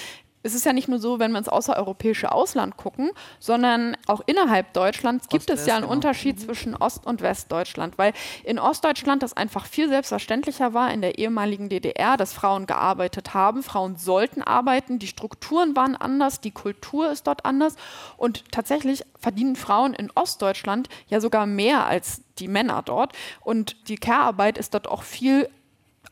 es 0.45 0.53
ist 0.53 0.63
ja 0.63 0.73
nicht 0.73 0.87
nur 0.87 0.99
so, 0.99 1.17
wenn 1.17 1.31
wir 1.31 1.39
ins 1.39 1.49
außereuropäische 1.49 2.31
Ausland 2.31 2.77
gucken, 2.77 3.09
sondern 3.39 3.97
auch 4.05 4.21
innerhalb 4.27 4.73
Deutschlands 4.73 5.27
gibt 5.27 5.49
es 5.49 5.65
ja 5.65 5.73
einen 5.73 5.83
genau. 5.83 5.93
Unterschied 5.93 6.37
mhm. 6.37 6.41
zwischen 6.43 6.75
Ost- 6.75 7.05
und 7.07 7.21
Westdeutschland, 7.21 7.97
weil 7.97 8.13
in 8.43 8.59
Ostdeutschland 8.59 9.23
das 9.23 9.33
einfach 9.33 9.65
viel 9.65 9.89
selbstverständlicher 9.89 10.75
war 10.75 10.93
in 10.93 11.01
der 11.01 11.17
ehemaligen 11.17 11.67
DDR, 11.69 12.15
dass 12.15 12.31
Frauen 12.31 12.67
gearbeitet 12.67 13.33
haben, 13.33 13.63
Frauen 13.63 13.95
sollten 13.95 14.43
arbeiten, 14.43 14.99
die 14.99 15.07
Strukturen 15.07 15.75
waren 15.75 15.95
anders, 15.95 16.41
die 16.41 16.51
Kultur 16.51 17.11
ist 17.11 17.25
dort 17.25 17.43
anders. 17.43 17.75
Und 18.15 18.51
tatsächlich 18.51 19.03
verdienen 19.19 19.55
Frauen 19.55 19.95
in 19.95 20.11
Ostdeutschland 20.13 20.89
ja 21.07 21.21
sogar 21.21 21.47
mehr 21.47 21.87
als 21.87 22.21
die 22.37 22.47
Männer 22.47 22.83
dort. 22.83 23.13
Und 23.41 23.89
die 23.89 23.95
Care-Arbeit 23.95 24.59
ist 24.59 24.75
dort 24.75 24.87
auch 24.87 25.01
viel 25.01 25.49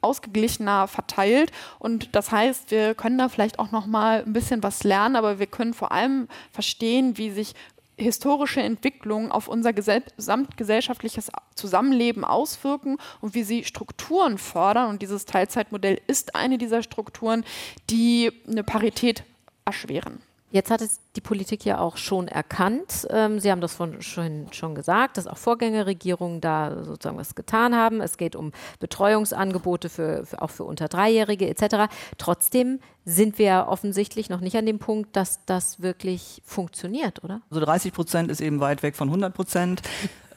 ausgeglichener 0.03 0.87
verteilt. 0.87 1.51
Und 1.79 2.15
das 2.15 2.31
heißt, 2.31 2.71
wir 2.71 2.95
können 2.95 3.17
da 3.17 3.29
vielleicht 3.29 3.59
auch 3.59 3.71
noch 3.71 3.85
mal 3.85 4.23
ein 4.25 4.33
bisschen 4.33 4.63
was 4.63 4.83
lernen, 4.83 5.15
aber 5.15 5.39
wir 5.39 5.47
können 5.47 5.73
vor 5.73 5.91
allem 5.91 6.27
verstehen, 6.51 7.17
wie 7.17 7.31
sich 7.31 7.53
historische 7.97 8.61
Entwicklungen 8.61 9.31
auf 9.31 9.47
unser 9.47 9.71
gesamtgesellschaftliches 9.71 11.31
Zusammenleben 11.55 12.23
auswirken 12.23 12.97
und 13.21 13.35
wie 13.35 13.43
sie 13.43 13.63
Strukturen 13.63 14.37
fördern. 14.37 14.89
Und 14.89 15.01
dieses 15.01 15.25
Teilzeitmodell 15.25 16.01
ist 16.07 16.35
eine 16.35 16.57
dieser 16.57 16.81
Strukturen, 16.81 17.45
die 17.89 18.31
eine 18.47 18.63
Parität 18.63 19.23
erschweren. 19.65 20.21
Jetzt 20.53 20.69
hat 20.69 20.81
es 20.81 20.99
die 21.15 21.21
Politik 21.21 21.65
ja 21.65 21.79
auch 21.79 21.97
schon 21.97 22.27
erkannt. 22.27 23.07
Ähm, 23.09 23.39
Sie 23.39 23.49
haben 23.49 23.59
das 23.59 23.73
von, 23.73 24.03
schon, 24.03 24.53
schon 24.53 24.75
gesagt, 24.75 25.17
dass 25.17 25.25
auch 25.25 25.37
Vorgängerregierungen 25.37 26.41
da 26.41 26.83
sozusagen 26.83 27.17
was 27.17 27.33
getan 27.33 27.75
haben. 27.75 28.01
Es 28.01 28.17
geht 28.17 28.35
um 28.35 28.51
Betreuungsangebote 28.79 29.89
für, 29.89 30.27
für 30.27 30.43
auch 30.43 30.51
für 30.51 30.63
unter 30.63 30.89
Dreijährige 30.89 31.49
etc. 31.49 31.91
Trotzdem 32.19 32.79
sind 33.03 33.39
wir 33.39 33.65
offensichtlich 33.67 34.29
noch 34.29 34.41
nicht 34.41 34.55
an 34.55 34.67
dem 34.67 34.77
Punkt, 34.77 35.15
dass 35.15 35.43
das 35.47 35.81
wirklich 35.81 36.43
funktioniert, 36.45 37.23
oder? 37.23 37.41
Also 37.49 37.65
30 37.65 37.91
Prozent 37.91 38.29
ist 38.29 38.39
eben 38.39 38.59
weit 38.59 38.83
weg 38.83 38.95
von 38.95 39.09
100 39.09 39.33
Prozent. 39.33 39.81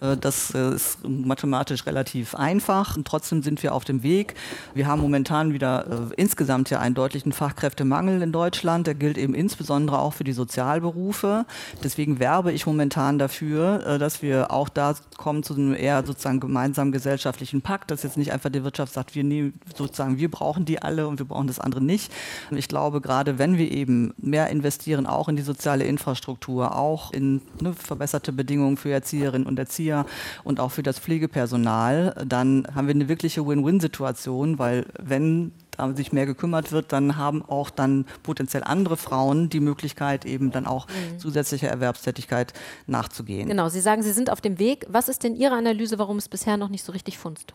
Äh, 0.00 0.16
das 0.16 0.54
äh, 0.54 0.74
ist 0.74 1.06
mathematisch 1.06 1.86
relativ 1.86 2.34
einfach 2.34 2.96
und 2.96 3.06
trotzdem 3.06 3.42
sind 3.42 3.62
wir 3.62 3.74
auf 3.74 3.84
dem 3.84 4.02
Weg. 4.02 4.34
Wir 4.74 4.86
haben 4.86 5.00
momentan 5.00 5.52
wieder 5.52 5.86
äh, 5.86 6.14
insgesamt 6.16 6.70
ja 6.70 6.80
einen 6.80 6.94
deutlichen 6.94 7.32
Fachkräftemangel 7.32 8.22
in 8.22 8.32
Deutschland. 8.32 8.86
Der 8.86 8.94
gilt 8.94 9.18
eben 9.18 9.34
insbesondere 9.34 9.98
auch 9.98 10.14
für 10.14 10.24
die 10.24 10.32
Sozialberufe. 10.32 11.44
Deswegen 11.82 12.18
werbe 12.18 12.52
ich 12.52 12.66
momentan 12.66 13.18
dafür, 13.18 13.98
dass 13.98 14.22
wir 14.22 14.50
auch 14.50 14.68
da 14.68 14.94
kommen 15.16 15.42
zu 15.42 15.54
einem 15.54 15.74
eher 15.74 16.04
sozusagen 16.04 16.40
gemeinsamen 16.40 16.92
gesellschaftlichen 16.92 17.62
Pakt, 17.62 17.90
dass 17.90 18.02
jetzt 18.02 18.16
nicht 18.16 18.32
einfach 18.32 18.50
die 18.50 18.64
Wirtschaft 18.64 18.92
sagt, 18.92 19.14
wir 19.14 19.24
nehmen 19.24 19.54
sozusagen, 19.74 20.18
wir 20.18 20.30
brauchen 20.30 20.64
die 20.64 20.82
alle 20.82 21.08
und 21.08 21.18
wir 21.18 21.26
brauchen 21.26 21.46
das 21.46 21.60
andere 21.60 21.82
nicht. 21.82 22.12
Ich 22.50 22.68
glaube, 22.68 23.00
gerade 23.00 23.38
wenn 23.38 23.58
wir 23.58 23.70
eben 23.70 24.14
mehr 24.18 24.48
investieren, 24.48 25.06
auch 25.06 25.28
in 25.28 25.36
die 25.36 25.42
soziale 25.42 25.84
Infrastruktur, 25.84 26.76
auch 26.76 27.12
in 27.12 27.40
ne, 27.60 27.74
verbesserte 27.74 28.32
Bedingungen 28.32 28.76
für 28.76 28.90
Erzieherinnen 28.90 29.46
und 29.46 29.58
Erzieher, 29.58 29.85
Erzieher 29.86 30.06
und 30.44 30.60
auch 30.60 30.70
für 30.70 30.82
das 30.82 30.98
Pflegepersonal, 30.98 32.14
dann 32.26 32.66
haben 32.74 32.86
wir 32.88 32.94
eine 32.94 33.08
wirkliche 33.08 33.46
Win-Win-Situation, 33.46 34.58
weil 34.58 34.86
wenn 34.98 35.52
sich 35.94 36.10
mehr 36.10 36.24
gekümmert 36.24 36.72
wird, 36.72 36.92
dann 36.92 37.16
haben 37.16 37.44
auch 37.44 37.68
dann 37.68 38.06
potenziell 38.22 38.64
andere 38.64 38.96
Frauen 38.96 39.50
die 39.50 39.60
Möglichkeit, 39.60 40.24
eben 40.24 40.50
dann 40.50 40.66
auch 40.66 40.86
mhm. 40.88 41.18
zusätzlicher 41.18 41.68
Erwerbstätigkeit 41.68 42.54
nachzugehen. 42.86 43.48
Genau, 43.48 43.68
Sie 43.68 43.80
sagen, 43.80 44.02
Sie 44.02 44.12
sind 44.12 44.30
auf 44.30 44.40
dem 44.40 44.58
Weg. 44.58 44.86
Was 44.88 45.10
ist 45.10 45.22
denn 45.22 45.36
Ihre 45.36 45.54
Analyse, 45.54 45.98
warum 45.98 46.16
es 46.16 46.28
bisher 46.28 46.56
noch 46.56 46.70
nicht 46.70 46.82
so 46.82 46.92
richtig 46.92 47.18
funzt? 47.18 47.52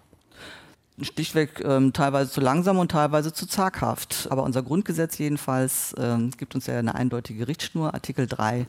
Stichweg 1.02 1.64
ähm, 1.66 1.94
teilweise 1.94 2.30
zu 2.30 2.42
langsam 2.42 2.78
und 2.78 2.92
teilweise 2.92 3.34
zu 3.34 3.48
zaghaft. 3.48 4.28
Aber 4.30 4.44
unser 4.44 4.62
Grundgesetz 4.62 5.18
jedenfalls 5.18 5.96
ähm, 5.98 6.30
gibt 6.38 6.54
uns 6.54 6.68
ja 6.68 6.78
eine 6.78 6.94
eindeutige 6.94 7.48
Richtschnur, 7.48 7.96
Artikel 7.96 8.28
3 8.28 8.68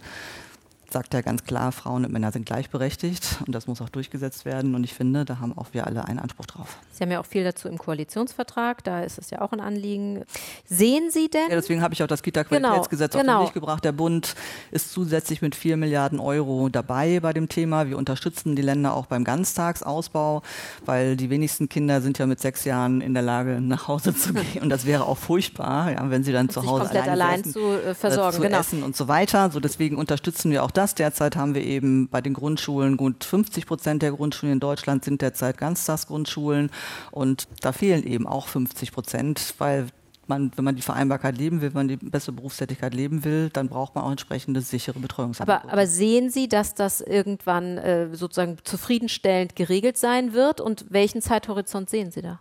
sagt 0.92 1.14
ja 1.14 1.20
ganz 1.20 1.44
klar, 1.44 1.72
Frauen 1.72 2.04
und 2.04 2.12
Männer 2.12 2.32
sind 2.32 2.46
gleichberechtigt 2.46 3.38
und 3.46 3.54
das 3.54 3.66
muss 3.66 3.80
auch 3.80 3.88
durchgesetzt 3.88 4.44
werden. 4.44 4.74
Und 4.74 4.84
ich 4.84 4.94
finde, 4.94 5.24
da 5.24 5.38
haben 5.40 5.56
auch 5.56 5.68
wir 5.72 5.86
alle 5.86 6.04
einen 6.04 6.18
Anspruch 6.18 6.46
drauf. 6.46 6.76
Sie 6.92 7.02
haben 7.02 7.10
ja 7.10 7.20
auch 7.20 7.26
viel 7.26 7.44
dazu 7.44 7.68
im 7.68 7.78
Koalitionsvertrag, 7.78 8.84
da 8.84 9.02
ist 9.02 9.18
es 9.18 9.30
ja 9.30 9.40
auch 9.40 9.52
ein 9.52 9.60
Anliegen. 9.60 10.24
Sehen 10.66 11.10
Sie 11.10 11.28
denn? 11.28 11.48
Ja, 11.48 11.56
deswegen 11.56 11.82
habe 11.82 11.94
ich 11.94 12.02
auch 12.02 12.06
das 12.06 12.22
Kita-Qualitätsgesetz 12.22 13.12
genau, 13.12 13.22
genau. 13.22 13.34
auf 13.40 13.46
den 13.46 13.46
genau. 13.46 13.46
Weg 13.46 13.54
gebracht. 13.54 13.84
Der 13.84 13.92
Bund 13.92 14.34
ist 14.70 14.92
zusätzlich 14.92 15.42
mit 15.42 15.54
4 15.54 15.76
Milliarden 15.76 16.20
Euro 16.20 16.68
dabei 16.68 17.20
bei 17.20 17.32
dem 17.32 17.48
Thema. 17.48 17.88
Wir 17.88 17.96
unterstützen 17.96 18.54
die 18.54 18.62
Länder 18.62 18.94
auch 18.94 19.06
beim 19.06 19.24
Ganztagsausbau, 19.24 20.42
weil 20.84 21.16
die 21.16 21.30
wenigsten 21.30 21.68
Kinder 21.68 22.00
sind 22.00 22.18
ja 22.18 22.26
mit 22.26 22.40
sechs 22.40 22.64
Jahren 22.64 23.00
in 23.00 23.14
der 23.14 23.22
Lage, 23.22 23.60
nach 23.60 23.88
Hause 23.88 24.14
zu 24.14 24.32
gehen. 24.34 24.62
Und 24.62 24.68
das 24.68 24.86
wäre 24.86 25.06
auch 25.06 25.18
furchtbar, 25.18 25.92
ja, 25.92 26.10
wenn 26.10 26.24
sie 26.24 26.32
dann 26.32 26.46
und 26.46 26.52
zu 26.52 26.66
Hause 26.66 27.02
allein 27.02 27.40
essen, 27.40 27.52
zu 27.52 27.60
äh, 27.60 27.94
versorgen, 27.94 28.30
äh, 28.30 28.36
zu 28.36 28.42
genau. 28.42 28.58
essen 28.60 28.82
und 28.82 28.96
so 28.96 29.08
weiter. 29.08 29.50
So 29.50 29.60
deswegen 29.60 29.96
unterstützen 29.96 30.50
wir 30.50 30.62
auch 30.62 30.70
das 30.70 30.81
das. 30.82 30.94
Derzeit 30.94 31.36
haben 31.36 31.54
wir 31.54 31.64
eben 31.64 32.08
bei 32.08 32.20
den 32.20 32.34
Grundschulen, 32.34 32.96
gut 32.96 33.24
50 33.24 33.66
Prozent 33.66 34.02
der 34.02 34.12
Grundschulen 34.12 34.54
in 34.54 34.60
Deutschland 34.60 35.04
sind 35.04 35.22
derzeit 35.22 35.58
Ganztagsgrundschulen 35.58 36.70
und 37.10 37.48
da 37.60 37.72
fehlen 37.72 38.04
eben 38.04 38.26
auch 38.26 38.48
50 38.48 38.92
Prozent, 38.92 39.54
weil 39.58 39.86
man, 40.26 40.52
wenn 40.56 40.64
man 40.64 40.76
die 40.76 40.82
Vereinbarkeit 40.82 41.36
leben 41.36 41.60
will, 41.60 41.74
wenn 41.74 41.86
man 41.86 41.88
die 41.88 41.96
bessere 41.96 42.32
Berufstätigkeit 42.32 42.94
leben 42.94 43.24
will, 43.24 43.50
dann 43.50 43.68
braucht 43.68 43.94
man 43.94 44.04
auch 44.04 44.10
entsprechende 44.10 44.60
sichere 44.60 44.98
Betreuungsangebote. 44.98 45.64
Aber, 45.64 45.72
aber 45.72 45.86
sehen 45.86 46.30
Sie, 46.30 46.48
dass 46.48 46.74
das 46.74 47.00
irgendwann 47.00 47.78
äh, 47.78 48.14
sozusagen 48.14 48.56
zufriedenstellend 48.62 49.56
geregelt 49.56 49.98
sein 49.98 50.32
wird 50.32 50.60
und 50.60 50.86
welchen 50.90 51.22
Zeithorizont 51.22 51.90
sehen 51.90 52.10
Sie 52.10 52.22
da? 52.22 52.40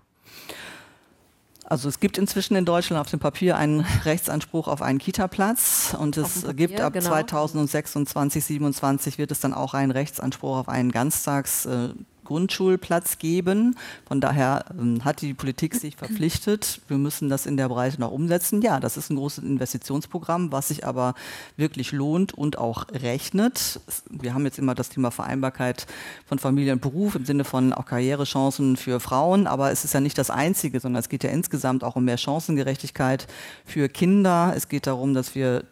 Also 1.71 1.87
es 1.87 2.01
gibt 2.01 2.17
inzwischen 2.17 2.57
in 2.57 2.65
Deutschland 2.65 2.99
auf 2.99 3.09
dem 3.09 3.21
Papier 3.21 3.55
einen 3.55 3.79
Rechtsanspruch 4.03 4.67
auf 4.67 4.81
einen 4.81 4.99
Kita-Platz 4.99 5.95
und 5.97 6.17
es 6.17 6.41
Papier, 6.41 6.53
gibt 6.53 6.81
ab 6.81 6.91
genau. 6.91 7.07
2026, 7.07 8.11
2027 8.11 9.17
wird 9.17 9.31
es 9.31 9.39
dann 9.39 9.53
auch 9.53 9.73
einen 9.73 9.91
Rechtsanspruch 9.91 10.57
auf 10.57 10.67
einen 10.67 10.91
Ganztags- 10.91 11.65
äh, 11.65 11.93
Grundschulplatz 12.31 13.17
geben. 13.17 13.75
Von 14.07 14.21
daher 14.21 14.63
ähm, 14.79 15.03
hat 15.03 15.21
die 15.21 15.33
Politik 15.33 15.75
sich 15.75 15.97
verpflichtet, 15.97 16.79
wir 16.87 16.97
müssen 16.97 17.27
das 17.27 17.45
in 17.45 17.57
der 17.57 17.67
Breite 17.67 17.99
noch 17.99 18.11
umsetzen. 18.11 18.61
Ja, 18.61 18.79
das 18.79 18.95
ist 18.95 19.09
ein 19.09 19.17
großes 19.17 19.43
Investitionsprogramm, 19.43 20.53
was 20.53 20.69
sich 20.69 20.85
aber 20.85 21.13
wirklich 21.57 21.91
lohnt 21.91 22.33
und 22.33 22.57
auch 22.57 22.87
rechnet. 22.89 23.81
Wir 24.09 24.33
haben 24.33 24.45
jetzt 24.45 24.59
immer 24.59 24.75
das 24.75 24.87
Thema 24.87 25.11
Vereinbarkeit 25.11 25.87
von 26.25 26.39
Familie 26.39 26.71
und 26.71 26.81
Beruf 26.81 27.15
im 27.15 27.25
Sinne 27.25 27.43
von 27.43 27.73
auch 27.73 27.85
Karrierechancen 27.85 28.77
für 28.77 29.01
Frauen, 29.01 29.45
aber 29.45 29.71
es 29.71 29.83
ist 29.83 29.93
ja 29.93 29.99
nicht 29.99 30.17
das 30.17 30.29
Einzige, 30.29 30.79
sondern 30.79 31.01
es 31.01 31.09
geht 31.09 31.25
ja 31.25 31.31
insgesamt 31.31 31.83
auch 31.83 31.97
um 31.97 32.05
mehr 32.05 32.17
Chancengerechtigkeit 32.17 33.27
für 33.65 33.89
Kinder. 33.89 34.53
Es 34.55 34.69
geht 34.69 34.87
darum, 34.87 35.13
dass 35.13 35.35
wir 35.35 35.65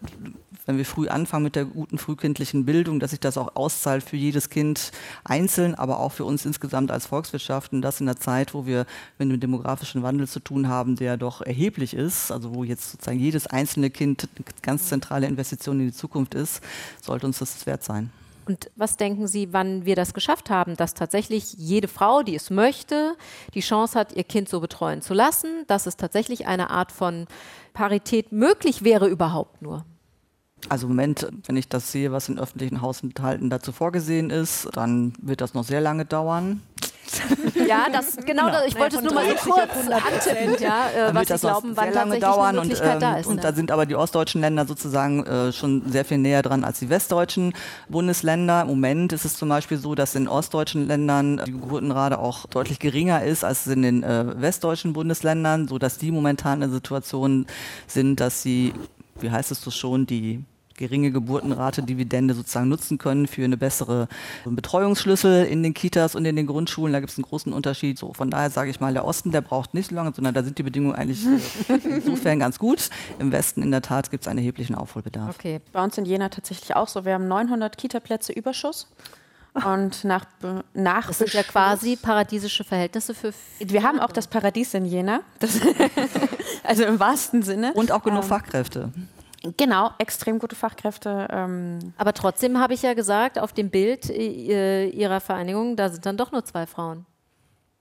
wenn 0.70 0.78
wir 0.78 0.86
früh 0.86 1.08
anfangen 1.08 1.46
mit 1.46 1.56
der 1.56 1.66
guten 1.66 1.98
frühkindlichen 1.98 2.64
Bildung, 2.64 3.00
dass 3.00 3.10
sich 3.10 3.20
das 3.20 3.40
auch 3.40 3.56
auszahlt 3.56 4.04
für 4.04 4.18
jedes 4.18 4.52
Kind 4.52 4.92
einzeln, 5.24 5.74
aber 5.74 6.00
auch 6.00 6.12
für 6.12 6.26
uns 6.26 6.46
insgesamt 6.46 6.92
als 6.92 7.08
Volkswirtschaft. 7.08 7.74
Und 7.74 7.82
das 7.82 8.00
in 8.00 8.06
der 8.06 8.18
Zeit, 8.18 8.54
wo 8.54 8.68
wir 8.68 8.86
mit 9.18 9.28
einem 9.28 9.40
demografischen 9.40 10.04
Wandel 10.04 10.28
zu 10.28 10.40
tun 10.40 10.68
haben, 10.68 10.96
der 10.96 11.18
doch 11.18 11.42
erheblich 11.42 11.96
ist, 11.96 12.32
also 12.32 12.54
wo 12.54 12.64
jetzt 12.64 12.92
sozusagen 12.92 13.18
jedes 13.20 13.48
einzelne 13.48 13.90
Kind 13.90 14.30
eine 14.36 14.46
ganz 14.62 14.90
zentrale 14.90 15.26
Investition 15.26 15.80
in 15.80 15.88
die 15.88 15.94
Zukunft 15.94 16.36
ist, 16.36 16.62
sollte 17.02 17.26
uns 17.26 17.40
das 17.40 17.66
wert 17.66 17.84
sein. 17.84 18.12
Und 18.46 18.70
was 18.76 18.96
denken 18.96 19.28
Sie, 19.28 19.52
wann 19.52 19.86
wir 19.86 19.96
das 19.96 20.14
geschafft 20.14 20.52
haben, 20.52 20.76
dass 20.76 20.94
tatsächlich 20.94 21.54
jede 21.54 21.88
Frau, 21.88 22.22
die 22.22 22.36
es 22.36 22.52
möchte, 22.52 23.16
die 23.56 23.62
Chance 23.62 23.98
hat, 23.98 24.14
ihr 24.14 24.24
Kind 24.24 24.50
so 24.50 24.60
betreuen 24.60 25.02
zu 25.02 25.16
lassen, 25.16 25.66
dass 25.66 25.88
es 25.88 25.98
tatsächlich 25.98 26.46
eine 26.46 26.70
Art 26.70 26.92
von 26.92 27.26
Parität 27.74 28.32
möglich 28.32 28.84
wäre 28.84 29.08
überhaupt 29.08 29.64
nur? 29.64 29.84
Also 30.68 30.88
im 30.88 30.94
Moment, 30.94 31.28
wenn 31.46 31.56
ich 31.56 31.70
das 31.70 31.92
sehe, 31.92 32.12
was 32.12 32.28
in 32.30 32.38
öffentlichen 32.38 32.82
Haushalten 32.82 33.50
dazu 33.50 33.72
vorgesehen 33.72 34.30
ist, 34.30 34.68
dann 34.74 35.14
wird 35.22 35.42
das 35.42 35.54
noch 35.54 35.64
sehr 35.64 35.82
lange 35.82 36.06
dauern. 36.06 36.62
Ja, 37.68 37.88
das 37.92 38.18
genau, 38.26 38.46
genau. 38.46 38.52
Das, 38.52 38.68
ich 38.68 38.78
wollte 38.78 38.98
es 38.98 39.02
nur 39.02 39.14
mal 39.14 39.26
so 39.26 39.50
kurz 39.50 39.70
antippen, 39.90 40.62
ja, 40.62 40.90
äh, 40.90 41.16
was 41.16 41.30
ich 41.30 41.42
glauben, 41.42 41.72
wann 41.76 41.94
lange 41.94 42.20
dauern 42.20 42.60
und, 42.60 42.72
ähm, 42.72 43.00
da 43.00 43.18
ist. 43.18 43.28
Und 43.28 43.38
ne? 43.38 43.42
da 43.42 43.54
sind 43.54 43.72
aber 43.72 43.86
die 43.86 43.96
ostdeutschen 43.96 44.42
Länder 44.42 44.66
sozusagen 44.66 45.26
äh, 45.26 45.52
schon 45.52 45.90
sehr 45.90 46.06
viel 46.06 46.18
näher 46.18 46.42
dran 46.42 46.64
als 46.64 46.80
die 46.80 46.90
westdeutschen 46.90 47.54
Bundesländer. 47.88 48.62
Im 48.62 48.68
Moment 48.68 49.14
ist 49.14 49.26
es 49.26 49.36
zum 49.36 49.50
Beispiel 49.50 49.78
so, 49.78 49.96
dass 49.96 50.16
in 50.16 50.28
ostdeutschen 50.28 50.88
Ländern 50.88 51.42
die 51.46 51.52
Geburtenrate 51.52 52.20
auch 52.20 52.46
deutlich 52.48 52.80
geringer 52.80 53.24
ist 53.24 53.44
als 53.44 53.66
in 53.68 53.82
den 53.82 54.04
äh, 54.04 54.40
westdeutschen 54.40 54.94
Bundesländern, 54.94 55.68
so 55.68 55.80
dass 55.80 55.98
die 55.98 56.12
momentan 56.12 56.56
in 56.56 56.70
der 56.70 56.70
Situation 56.70 57.48
sind, 57.88 58.20
dass 58.20 58.42
sie 58.42 58.74
wie 59.22 59.32
heißt 59.32 59.52
es 59.52 59.62
so 59.62 59.72
schon, 59.72 60.06
die 60.06 60.44
geringe 60.80 61.12
Geburtenrate 61.12 61.84
Dividende 61.84 62.34
sozusagen 62.34 62.70
nutzen 62.70 62.98
können 62.98 63.28
für 63.28 63.44
eine 63.44 63.58
bessere 63.58 64.08
Betreuungsschlüssel 64.46 65.46
in 65.46 65.62
den 65.62 65.74
Kitas 65.74 66.16
und 66.16 66.24
in 66.26 66.38
den 66.38 66.48
Grundschulen. 66.48 66.94
Da 66.94 67.02
gibt 67.02 67.12
es 67.12 67.18
einen 67.18 67.26
großen 67.26 67.52
Unterschied. 67.52 68.00
So, 68.00 68.14
von 68.14 68.32
daher 68.32 68.50
sage 68.50 68.72
ich 68.72 68.80
mal, 68.80 68.94
der 68.94 69.04
Osten, 69.04 69.32
der 69.32 69.42
braucht 69.42 69.74
nicht 69.74 69.90
so 69.90 69.96
lange, 69.96 70.14
sondern 70.16 70.34
da 70.34 70.42
sind 70.42 70.58
die 70.58 70.64
Bedingungen 70.64 70.96
eigentlich 70.96 71.26
insofern 71.68 72.40
ganz 72.40 72.58
gut. 72.58 72.90
Im 73.20 73.32
Westen 73.32 73.62
in 73.62 73.72
der 73.72 73.82
Tat 73.82 74.10
gibt 74.10 74.24
es 74.24 74.28
einen 74.30 74.40
erheblichen 74.40 74.74
Aufholbedarf. 74.74 75.36
Okay, 75.36 75.60
bei 75.74 75.84
uns 75.84 75.98
in 75.98 76.06
Jena 76.06 76.30
tatsächlich 76.30 76.76
auch 76.76 76.88
so. 76.88 77.04
Wir 77.04 77.14
haben 77.14 77.28
900 77.28 77.78
Kita-Plätze 77.78 78.32
Überschuss. 78.32 78.88
Und 79.54 80.04
nach, 80.04 80.26
nach 80.74 81.08
das 81.08 81.18
sind 81.18 81.34
ja 81.34 81.44
quasi 81.44 81.96
paradiesische 81.96 82.64
Verhältnisse 82.64 83.14
für. 83.14 83.34
Wir 83.60 83.84
haben 83.84 84.00
auch 84.00 84.12
das 84.12 84.28
Paradies 84.28 84.74
in 84.74 84.86
Jena. 84.86 85.22
also 86.64 86.84
im 86.84 87.00
wahrsten 87.00 87.42
Sinne. 87.42 87.74
Und 87.74 87.92
auch 87.92 88.04
genug 88.04 88.24
ähm, 88.24 88.30
Fachkräfte. 88.30 88.92
Genau, 89.58 89.92
extrem 89.98 90.38
gute 90.40 90.56
Fachkräfte. 90.56 91.28
Ähm. 91.32 91.94
Aber 91.98 92.14
trotzdem 92.14 92.60
habe 92.60 92.74
ich 92.74 92.82
ja 92.82 92.94
gesagt, 92.94 93.40
auf 93.40 93.54
dem 93.54 93.70
Bild 93.70 94.10
äh, 94.10 94.88
Ihrer 94.88 95.20
Vereinigung, 95.20 95.76
da 95.76 95.90
sind 95.90 96.06
dann 96.06 96.18
doch 96.18 96.32
nur 96.32 96.46
zwei 96.46 96.66
Frauen. 96.66 97.06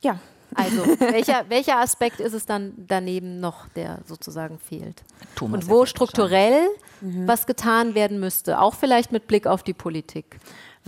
Ja. 0.02 0.18
Also, 0.54 0.82
welcher, 0.98 1.44
welcher 1.48 1.78
Aspekt 1.78 2.20
ist 2.20 2.32
es 2.32 2.46
dann 2.46 2.72
daneben 2.76 3.40
noch, 3.40 3.68
der 3.68 3.98
sozusagen 4.06 4.58
fehlt? 4.58 5.02
Thomas 5.34 5.64
Und 5.64 5.70
wo 5.70 5.84
strukturell 5.84 6.68
mhm. 7.00 7.28
was 7.28 7.46
getan 7.46 7.94
werden 7.94 8.18
müsste, 8.18 8.60
auch 8.60 8.74
vielleicht 8.74 9.12
mit 9.12 9.26
Blick 9.26 9.46
auf 9.46 9.62
die 9.62 9.74
Politik? 9.74 10.38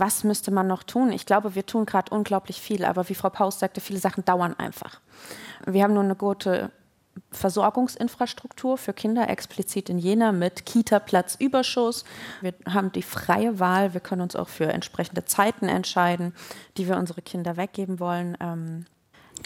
Was 0.01 0.23
müsste 0.23 0.49
man 0.49 0.65
noch 0.65 0.81
tun? 0.81 1.11
Ich 1.11 1.27
glaube, 1.27 1.53
wir 1.53 1.63
tun 1.63 1.85
gerade 1.85 2.09
unglaublich 2.11 2.59
viel, 2.59 2.85
aber 2.85 3.07
wie 3.07 3.13
Frau 3.13 3.29
Paus 3.29 3.59
sagte, 3.59 3.81
viele 3.81 3.99
Sachen 3.99 4.25
dauern 4.25 4.55
einfach. 4.57 4.99
Wir 5.67 5.83
haben 5.83 5.93
nur 5.93 6.01
eine 6.01 6.15
gute 6.15 6.71
Versorgungsinfrastruktur 7.29 8.79
für 8.79 8.93
Kinder 8.93 9.29
explizit 9.29 9.91
in 9.91 9.99
Jena 9.99 10.31
mit 10.31 10.65
Kita-Platzüberschuss. 10.65 12.03
Wir 12.41 12.55
haben 12.67 12.91
die 12.91 13.03
freie 13.03 13.59
Wahl. 13.59 13.93
Wir 13.93 14.01
können 14.01 14.23
uns 14.23 14.35
auch 14.35 14.49
für 14.49 14.73
entsprechende 14.73 15.25
Zeiten 15.25 15.67
entscheiden, 15.67 16.33
die 16.77 16.87
wir 16.87 16.97
unsere 16.97 17.21
Kinder 17.21 17.55
weggeben 17.55 17.99
wollen. 17.99 18.87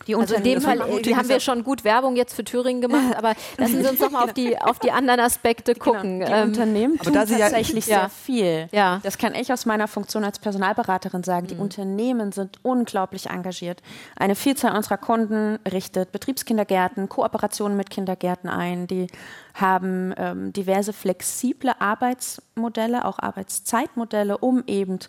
Die 0.07 0.15
also 0.15 0.35
in 0.35 0.43
dem 0.43 0.61
Fall 0.61 0.79
äh, 0.79 1.13
haben 1.13 1.29
wir 1.29 1.39
schon 1.39 1.63
gut 1.63 1.83
Werbung 1.83 2.15
jetzt 2.15 2.33
für 2.33 2.43
Thüringen 2.43 2.81
gemacht, 2.81 3.15
aber 3.17 3.33
lassen 3.57 3.83
Sie 3.83 3.89
uns 3.89 3.99
doch 3.99 4.11
mal 4.11 4.23
auf 4.23 4.33
die, 4.33 4.57
auf 4.59 4.79
die 4.79 4.91
anderen 4.91 5.19
Aspekte 5.19 5.73
genau, 5.73 5.85
gucken. 5.85 6.19
Genau. 6.19 6.31
Die 6.31 6.33
ähm, 6.33 6.47
Unternehmen 6.49 6.99
tun 6.99 7.13
tatsächlich 7.13 7.87
ja, 7.87 7.99
sehr 8.01 8.09
viel. 8.09 8.69
Ja. 8.71 8.99
Das 9.03 9.17
kann 9.17 9.33
ich 9.35 9.51
aus 9.51 9.65
meiner 9.65 9.87
Funktion 9.87 10.23
als 10.23 10.39
Personalberaterin 10.39 11.23
sagen. 11.23 11.47
Die 11.47 11.55
mhm. 11.55 11.61
Unternehmen 11.61 12.31
sind 12.31 12.59
unglaublich 12.63 13.29
engagiert. 13.29 13.81
Eine 14.15 14.35
Vielzahl 14.35 14.75
unserer 14.75 14.97
Kunden 14.97 15.59
richtet 15.71 16.11
Betriebskindergärten, 16.11 17.09
Kooperationen 17.09 17.77
mit 17.77 17.89
Kindergärten 17.89 18.49
ein. 18.49 18.87
Die 18.87 19.07
haben 19.53 20.13
ähm, 20.17 20.53
diverse 20.53 20.93
flexible 20.93 21.71
Arbeitsmodelle, 21.79 23.05
auch 23.05 23.19
Arbeitszeitmodelle, 23.19 24.37
um 24.37 24.63
eben 24.67 24.99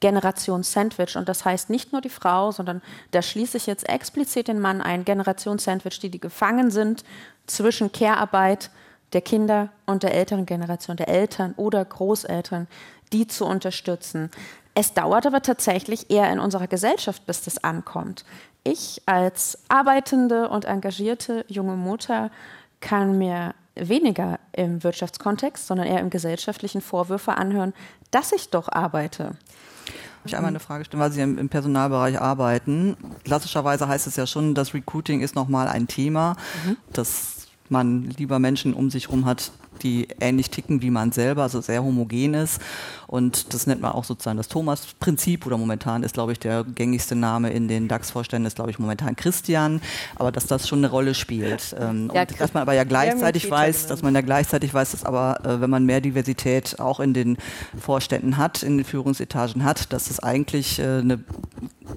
Generation 0.00 0.62
Sandwich. 0.62 1.16
Und 1.16 1.28
das 1.28 1.44
heißt 1.44 1.70
nicht 1.70 1.92
nur 1.92 2.00
die 2.00 2.08
Frau, 2.08 2.50
sondern 2.50 2.82
da 3.12 3.22
schließe 3.22 3.56
ich 3.56 3.66
jetzt 3.66 3.88
explizit 3.88 4.48
den 4.48 4.60
Mann 4.60 4.82
ein, 4.82 5.04
Generation 5.04 5.58
Sandwich, 5.58 5.98
die, 6.00 6.10
die 6.10 6.20
gefangen 6.20 6.70
sind 6.70 7.04
zwischen 7.46 7.92
Care-Arbeit 7.92 8.70
der 9.12 9.20
Kinder 9.20 9.70
und 9.86 10.02
der 10.02 10.14
älteren 10.14 10.46
Generation, 10.46 10.96
der 10.96 11.08
Eltern 11.08 11.54
oder 11.56 11.84
Großeltern, 11.84 12.66
die 13.12 13.26
zu 13.26 13.46
unterstützen. 13.46 14.30
Es 14.74 14.92
dauert 14.92 15.26
aber 15.26 15.40
tatsächlich 15.42 16.10
eher 16.10 16.30
in 16.30 16.38
unserer 16.38 16.66
Gesellschaft, 16.66 17.24
bis 17.24 17.42
das 17.42 17.62
ankommt. 17.62 18.24
Ich 18.64 19.00
als 19.06 19.58
arbeitende 19.68 20.48
und 20.48 20.64
engagierte 20.64 21.44
junge 21.48 21.76
Mutter 21.76 22.30
kann 22.80 23.16
mir 23.16 23.54
weniger 23.74 24.38
im 24.52 24.82
Wirtschaftskontext, 24.82 25.66
sondern 25.66 25.86
eher 25.86 26.00
im 26.00 26.10
gesellschaftlichen 26.10 26.80
Vorwürfe 26.80 27.36
anhören, 27.36 27.74
dass 28.10 28.32
ich 28.32 28.50
doch 28.50 28.68
arbeite 28.68 29.36
ich 30.28 30.36
einmal 30.36 30.50
eine 30.50 30.60
Frage 30.60 30.84
stellen, 30.84 31.00
weil 31.00 31.12
Sie 31.12 31.20
im, 31.20 31.48
Personalbereich 31.48 32.20
arbeiten. 32.20 32.96
Klassischerweise 33.24 33.88
heißt 33.88 34.06
es 34.06 34.16
ja 34.16 34.26
schon, 34.26 34.54
das 34.54 34.74
Recruiting 34.74 35.20
ist 35.20 35.34
nochmal 35.34 35.68
ein 35.68 35.86
Thema. 35.86 36.36
Mhm. 36.64 36.76
Das 36.92 37.35
man 37.70 38.10
lieber 38.16 38.38
Menschen 38.38 38.74
um 38.74 38.90
sich 38.90 39.06
herum 39.06 39.24
hat, 39.24 39.52
die 39.82 40.08
ähnlich 40.20 40.50
ticken 40.50 40.82
wie 40.82 40.90
man 40.90 41.12
selber, 41.12 41.42
also 41.42 41.60
sehr 41.60 41.82
homogen 41.82 42.34
ist. 42.34 42.60
Und 43.06 43.54
das 43.54 43.66
nennt 43.66 43.80
man 43.80 43.92
auch 43.92 44.04
sozusagen 44.04 44.36
das 44.36 44.48
Thomas-Prinzip 44.48 45.46
oder 45.46 45.56
momentan 45.56 46.02
ist, 46.02 46.14
glaube 46.14 46.32
ich, 46.32 46.38
der 46.38 46.64
gängigste 46.64 47.14
Name 47.14 47.50
in 47.50 47.68
den 47.68 47.88
DAX-Vorständen 47.88 48.46
ist, 48.46 48.56
glaube 48.56 48.70
ich, 48.70 48.78
momentan 48.78 49.14
Christian, 49.16 49.80
aber 50.16 50.32
dass 50.32 50.46
das 50.46 50.66
schon 50.66 50.80
eine 50.80 50.90
Rolle 50.90 51.14
spielt. 51.14 51.76
Ähm, 51.78 52.10
ja, 52.12 52.22
und 52.22 52.40
dass 52.40 52.54
man 52.54 52.62
aber 52.62 52.72
ja 52.72 52.84
gleichzeitig 52.84 53.50
weiß, 53.50 53.86
dass 53.86 54.02
man 54.02 54.14
ja 54.14 54.22
gleichzeitig 54.22 54.74
weiß, 54.74 54.92
dass 54.92 55.04
aber, 55.04 55.44
äh, 55.44 55.60
wenn 55.60 55.70
man 55.70 55.86
mehr 55.86 56.00
Diversität 56.00 56.80
auch 56.80 57.00
in 57.00 57.14
den 57.14 57.38
Vorständen 57.78 58.36
hat, 58.36 58.62
in 58.62 58.78
den 58.78 58.84
Führungsetagen 58.84 59.64
hat, 59.64 59.92
dass 59.92 60.10
es 60.10 60.20
eigentlich 60.20 60.78
äh, 60.78 60.98
eine 60.98 61.20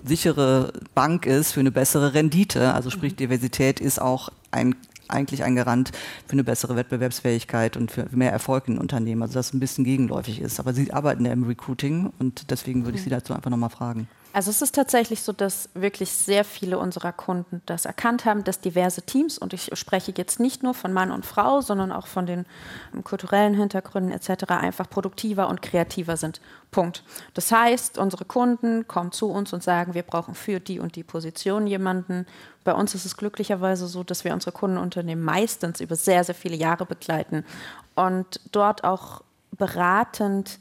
sichere 0.05 0.73
Bank 0.93 1.25
ist 1.25 1.53
für 1.53 1.59
eine 1.59 1.71
bessere 1.71 2.13
Rendite. 2.13 2.73
Also 2.73 2.89
sprich, 2.89 3.13
mhm. 3.13 3.17
Diversität 3.17 3.79
ist 3.79 3.99
auch 3.99 4.29
ein 4.51 4.75
eigentlich 5.09 5.43
ein 5.43 5.55
Garant 5.55 5.91
für 6.25 6.33
eine 6.33 6.43
bessere 6.43 6.75
Wettbewerbsfähigkeit 6.75 7.77
und 7.77 7.91
für 7.91 8.07
mehr 8.11 8.31
Erfolg 8.31 8.67
in 8.67 8.77
Unternehmen. 8.77 9.21
Also 9.21 9.33
das 9.33 9.53
ein 9.53 9.59
bisschen 9.59 9.83
gegenläufig 9.83 10.41
ist. 10.41 10.59
Aber 10.59 10.73
Sie 10.73 10.91
arbeiten 10.91 11.25
ja 11.25 11.33
im 11.33 11.43
Recruiting 11.43 12.11
und 12.19 12.51
deswegen 12.51 12.85
würde 12.85 12.97
ich 12.97 13.03
Sie 13.03 13.09
dazu 13.09 13.33
einfach 13.33 13.49
nochmal 13.49 13.69
fragen. 13.69 14.07
Also 14.31 14.51
es 14.51 14.61
ist 14.61 14.75
tatsächlich 14.75 15.23
so, 15.23 15.33
dass 15.33 15.69
wirklich 15.73 16.11
sehr 16.11 16.45
viele 16.45 16.77
unserer 16.77 17.11
Kunden 17.11 17.63
das 17.65 17.85
erkannt 17.85 18.25
haben, 18.25 18.43
dass 18.43 18.59
diverse 18.59 19.01
Teams, 19.01 19.39
und 19.39 19.53
ich 19.53 19.71
spreche 19.73 20.13
jetzt 20.15 20.39
nicht 20.39 20.61
nur 20.61 20.75
von 20.75 20.93
Mann 20.93 21.11
und 21.11 21.25
Frau, 21.25 21.61
sondern 21.61 21.91
auch 21.91 22.05
von 22.05 22.27
den 22.27 22.45
um, 22.93 23.03
kulturellen 23.03 23.55
Hintergründen 23.55 24.11
etc., 24.11 24.51
einfach 24.51 24.87
produktiver 24.87 25.49
und 25.49 25.63
kreativer 25.63 26.15
sind. 26.15 26.41
Punkt. 26.69 27.03
Das 27.33 27.51
heißt, 27.51 27.97
unsere 27.97 28.23
Kunden 28.23 28.87
kommen 28.87 29.11
zu 29.11 29.31
uns 29.31 29.51
und 29.51 29.63
sagen, 29.63 29.95
wir 29.95 30.03
brauchen 30.03 30.35
für 30.35 30.59
die 30.59 30.79
und 30.79 30.95
die 30.95 31.03
Position 31.03 31.65
jemanden. 31.65 32.27
Bei 32.63 32.73
uns 32.75 32.93
ist 32.93 33.05
es 33.05 33.17
glücklicherweise 33.17 33.87
so, 33.87 34.03
dass 34.03 34.23
wir 34.25 34.33
unsere 34.33 34.51
Kundenunternehmen 34.51 35.25
meistens 35.25 35.81
über 35.81 35.95
sehr, 35.95 36.23
sehr 36.23 36.35
viele 36.35 36.55
Jahre 36.55 36.85
begleiten 36.85 37.43
und 37.95 38.39
dort 38.51 38.83
auch 38.83 39.23
beratend 39.57 40.59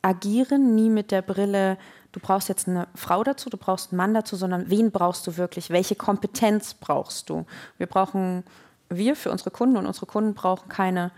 agieren, 0.00 0.74
nie 0.74 0.88
mit 0.88 1.10
der 1.10 1.20
Brille, 1.20 1.76
du 2.12 2.20
brauchst 2.20 2.48
jetzt 2.48 2.68
eine 2.68 2.88
Frau 2.94 3.22
dazu, 3.24 3.50
du 3.50 3.56
brauchst 3.56 3.92
einen 3.92 3.98
Mann 3.98 4.14
dazu, 4.14 4.36
sondern 4.36 4.70
wen 4.70 4.90
brauchst 4.90 5.26
du 5.26 5.36
wirklich? 5.36 5.70
Welche 5.70 5.94
Kompetenz 5.94 6.74
brauchst 6.74 7.30
du? 7.30 7.46
Wir 7.78 7.86
brauchen, 7.86 8.44
wir 8.88 9.16
für 9.16 9.30
unsere 9.30 9.50
Kunden 9.50 9.76
und 9.76 9.86
unsere 9.86 10.06
Kunden 10.06 10.34
brauchen 10.34 10.68
keine 10.68 11.12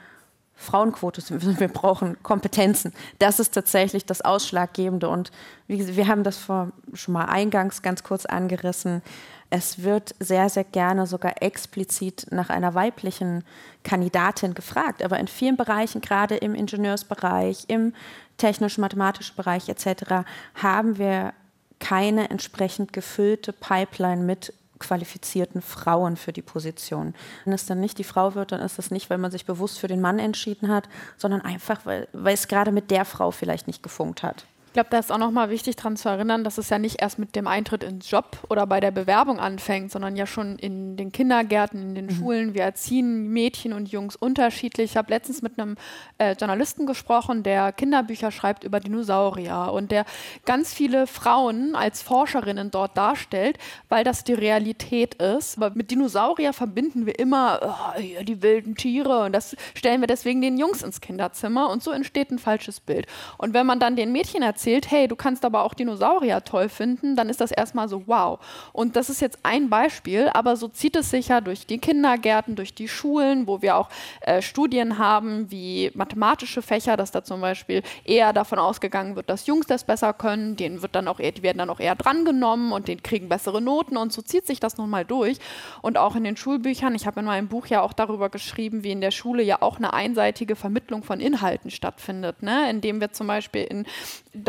Frauenquote, 0.54 1.22
wir 1.60 1.68
brauchen 1.68 2.22
Kompetenzen. 2.22 2.92
Das 3.18 3.40
ist 3.40 3.54
tatsächlich 3.54 4.06
das 4.06 4.22
Ausschlaggebende. 4.22 5.08
Und 5.08 5.30
wie, 5.66 5.96
wir 5.96 6.08
haben 6.08 6.24
das 6.24 6.38
vor, 6.38 6.72
schon 6.94 7.14
mal 7.14 7.26
eingangs 7.26 7.82
ganz 7.82 8.02
kurz 8.02 8.26
angerissen. 8.26 9.02
Es 9.50 9.82
wird 9.82 10.14
sehr, 10.18 10.48
sehr 10.48 10.64
gerne 10.64 11.06
sogar 11.06 11.42
explizit 11.42 12.26
nach 12.30 12.48
einer 12.48 12.74
weiblichen 12.74 13.44
Kandidatin 13.82 14.54
gefragt. 14.54 15.02
Aber 15.02 15.18
in 15.18 15.28
vielen 15.28 15.56
Bereichen, 15.56 16.00
gerade 16.00 16.36
im 16.36 16.54
Ingenieursbereich, 16.54 17.64
im 17.68 17.92
technisch-mathematischen 18.38 19.36
Bereich 19.36 19.68
etc., 19.68 20.24
haben 20.54 20.96
wir 20.96 21.34
keine 21.80 22.30
entsprechend 22.30 22.92
gefüllte 22.92 23.52
Pipeline 23.52 24.22
mit 24.22 24.54
qualifizierten 24.82 25.62
Frauen 25.62 26.16
für 26.16 26.32
die 26.32 26.42
Position. 26.42 27.14
Wenn 27.44 27.54
es 27.54 27.66
dann 27.66 27.80
nicht 27.80 27.98
die 27.98 28.04
Frau 28.04 28.34
wird, 28.34 28.52
dann 28.52 28.60
ist 28.60 28.78
das 28.78 28.90
nicht, 28.90 29.08
weil 29.08 29.18
man 29.18 29.30
sich 29.30 29.46
bewusst 29.46 29.78
für 29.78 29.88
den 29.88 30.00
Mann 30.00 30.18
entschieden 30.18 30.68
hat, 30.68 30.88
sondern 31.16 31.40
einfach, 31.40 31.86
weil, 31.86 32.08
weil 32.12 32.34
es 32.34 32.48
gerade 32.48 32.72
mit 32.72 32.90
der 32.90 33.04
Frau 33.04 33.30
vielleicht 33.30 33.66
nicht 33.66 33.82
gefunkt 33.82 34.22
hat. 34.22 34.44
Ich 34.72 34.74
glaube, 34.74 34.88
da 34.88 34.98
ist 35.00 35.12
auch 35.12 35.18
nochmal 35.18 35.50
wichtig 35.50 35.76
daran 35.76 35.98
zu 35.98 36.08
erinnern, 36.08 36.44
dass 36.44 36.56
es 36.56 36.70
ja 36.70 36.78
nicht 36.78 37.02
erst 37.02 37.18
mit 37.18 37.36
dem 37.36 37.46
Eintritt 37.46 37.84
ins 37.84 38.10
Job 38.10 38.38
oder 38.48 38.66
bei 38.66 38.80
der 38.80 38.90
Bewerbung 38.90 39.38
anfängt, 39.38 39.92
sondern 39.92 40.16
ja 40.16 40.24
schon 40.24 40.56
in 40.56 40.96
den 40.96 41.12
Kindergärten, 41.12 41.82
in 41.82 41.94
den 41.94 42.06
mhm. 42.06 42.10
Schulen. 42.12 42.54
Wir 42.54 42.62
erziehen 42.62 43.28
Mädchen 43.28 43.74
und 43.74 43.92
Jungs 43.92 44.16
unterschiedlich. 44.16 44.92
Ich 44.92 44.96
habe 44.96 45.10
letztens 45.10 45.42
mit 45.42 45.58
einem 45.58 45.76
äh, 46.16 46.32
Journalisten 46.40 46.86
gesprochen, 46.86 47.42
der 47.42 47.70
Kinderbücher 47.72 48.30
schreibt 48.30 48.64
über 48.64 48.80
Dinosaurier 48.80 49.70
und 49.74 49.90
der 49.90 50.06
ganz 50.46 50.72
viele 50.72 51.06
Frauen 51.06 51.74
als 51.74 52.00
Forscherinnen 52.00 52.70
dort 52.70 52.96
darstellt, 52.96 53.58
weil 53.90 54.04
das 54.04 54.24
die 54.24 54.32
Realität 54.32 55.16
ist. 55.16 55.58
Aber 55.58 55.72
mit 55.74 55.90
Dinosaurier 55.90 56.54
verbinden 56.54 57.04
wir 57.04 57.18
immer 57.18 57.60
oh, 57.62 58.22
die 58.22 58.40
wilden 58.40 58.74
Tiere 58.74 59.24
und 59.24 59.32
das 59.32 59.54
stellen 59.74 60.00
wir 60.00 60.08
deswegen 60.08 60.40
den 60.40 60.56
Jungs 60.56 60.82
ins 60.82 61.02
Kinderzimmer 61.02 61.68
und 61.68 61.82
so 61.82 61.90
entsteht 61.90 62.30
ein 62.30 62.38
falsches 62.38 62.80
Bild. 62.80 63.06
Und 63.36 63.52
wenn 63.52 63.66
man 63.66 63.78
dann 63.78 63.96
den 63.96 64.12
Mädchen 64.12 64.40
erzählt, 64.40 64.61
erzählt, 64.62 64.92
hey, 64.92 65.08
du 65.08 65.16
kannst 65.16 65.44
aber 65.44 65.64
auch 65.64 65.74
Dinosaurier 65.74 66.44
toll 66.44 66.68
finden, 66.68 67.16
dann 67.16 67.28
ist 67.28 67.40
das 67.40 67.50
erstmal 67.50 67.88
so, 67.88 68.04
wow. 68.06 68.38
Und 68.72 68.94
das 68.94 69.10
ist 69.10 69.20
jetzt 69.20 69.40
ein 69.42 69.68
Beispiel, 69.68 70.30
aber 70.32 70.54
so 70.54 70.68
zieht 70.68 70.94
es 70.94 71.10
sich 71.10 71.28
ja 71.28 71.40
durch 71.40 71.66
die 71.66 71.78
Kindergärten, 71.78 72.54
durch 72.54 72.72
die 72.72 72.86
Schulen, 72.86 73.48
wo 73.48 73.60
wir 73.60 73.76
auch 73.76 73.88
äh, 74.20 74.40
Studien 74.40 74.98
haben, 74.98 75.50
wie 75.50 75.90
mathematische 75.94 76.62
Fächer, 76.62 76.96
dass 76.96 77.10
da 77.10 77.24
zum 77.24 77.40
Beispiel 77.40 77.82
eher 78.04 78.32
davon 78.32 78.60
ausgegangen 78.60 79.16
wird, 79.16 79.28
dass 79.28 79.48
Jungs 79.48 79.66
das 79.66 79.82
besser 79.82 80.12
können, 80.12 80.54
denen 80.54 80.80
wird 80.80 80.94
dann 80.94 81.08
auch 81.08 81.18
eher, 81.18 81.32
die 81.32 81.42
werden 81.42 81.58
dann 81.58 81.70
auch 81.70 81.80
eher 81.80 81.96
drangenommen 81.96 82.70
und 82.70 82.86
denen 82.86 83.02
kriegen 83.02 83.28
bessere 83.28 83.60
Noten 83.60 83.96
und 83.96 84.12
so 84.12 84.22
zieht 84.22 84.46
sich 84.46 84.60
das 84.60 84.76
nun 84.76 84.90
mal 84.90 85.04
durch. 85.04 85.38
Und 85.80 85.98
auch 85.98 86.14
in 86.14 86.22
den 86.22 86.36
Schulbüchern, 86.36 86.94
ich 86.94 87.06
habe 87.08 87.18
in 87.18 87.26
meinem 87.26 87.48
Buch 87.48 87.66
ja 87.66 87.82
auch 87.82 87.94
darüber 87.94 88.28
geschrieben, 88.28 88.84
wie 88.84 88.92
in 88.92 89.00
der 89.00 89.10
Schule 89.10 89.42
ja 89.42 89.60
auch 89.60 89.78
eine 89.78 89.92
einseitige 89.92 90.54
Vermittlung 90.54 91.02
von 91.02 91.18
Inhalten 91.18 91.72
stattfindet, 91.72 92.42
ne? 92.42 92.70
indem 92.70 93.00
wir 93.00 93.10
zum 93.10 93.26
Beispiel 93.26 93.64
in 93.64 93.86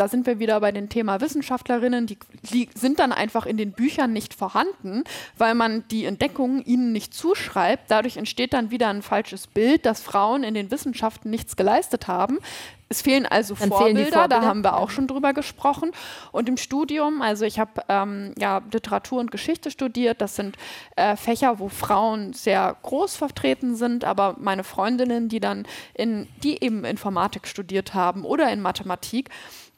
da 0.04 0.08
sind 0.08 0.26
wir 0.26 0.38
wieder 0.38 0.60
bei 0.60 0.70
dem 0.70 0.90
Thema 0.90 1.22
Wissenschaftlerinnen, 1.22 2.06
die, 2.06 2.18
die, 2.52 2.68
sind 2.74 2.98
dann 2.98 3.10
einfach 3.10 3.46
in 3.46 3.56
den 3.56 3.72
Büchern 3.72 4.12
nicht 4.12 4.34
vorhanden, 4.34 5.02
weil 5.38 5.54
man 5.54 5.88
die 5.88 6.04
Entdeckungen 6.04 6.62
ihnen 6.62 6.92
nicht 6.92 7.14
zuschreibt. 7.14 7.90
Dadurch 7.90 8.18
entsteht 8.18 8.52
dann 8.52 8.70
wieder 8.70 8.88
ein 8.88 9.00
falsches 9.00 9.46
Bild, 9.46 9.86
dass 9.86 10.02
Frauen 10.02 10.44
in 10.44 10.52
den 10.52 10.70
Wissenschaften 10.70 11.30
nichts 11.30 11.56
geleistet 11.56 12.06
haben. 12.06 12.38
Es 12.90 13.00
fehlen 13.00 13.24
also 13.24 13.54
Vorbilder, 13.54 13.78
fehlen 13.78 13.96
Vorbilder, 13.96 14.28
da 14.28 14.42
haben 14.42 14.62
wir 14.62 14.76
auch 14.76 14.90
schon 14.90 15.06
drüber 15.06 15.32
gesprochen. 15.32 15.90
Und 16.32 16.50
im 16.50 16.58
Studium, 16.58 17.22
also 17.22 17.46
ich 17.46 17.58
habe 17.58 17.82
ähm, 17.88 18.34
ja, 18.38 18.60
Literatur 18.70 19.20
und 19.20 19.30
Geschichte 19.30 19.70
studiert, 19.70 20.20
das 20.20 20.36
sind 20.36 20.56
äh, 20.96 21.16
Fächer, 21.16 21.58
wo 21.58 21.70
Frauen 21.70 22.34
sehr 22.34 22.76
groß 22.82 23.16
vertreten 23.16 23.74
sind, 23.74 24.04
aber 24.04 24.36
meine 24.38 24.64
Freundinnen, 24.64 25.30
die 25.30 25.40
dann 25.40 25.66
in, 25.94 26.28
die 26.42 26.62
eben 26.62 26.84
Informatik 26.84 27.48
studiert 27.48 27.94
haben 27.94 28.24
oder 28.24 28.52
in 28.52 28.60
Mathematik, 28.60 29.30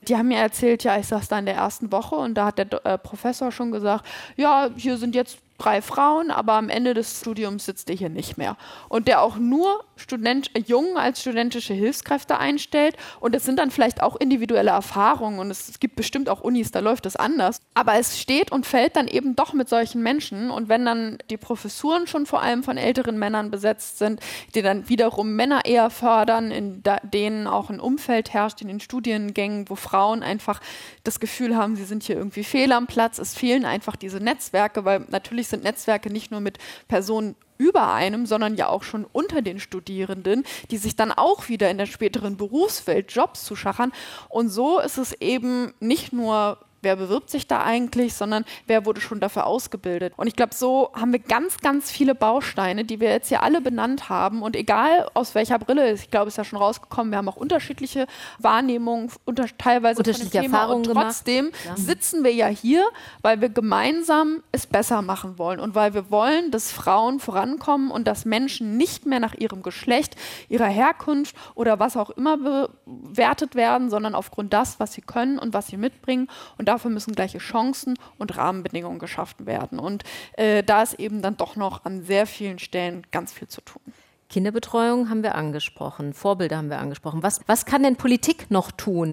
die 0.09 0.17
haben 0.17 0.29
mir 0.29 0.39
erzählt, 0.39 0.85
ja, 0.85 0.99
ich 0.99 1.07
saß 1.07 1.29
da 1.29 1.39
in 1.39 1.47
der 1.47 1.57
ersten 1.57 1.91
Woche 1.93 2.15
und 2.17 2.35
da 2.35 2.47
hat 2.47 2.59
der 2.59 2.85
äh, 2.85 2.99
Professor 2.99 3.53
schon 3.53 3.71
gesagt, 3.71 4.05
ja, 4.37 4.71
hier 4.77 4.97
sind 4.97 5.15
jetzt 5.15 5.39
drei 5.59 5.83
Frauen, 5.83 6.31
aber 6.31 6.55
am 6.55 6.69
Ende 6.69 6.95
des 6.95 7.21
Studiums 7.21 7.67
sitzt 7.67 7.91
er 7.91 7.97
hier 7.97 8.09
nicht 8.09 8.39
mehr. 8.39 8.57
Und 8.89 9.09
der 9.09 9.23
auch 9.23 9.37
nur 9.37 9.85
Student, 9.97 10.55
äh, 10.55 10.61
Jungen 10.61 10.97
als 10.97 11.21
studentische 11.21 11.75
Hilfskräfte 11.75 12.39
einstellt. 12.39 12.97
Und 13.21 13.35
es 13.35 13.45
sind 13.45 13.59
dann 13.59 13.71
vielleicht 13.71 14.03
auch 14.03 14.17
individuelle 14.17 14.71
Erfahrungen 14.71 15.39
und 15.39 15.51
es, 15.51 15.81
gibt 15.81 15.97
bestimmt 15.97 16.29
auch 16.29 16.43
Unis, 16.43 16.71
da 16.71 16.81
läuft 16.81 17.07
es 17.07 17.17
anders. 17.17 17.61
Aber 17.75 17.95
es 17.95 18.21
steht 18.21 18.53
und 18.53 18.67
fällt 18.67 18.97
dann 18.97 19.09
eben 19.09 19.37
doch 19.37 19.53
mit 19.53 19.69
solchen 19.69 20.03
Menschen. 20.03 20.51
Und 20.51 20.69
wenn 20.69 20.85
dann 20.85 21.19
die 21.31 21.37
Professuren 21.37 22.07
schon 22.07 22.27
vor 22.27 22.43
allem 22.43 22.63
von 22.63 22.77
älteren 22.77 23.19
Männern 23.19 23.51
besetzt 23.51 23.99
sind, 23.99 24.21
die 24.55 24.63
dann 24.63 24.89
wiederum 24.89 25.35
Männer 25.35 25.65
eher 25.65 25.91
fördern, 25.91 26.51
in 26.51 26.83
denen 27.03 27.47
auch 27.47 27.71
ein 27.71 27.81
Umfeld 27.81 28.33
herrscht 28.33 28.61
in 28.61 28.69
den 28.69 28.81
Studiengängen, 28.81 29.69
wo 29.69 29.77
Frauen 29.77 30.23
einfach 30.23 30.61
das 31.05 31.21
Gefühl 31.21 31.57
haben, 31.57 31.77
sie 31.77 31.85
sind 31.85 32.03
hier 32.03 32.17
irgendwie 32.17 32.45
fehl 32.45 32.73
am 32.73 32.87
Platz. 32.87 33.19
Es 33.19 33.35
fehlen 33.35 33.65
einfach 33.65 33.97
diese 33.97 34.19
Netzwerke, 34.19 34.85
weil 34.85 35.07
natürlich 35.09 35.46
sind 35.49 35.65
Netzwerke 35.65 36.11
nicht 36.11 36.31
nur 36.31 36.41
mit 36.41 36.59
Personen 36.89 37.37
über 37.59 37.93
einem, 37.93 38.27
sondern 38.27 38.57
ja 38.57 38.69
auch 38.69 38.83
schon 38.83 39.05
unter 39.05 39.43
den 39.43 39.61
Studierenden, 39.61 40.45
die 40.71 40.77
sich 40.77 40.97
dann 40.97 41.13
auch 41.13 41.49
wieder 41.49 41.71
in 41.71 41.79
der 41.79 41.87
späteren 41.87 42.37
Berufswelt 42.37 43.13
Jobs 43.13 43.45
zu 43.45 43.57
schachern. 43.57 43.93
Und 44.29 44.51
so 44.51 44.79
ist 44.79 44.99
es 44.99 45.13
eben 45.15 45.73
nicht 45.81 46.13
nur 46.13 46.59
wer 46.87 46.95
bewirbt 46.95 47.31
sich 47.31 47.49
da 47.49 47.65
eigentlich, 47.65 48.15
sondern 48.15 48.45
wer 48.69 48.87
wurde 48.87 49.01
schon 49.01 49.19
dafür 49.19 49.47
ausgebildet. 49.47 50.13
Und 50.17 50.29
ich 50.29 50.37
glaube, 50.37 50.55
so 50.55 50.91
haben 50.95 51.13
wir 51.13 51.19
ganz, 51.19 51.59
ganz 51.59 51.91
viele 51.91 52.15
Bausteine, 52.15 52.85
die 52.85 53.01
wir 53.01 53.11
jetzt 53.11 53.29
hier 53.29 53.43
alle 53.43 53.61
benannt 53.61 54.09
haben. 54.09 54.41
Und 54.41 54.55
egal 54.55 55.11
aus 55.13 55.35
welcher 55.35 55.59
Brille, 55.59 55.93
ich 55.93 56.13
glaube, 56.13 56.29
es 56.29 56.35
ist 56.35 56.39
ja 56.39 56.45
schon 56.45 56.61
rausgekommen, 56.61 57.11
wir 57.11 57.19
haben 57.19 57.29
auch 57.29 57.37
unterschiedliche 57.37 58.07
Wahrnehmungen, 58.39 59.11
unter, 59.25 59.47
teilweise 59.59 59.99
unterschiedliche 59.99 60.39
von 60.39 60.43
dem 60.43 60.53
Erfahrungen 60.53 60.83
Thema. 60.85 61.01
Und 61.01 61.07
trotzdem 61.07 61.51
ja. 61.65 61.77
sitzen 61.77 62.23
wir 62.23 62.33
ja 62.33 62.47
hier, 62.47 62.85
weil 63.23 63.41
wir 63.41 63.49
gemeinsam 63.49 64.45
es 64.53 64.69
besser 64.69 65.03
machen 65.03 65.39
wollen 65.39 65.59
und 65.59 65.75
weil 65.75 65.93
wir 65.93 66.09
wollen, 66.13 66.53
dass 66.53 66.71
Frauen 66.71 67.19
vorankommen 67.19 67.91
und 67.91 68.07
dass 68.07 68.25
Menschen 68.25 68.77
nicht 68.77 69.07
mehr 69.07 69.19
nach 69.19 69.35
ihrem 69.35 69.65
Geschlecht, 69.65 70.15
ihrer 70.49 70.69
Herkunft 70.69 71.35
oder 71.57 71.81
was 71.81 71.97
auch 71.97 72.11
immer 72.11 72.69
bewertet 72.85 73.57
werden, 73.57 73.91
sondern 73.91 74.15
aufgrund 74.15 74.53
das, 74.53 74.79
was 74.79 74.93
sie 74.93 75.01
können 75.01 75.41
und 75.41 75.53
was 75.53 75.67
sie 75.67 75.77
mitbringen. 75.77 76.29
Und 76.59 76.69
dafür 76.77 76.91
müssen 76.91 77.15
gleiche 77.15 77.39
Chancen 77.39 77.99
und 78.19 78.37
Rahmenbedingungen 78.37 78.99
geschaffen 78.99 79.47
werden. 79.47 79.79
Und 79.79 80.05
äh, 80.35 80.63
da 80.63 80.83
ist 80.83 80.95
eben 80.95 81.23
dann 81.23 81.37
doch 81.37 81.57
noch 81.57 81.85
an 81.85 82.03
sehr 82.03 82.27
vielen 82.27 82.59
Stellen 82.59 83.07
ganz 83.11 83.33
viel 83.33 83.49
zu 83.49 83.61
tun. 83.63 83.83
Kinderbetreuung 84.29 85.09
haben 85.09 85.23
wir 85.23 85.37
angesprochen, 85.37 86.13
Vorbilder 86.13 86.57
haben 86.57 86.71
wir 86.71 86.79
angesprochen. 86.79 87.23
Was, 87.23 87.41
was 87.47 87.65
kann 87.65 87.83
denn 87.83 87.97
Politik 87.97 88.51
noch 88.51 88.73
tun? 88.73 89.13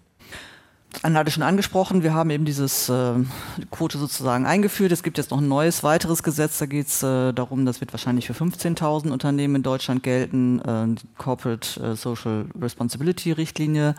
Anna 1.01 1.19
hatte 1.19 1.31
schon 1.31 1.43
angesprochen, 1.43 2.03
wir 2.03 2.13
haben 2.13 2.29
eben 2.29 2.45
dieses 2.45 2.87
äh, 2.89 3.13
Quote 3.71 3.97
sozusagen 3.97 4.45
eingeführt. 4.45 4.91
Es 4.91 5.03
gibt 5.03 5.17
jetzt 5.17 5.31
noch 5.31 5.39
ein 5.39 5.47
neues, 5.47 5.83
weiteres 5.83 6.23
Gesetz. 6.23 6.59
Da 6.59 6.65
geht 6.65 6.87
es 6.87 7.03
äh, 7.03 7.33
darum, 7.33 7.65
das 7.65 7.81
wird 7.81 7.91
wahrscheinlich 7.93 8.27
für 8.27 8.33
15.000 8.33 9.11
Unternehmen 9.11 9.55
in 9.55 9.63
Deutschland 9.63 10.03
gelten, 10.03 10.59
äh, 10.59 10.95
Corporate 11.17 11.81
äh, 11.81 11.95
Social 11.95 12.45
Responsibility 12.59 13.31
Richtlinie. 13.31 13.95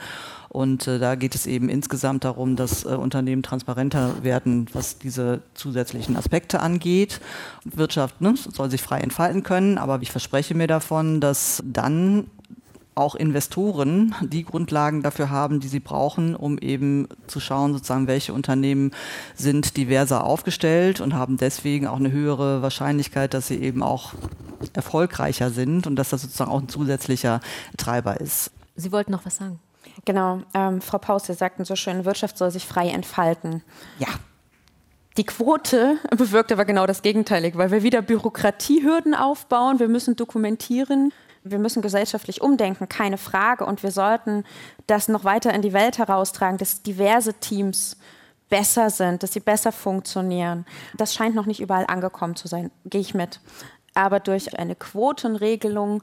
Und 0.49 0.87
äh, 0.87 1.01
da 1.01 1.17
geht 1.17 1.35
es 1.35 1.47
eben 1.47 1.69
insgesamt 1.69 2.25
darum, 2.25 2.55
dass 2.55 2.85
äh, 2.85 2.91
Unternehmen 2.91 3.43
transparenter 3.43 4.23
werden, 4.23 4.69
was 4.73 4.99
diese 4.99 5.43
zusätzlichen 5.55 6.17
Aspekte 6.17 6.61
angeht. 6.61 7.21
Wirtschaft 7.65 8.21
ne, 8.21 8.35
soll 8.37 8.71
sich 8.71 8.81
frei 8.81 9.01
entfalten 9.01 9.43
können, 9.43 9.79
aber 9.79 9.99
ich 10.01 10.13
verspreche 10.13 10.55
mir 10.55 10.69
davon, 10.69 11.21
dass 11.21 11.61
dann 11.67 12.29
auch 12.95 13.15
Investoren 13.15 14.15
die 14.21 14.45
Grundlagen 14.45 15.03
dafür 15.03 15.31
haben, 15.31 15.61
die 15.61 15.69
sie 15.69 15.81
brauchen, 15.81 16.37
um 16.37 16.59
eben 16.59 17.09
zu 17.27 17.41
schauen, 17.41 17.73
sozusagen, 17.73 18.07
welche 18.07 18.33
Unternehmen 18.33 18.93
sind 19.35 19.77
diverser 19.77 20.25
aufgestellt 20.25 21.01
und 21.01 21.15
haben 21.15 21.37
deswegen 21.37 21.87
auch 21.87 21.99
eine 21.99 22.13
höhere 22.13 22.63
Wahrscheinlichkeit, 22.63 23.35
dass 23.35 23.49
sie 23.49 23.61
eben 23.61 23.83
auch 23.83 24.15
erfolgreicher 24.73 25.51
sind 25.51 25.87
und 25.87 25.97
dass 25.97 26.11
das 26.11 26.23
sozusagen 26.23 26.51
auch 26.51 26.61
ein 26.61 26.69
zusätzlicher 26.69 27.41
Treiber 27.77 28.21
ist. 28.21 28.51
Sie 28.77 28.93
wollten 28.93 29.13
noch 29.13 29.27
was 29.27 29.37
sagen. 29.37 29.59
Genau, 30.05 30.43
ähm, 30.55 30.81
Frau 30.81 30.99
Paus, 30.99 31.27
Sie 31.27 31.35
sagten 31.35 31.65
so 31.65 31.77
schön, 31.77 32.05
Wirtschaft 32.05 32.39
soll 32.39 32.51
sich 32.51 32.67
frei 32.67 32.89
entfalten. 32.89 33.63
Ja. 33.99 34.09
Die 35.17 35.25
Quote 35.25 35.99
bewirkt 36.17 36.51
aber 36.51 36.65
genau 36.65 36.87
das 36.87 37.03
Gegenteilige, 37.03 37.59
weil 37.59 37.71
wir 37.71 37.83
wieder 37.83 38.03
Bürokratiehürden 38.03 39.15
aufbauen, 39.15 39.79
wir 39.79 39.89
müssen 39.89 40.17
dokumentieren 40.17 41.13
wir 41.45 41.59
müssen 41.59 41.83
gesellschaftlich 41.83 42.41
umdenken, 42.41 42.89
keine 42.89 43.19
Frage. 43.19 43.67
Und 43.67 43.83
wir 43.83 43.91
sollten 43.91 44.45
das 44.87 45.09
noch 45.09 45.25
weiter 45.25 45.53
in 45.53 45.63
die 45.63 45.75
Welt 45.75 45.99
heraustragen, 45.99 46.59
dass 46.59 46.83
diverse 46.83 47.35
Teams 47.35 47.99
besser 48.49 48.91
sind, 48.91 49.23
dass 49.23 49.33
sie 49.33 49.41
besser 49.41 49.71
funktionieren. 49.71 50.65
Das 50.97 51.15
scheint 51.15 51.35
noch 51.35 51.47
nicht 51.47 51.61
überall 51.61 51.87
angekommen 51.87 52.35
zu 52.35 52.49
sein, 52.49 52.71
gehe 52.87 53.01
ich 53.01 53.15
mit. 53.15 53.41
Aber 53.95 54.21
durch 54.21 54.59
eine 54.59 54.75
Quotenregelung 54.75 56.03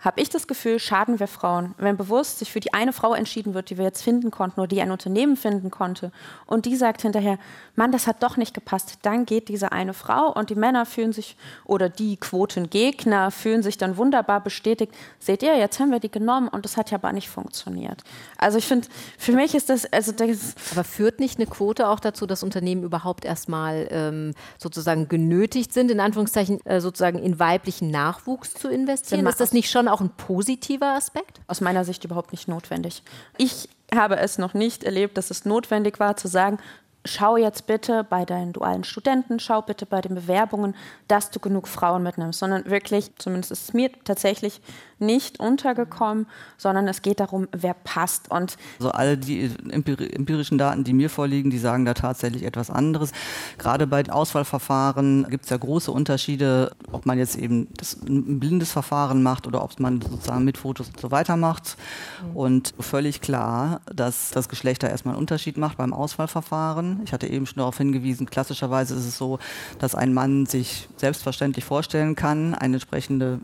habe 0.00 0.20
ich 0.20 0.30
das 0.30 0.46
Gefühl, 0.46 0.78
schaden 0.78 1.18
wir 1.18 1.26
Frauen. 1.26 1.74
Wenn 1.76 1.96
bewusst 1.96 2.38
sich 2.38 2.52
für 2.52 2.60
die 2.60 2.72
eine 2.72 2.92
Frau 2.92 3.14
entschieden 3.14 3.54
wird, 3.54 3.70
die 3.70 3.78
wir 3.78 3.84
jetzt 3.84 4.02
finden 4.02 4.30
konnten 4.30 4.60
oder 4.60 4.68
die 4.68 4.80
ein 4.80 4.92
Unternehmen 4.92 5.36
finden 5.36 5.70
konnte 5.70 6.12
und 6.46 6.66
die 6.66 6.76
sagt 6.76 7.02
hinterher, 7.02 7.38
Mann, 7.74 7.90
das 7.90 8.06
hat 8.06 8.22
doch 8.22 8.36
nicht 8.36 8.54
gepasst, 8.54 8.98
dann 9.02 9.26
geht 9.26 9.48
diese 9.48 9.72
eine 9.72 9.94
Frau 9.94 10.32
und 10.32 10.50
die 10.50 10.54
Männer 10.54 10.86
fühlen 10.86 11.12
sich 11.12 11.36
oder 11.64 11.88
die 11.88 12.16
Quotengegner 12.16 13.30
fühlen 13.30 13.62
sich 13.62 13.76
dann 13.76 13.96
wunderbar 13.96 14.40
bestätigt. 14.40 14.94
Seht 15.18 15.42
ihr, 15.42 15.56
jetzt 15.56 15.80
haben 15.80 15.90
wir 15.90 16.00
die 16.00 16.10
genommen 16.10 16.48
und 16.48 16.64
das 16.64 16.76
hat 16.76 16.90
ja 16.92 16.98
aber 16.98 17.12
nicht 17.12 17.28
funktioniert. 17.28 18.04
Also 18.36 18.58
ich 18.58 18.66
finde, 18.66 18.86
für 19.18 19.32
mich 19.32 19.54
ist 19.54 19.68
das, 19.68 19.92
also 19.92 20.12
das 20.12 20.54
Aber 20.72 20.84
führt 20.84 21.18
nicht 21.18 21.38
eine 21.38 21.46
Quote 21.46 21.88
auch 21.88 21.98
dazu, 21.98 22.26
dass 22.26 22.44
Unternehmen 22.44 22.84
überhaupt 22.84 23.24
erstmal 23.24 23.88
ähm, 23.90 24.34
sozusagen 24.58 25.08
genötigt 25.08 25.72
sind, 25.72 25.90
in 25.90 25.98
Anführungszeichen 25.98 26.64
äh, 26.66 26.80
sozusagen 26.80 27.18
in 27.18 27.38
weiblichen 27.40 27.90
Nachwuchs 27.90 28.54
zu 28.54 28.68
investieren? 28.68 29.26
Ist 29.26 29.40
das 29.40 29.52
nicht 29.52 29.70
schon 29.70 29.87
auch 29.92 30.00
ein 30.00 30.10
positiver 30.10 30.94
Aspekt? 30.94 31.40
Aus 31.46 31.60
meiner 31.60 31.84
Sicht 31.84 32.04
überhaupt 32.04 32.32
nicht 32.32 32.48
notwendig. 32.48 33.02
Ich 33.36 33.68
habe 33.94 34.16
es 34.16 34.38
noch 34.38 34.54
nicht 34.54 34.84
erlebt, 34.84 35.16
dass 35.16 35.30
es 35.30 35.44
notwendig 35.44 35.98
war 35.98 36.16
zu 36.16 36.28
sagen, 36.28 36.58
schau 37.04 37.36
jetzt 37.36 37.66
bitte 37.66 38.04
bei 38.04 38.24
deinen 38.24 38.52
dualen 38.52 38.84
Studenten, 38.84 39.40
schau 39.40 39.62
bitte 39.62 39.86
bei 39.86 40.00
den 40.00 40.14
Bewerbungen, 40.14 40.74
dass 41.06 41.30
du 41.30 41.40
genug 41.40 41.68
Frauen 41.68 42.02
mitnimmst, 42.02 42.38
sondern 42.38 42.66
wirklich, 42.66 43.10
zumindest 43.18 43.52
ist 43.52 43.62
es 43.64 43.72
mir 43.72 43.90
tatsächlich 44.04 44.60
nicht 45.00 45.40
untergekommen, 45.40 46.26
sondern 46.56 46.88
es 46.88 47.02
geht 47.02 47.20
darum, 47.20 47.48
wer 47.52 47.74
passt. 47.74 48.30
Und 48.30 48.56
also 48.78 48.90
alle 48.90 49.16
die 49.16 49.50
empirischen 49.70 50.58
Daten, 50.58 50.84
die 50.84 50.92
mir 50.92 51.10
vorliegen, 51.10 51.50
die 51.50 51.58
sagen 51.58 51.84
da 51.84 51.94
tatsächlich 51.94 52.44
etwas 52.44 52.70
anderes. 52.70 53.12
Gerade 53.58 53.86
bei 53.86 54.08
Auswahlverfahren 54.08 55.26
gibt 55.28 55.44
es 55.44 55.50
ja 55.50 55.56
große 55.56 55.90
Unterschiede, 55.90 56.72
ob 56.92 57.06
man 57.06 57.18
jetzt 57.18 57.36
eben 57.36 57.68
das, 57.76 57.94
ein 57.94 58.40
blindes 58.40 58.72
Verfahren 58.72 59.22
macht 59.22 59.46
oder 59.46 59.62
ob 59.62 59.78
man 59.80 60.00
sozusagen 60.00 60.44
mit 60.44 60.58
Fotos 60.58 60.88
und 60.88 61.00
so 61.00 61.10
weiter 61.10 61.36
macht. 61.36 61.76
Mhm. 62.22 62.36
Und 62.36 62.74
völlig 62.78 63.20
klar, 63.20 63.80
dass 63.94 64.30
das 64.30 64.48
Geschlecht 64.48 64.82
da 64.82 64.88
erstmal 64.88 65.14
einen 65.14 65.20
Unterschied 65.20 65.56
macht 65.56 65.78
beim 65.78 65.92
Auswahlverfahren. 65.92 67.00
Ich 67.04 67.12
hatte 67.12 67.26
eben 67.26 67.46
schon 67.46 67.58
darauf 67.58 67.76
hingewiesen, 67.78 68.26
klassischerweise 68.26 68.94
ist 68.94 69.06
es 69.06 69.18
so, 69.18 69.38
dass 69.78 69.94
ein 69.94 70.14
Mann 70.14 70.46
sich 70.46 70.88
selbstverständlich 70.96 71.64
vorstellen 71.64 72.14
kann, 72.14 72.54
eine 72.54 72.76
entsprechende 72.76 73.40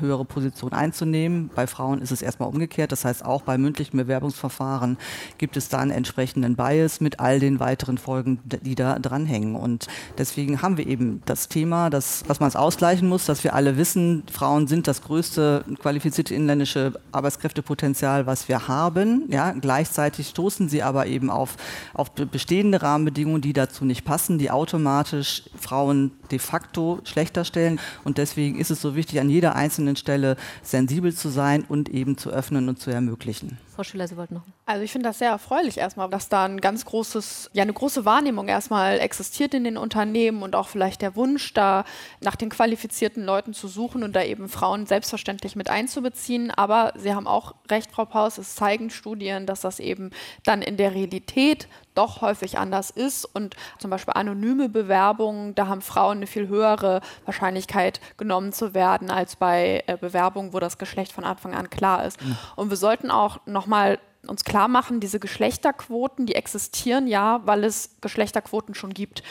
höhere 0.00 0.24
Position 0.24 0.72
einzunehmen. 0.72 1.50
Bei 1.54 1.66
Frauen 1.66 2.02
ist 2.02 2.10
es 2.10 2.22
erstmal 2.22 2.48
umgekehrt. 2.48 2.92
Das 2.92 3.04
heißt, 3.04 3.24
auch 3.24 3.42
bei 3.42 3.58
mündlichen 3.58 3.96
Bewerbungsverfahren 3.96 4.98
gibt 5.38 5.56
es 5.56 5.68
da 5.68 5.78
einen 5.78 5.90
entsprechenden 5.90 6.56
Bias 6.56 7.00
mit 7.00 7.20
all 7.20 7.40
den 7.40 7.60
weiteren 7.60 7.98
Folgen, 7.98 8.40
die 8.44 8.74
da 8.74 8.98
dranhängen. 8.98 9.56
Und 9.56 9.86
deswegen 10.18 10.62
haben 10.62 10.76
wir 10.76 10.86
eben 10.86 11.22
das 11.26 11.48
Thema, 11.48 11.90
dass, 11.90 12.22
dass 12.26 12.40
man 12.40 12.48
es 12.48 12.56
ausgleichen 12.56 13.08
muss, 13.08 13.26
dass 13.26 13.44
wir 13.44 13.54
alle 13.54 13.76
wissen, 13.76 14.24
Frauen 14.30 14.66
sind 14.66 14.86
das 14.86 15.02
größte 15.02 15.64
qualifizierte 15.78 16.34
inländische 16.34 16.92
Arbeitskräftepotenzial, 17.12 18.26
was 18.26 18.48
wir 18.48 18.68
haben. 18.68 19.24
Ja, 19.30 19.52
gleichzeitig 19.52 20.28
stoßen 20.28 20.68
sie 20.68 20.82
aber 20.82 21.06
eben 21.06 21.30
auf, 21.30 21.56
auf 21.94 22.10
bestehende 22.12 22.82
Rahmenbedingungen, 22.82 23.40
die 23.40 23.52
dazu 23.52 23.84
nicht 23.84 24.04
passen, 24.04 24.38
die 24.38 24.50
automatisch 24.50 25.44
Frauen 25.58 26.12
de 26.30 26.38
facto 26.38 27.00
schlechter 27.04 27.44
stellen. 27.44 27.80
Und 28.04 28.18
deswegen 28.18 28.58
ist 28.58 28.70
es 28.70 28.80
so 28.80 28.94
wichtig, 28.94 29.20
an 29.20 29.30
jeder 29.30 29.56
einzelnen 29.56 29.89
Stelle 29.96 30.36
sensibel 30.62 31.14
zu 31.14 31.28
sein 31.28 31.64
und 31.68 31.88
eben 31.88 32.16
zu 32.16 32.30
öffnen 32.30 32.68
und 32.68 32.78
zu 32.78 32.90
ermöglichen. 32.90 33.58
Frau 33.80 33.84
Schüler, 33.84 34.06
Sie 34.06 34.18
wollten 34.18 34.34
noch. 34.34 34.42
Also 34.66 34.84
ich 34.84 34.92
finde 34.92 35.08
das 35.08 35.20
sehr 35.20 35.30
erfreulich 35.30 35.78
erstmal, 35.78 36.10
dass 36.10 36.28
da 36.28 36.44
ein 36.44 36.60
ganz 36.60 36.84
großes, 36.84 37.48
ja 37.54 37.62
eine 37.62 37.72
große 37.72 38.04
Wahrnehmung 38.04 38.46
erstmal 38.46 38.98
existiert 38.98 39.54
in 39.54 39.64
den 39.64 39.78
Unternehmen 39.78 40.42
und 40.42 40.54
auch 40.54 40.68
vielleicht 40.68 41.00
der 41.00 41.16
Wunsch, 41.16 41.54
da 41.54 41.86
nach 42.20 42.36
den 42.36 42.50
qualifizierten 42.50 43.24
Leuten 43.24 43.54
zu 43.54 43.68
suchen 43.68 44.02
und 44.02 44.14
da 44.14 44.22
eben 44.22 44.50
Frauen 44.50 44.84
selbstverständlich 44.84 45.56
mit 45.56 45.70
einzubeziehen. 45.70 46.50
Aber 46.50 46.92
Sie 46.94 47.14
haben 47.14 47.26
auch 47.26 47.54
recht, 47.70 47.90
Frau 47.90 48.04
Paus, 48.04 48.36
es 48.36 48.54
zeigen 48.54 48.90
Studien, 48.90 49.46
dass 49.46 49.62
das 49.62 49.80
eben 49.80 50.10
dann 50.44 50.60
in 50.60 50.76
der 50.76 50.94
Realität 50.94 51.66
doch 51.94 52.20
häufig 52.20 52.58
anders 52.58 52.90
ist 52.90 53.24
und 53.24 53.56
zum 53.78 53.90
Beispiel 53.90 54.14
anonyme 54.14 54.68
Bewerbungen, 54.68 55.54
da 55.54 55.66
haben 55.66 55.82
Frauen 55.82 56.18
eine 56.18 56.26
viel 56.26 56.48
höhere 56.48 57.00
Wahrscheinlichkeit 57.24 58.00
genommen 58.16 58.52
zu 58.52 58.74
werden 58.74 59.10
als 59.10 59.36
bei 59.36 59.82
äh, 59.86 59.96
Bewerbungen, 59.96 60.52
wo 60.52 60.60
das 60.60 60.78
Geschlecht 60.78 61.12
von 61.12 61.24
Anfang 61.24 61.54
an 61.54 61.68
klar 61.68 62.04
ist. 62.04 62.22
Mhm. 62.22 62.36
Und 62.56 62.70
wir 62.70 62.76
sollten 62.76 63.10
auch 63.10 63.40
nochmal 63.70 64.00
uns 64.26 64.44
klar 64.44 64.68
machen, 64.68 65.00
diese 65.00 65.18
Geschlechterquoten, 65.18 66.26
die 66.26 66.34
existieren 66.34 67.06
ja, 67.06 67.40
weil 67.46 67.64
es 67.64 67.90
Geschlechterquoten 68.00 68.74
schon 68.74 68.92
gibt. 68.92 69.22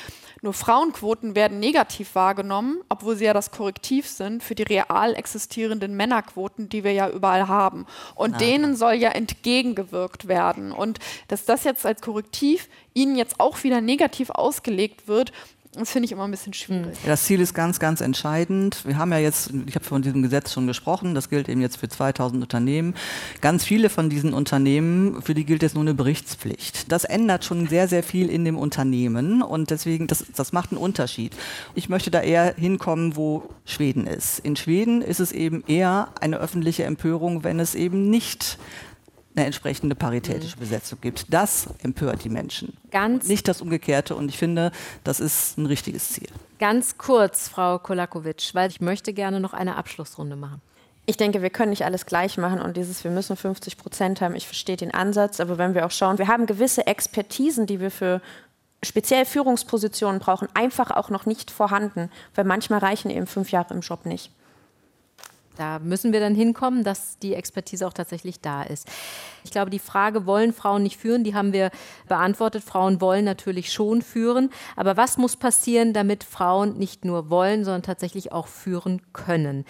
Nur 0.41 0.53
Frauenquoten 0.53 1.35
werden 1.35 1.59
negativ 1.59 2.15
wahrgenommen, 2.15 2.81
obwohl 2.89 3.15
sie 3.15 3.25
ja 3.25 3.33
das 3.33 3.51
Korrektiv 3.51 4.07
sind 4.07 4.41
für 4.41 4.55
die 4.55 4.63
real 4.63 5.13
existierenden 5.13 5.95
Männerquoten, 5.95 6.69
die 6.69 6.83
wir 6.83 6.93
ja 6.93 7.09
überall 7.09 7.47
haben. 7.47 7.85
Und 8.15 8.35
ah. 8.35 8.37
denen 8.37 8.75
soll 8.75 8.93
ja 8.93 9.09
entgegengewirkt 9.09 10.27
werden. 10.27 10.71
Und 10.71 10.99
dass 11.27 11.45
das 11.45 11.65
jetzt 11.65 11.85
als 11.85 12.01
Korrektiv 12.01 12.67
ihnen 12.93 13.15
jetzt 13.15 13.39
auch 13.39 13.63
wieder 13.63 13.81
negativ 13.81 14.29
ausgelegt 14.31 15.07
wird, 15.07 15.33
das 15.73 15.91
finde 15.91 16.07
ich 16.07 16.11
immer 16.11 16.23
ein 16.23 16.31
bisschen 16.31 16.53
schwierig. 16.53 16.97
Das 17.05 17.25
Ziel 17.25 17.39
ist 17.39 17.53
ganz, 17.53 17.79
ganz 17.79 18.01
entscheidend. 18.01 18.85
Wir 18.87 18.97
haben 18.97 19.11
ja 19.11 19.19
jetzt, 19.19 19.51
ich 19.67 19.75
habe 19.75 19.85
von 19.85 20.01
diesem 20.01 20.23
Gesetz 20.23 20.51
schon 20.51 20.65
gesprochen, 20.65 21.13
das 21.13 21.29
gilt 21.29 21.47
eben 21.47 21.61
jetzt 21.61 21.77
für 21.77 21.87
2000 21.87 22.41
Unternehmen. 22.41 22.95
Ganz 23.39 23.65
viele 23.65 23.89
von 23.89 24.09
diesen 24.09 24.33
Unternehmen, 24.33 25.21
für 25.21 25.35
die 25.35 25.45
gilt 25.45 25.61
jetzt 25.61 25.75
nur 25.75 25.83
eine 25.83 25.93
Berichtspflicht. 25.93 26.91
Das 26.91 27.03
ändert 27.03 27.45
schon 27.45 27.67
sehr, 27.67 27.87
sehr 27.87 28.01
viel 28.01 28.29
in 28.29 28.45
dem 28.45 28.57
Unternehmen 28.57 29.43
und 29.43 29.69
deswegen, 29.69 30.07
das, 30.07 30.25
das 30.35 30.53
macht 30.53 30.71
einen 30.71 30.81
Unterschied. 30.81 31.35
Ich 31.75 31.87
möchte 31.87 32.09
da 32.09 32.21
eher 32.21 32.55
hinkommen, 32.55 33.15
wo 33.15 33.43
Schweden 33.63 34.07
ist. 34.07 34.39
In 34.39 34.55
Schweden 34.55 35.03
ist 35.03 35.19
es 35.19 35.31
eben 35.31 35.63
eher 35.67 36.09
eine 36.19 36.37
öffentliche 36.37 36.85
Empörung, 36.85 37.43
wenn 37.43 37.59
es 37.59 37.75
eben 37.75 38.09
nicht 38.09 38.57
eine 39.35 39.45
entsprechende 39.45 39.95
paritätische 39.95 40.55
mhm. 40.57 40.61
Besetzung 40.61 40.99
gibt. 41.01 41.31
Das 41.33 41.67
empört 41.83 42.23
die 42.23 42.29
Menschen. 42.29 42.75
Ganz 42.91 43.27
nicht 43.27 43.47
das 43.47 43.61
Umgekehrte. 43.61 44.15
Und 44.15 44.29
ich 44.29 44.37
finde, 44.37 44.71
das 45.03 45.19
ist 45.19 45.57
ein 45.57 45.65
richtiges 45.65 46.09
Ziel. 46.09 46.27
Ganz 46.59 46.97
kurz, 46.97 47.47
Frau 47.47 47.79
Kolakowitsch, 47.79 48.53
weil 48.53 48.69
ich 48.69 48.81
möchte 48.81 49.13
gerne 49.13 49.39
noch 49.39 49.53
eine 49.53 49.77
Abschlussrunde 49.77 50.35
machen. 50.35 50.61
Ich 51.05 51.17
denke, 51.17 51.41
wir 51.41 51.49
können 51.49 51.71
nicht 51.71 51.85
alles 51.85 52.05
gleich 52.05 52.37
machen 52.37 52.61
und 52.61 52.77
dieses, 52.77 53.03
wir 53.03 53.09
müssen 53.09 53.35
50 53.35 53.77
Prozent 53.77 54.21
haben. 54.21 54.35
Ich 54.35 54.45
verstehe 54.45 54.77
den 54.77 54.93
Ansatz, 54.93 55.39
aber 55.39 55.57
wenn 55.57 55.73
wir 55.73 55.85
auch 55.85 55.91
schauen, 55.91 56.19
wir 56.19 56.27
haben 56.27 56.45
gewisse 56.45 56.85
Expertisen, 56.85 57.65
die 57.65 57.79
wir 57.79 57.89
für 57.89 58.21
speziell 58.83 59.25
Führungspositionen 59.25 60.19
brauchen, 60.19 60.47
einfach 60.53 60.91
auch 60.91 61.09
noch 61.09 61.25
nicht 61.25 61.49
vorhanden, 61.49 62.11
weil 62.35 62.45
manchmal 62.45 62.79
reichen 62.79 63.09
eben 63.09 63.25
fünf 63.25 63.51
Jahre 63.51 63.73
im 63.73 63.81
Job 63.81 64.05
nicht. 64.05 64.31
Da 65.57 65.79
müssen 65.79 66.13
wir 66.13 66.19
dann 66.19 66.35
hinkommen, 66.35 66.83
dass 66.83 67.19
die 67.19 67.33
Expertise 67.33 67.85
auch 67.85 67.93
tatsächlich 67.93 68.39
da 68.39 68.63
ist. 68.63 68.87
Ich 69.43 69.51
glaube, 69.51 69.69
die 69.69 69.79
Frage, 69.79 70.25
wollen 70.25 70.53
Frauen 70.53 70.83
nicht 70.83 70.97
führen, 70.97 71.23
die 71.23 71.35
haben 71.35 71.51
wir 71.51 71.71
beantwortet. 72.07 72.63
Frauen 72.63 73.01
wollen 73.01 73.25
natürlich 73.25 73.73
schon 73.73 74.01
führen. 74.01 74.51
Aber 74.75 74.95
was 74.95 75.17
muss 75.17 75.35
passieren, 75.35 75.91
damit 75.93 76.23
Frauen 76.23 76.77
nicht 76.77 77.03
nur 77.03 77.29
wollen, 77.29 77.65
sondern 77.65 77.83
tatsächlich 77.83 78.31
auch 78.31 78.47
führen 78.47 79.01
können? 79.13 79.65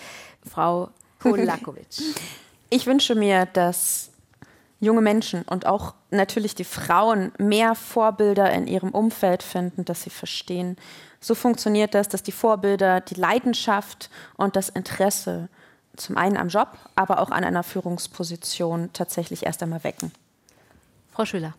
Frau 0.48 0.90
Kolakowitsch. 1.20 2.02
Ich 2.72 2.86
wünsche 2.86 3.16
mir, 3.16 3.48
dass 3.48 4.12
junge 4.80 5.02
Menschen 5.02 5.42
und 5.44 5.66
auch 5.66 5.96
natürlich 6.12 6.56
die 6.56 6.64
Frauen 6.64 7.32
mehr 7.40 7.74
Vorbilder 7.74 8.52
in 8.52 8.68
ihrem 8.68 8.92
Umfeld 8.92 9.44
finden, 9.44 9.86
dass 9.86 10.04
sie 10.04 10.10
verstehen. 10.10 10.78
So 11.20 11.36
funktioniert 11.36 11.94
das, 11.96 12.08
dass 12.08 12.24
die 12.24 12.32
Vorbilder 12.32 13.02
die 13.02 13.16
Leidenschaft 13.16 14.10
und 14.38 14.56
das 14.56 14.70
Interesse 14.70 15.50
zum 16.00 16.18
einen 16.18 16.38
am 16.38 16.50
Job, 16.50 16.70
aber 16.96 17.20
auch 17.20 17.32
an 17.32 17.44
einer 17.44 17.64
Führungsposition 17.64 18.90
tatsächlich 18.94 19.46
erst 19.46 19.62
einmal 19.64 19.84
wecken. 19.84 20.12
Frau 21.12 21.26
Schüler. 21.26 21.54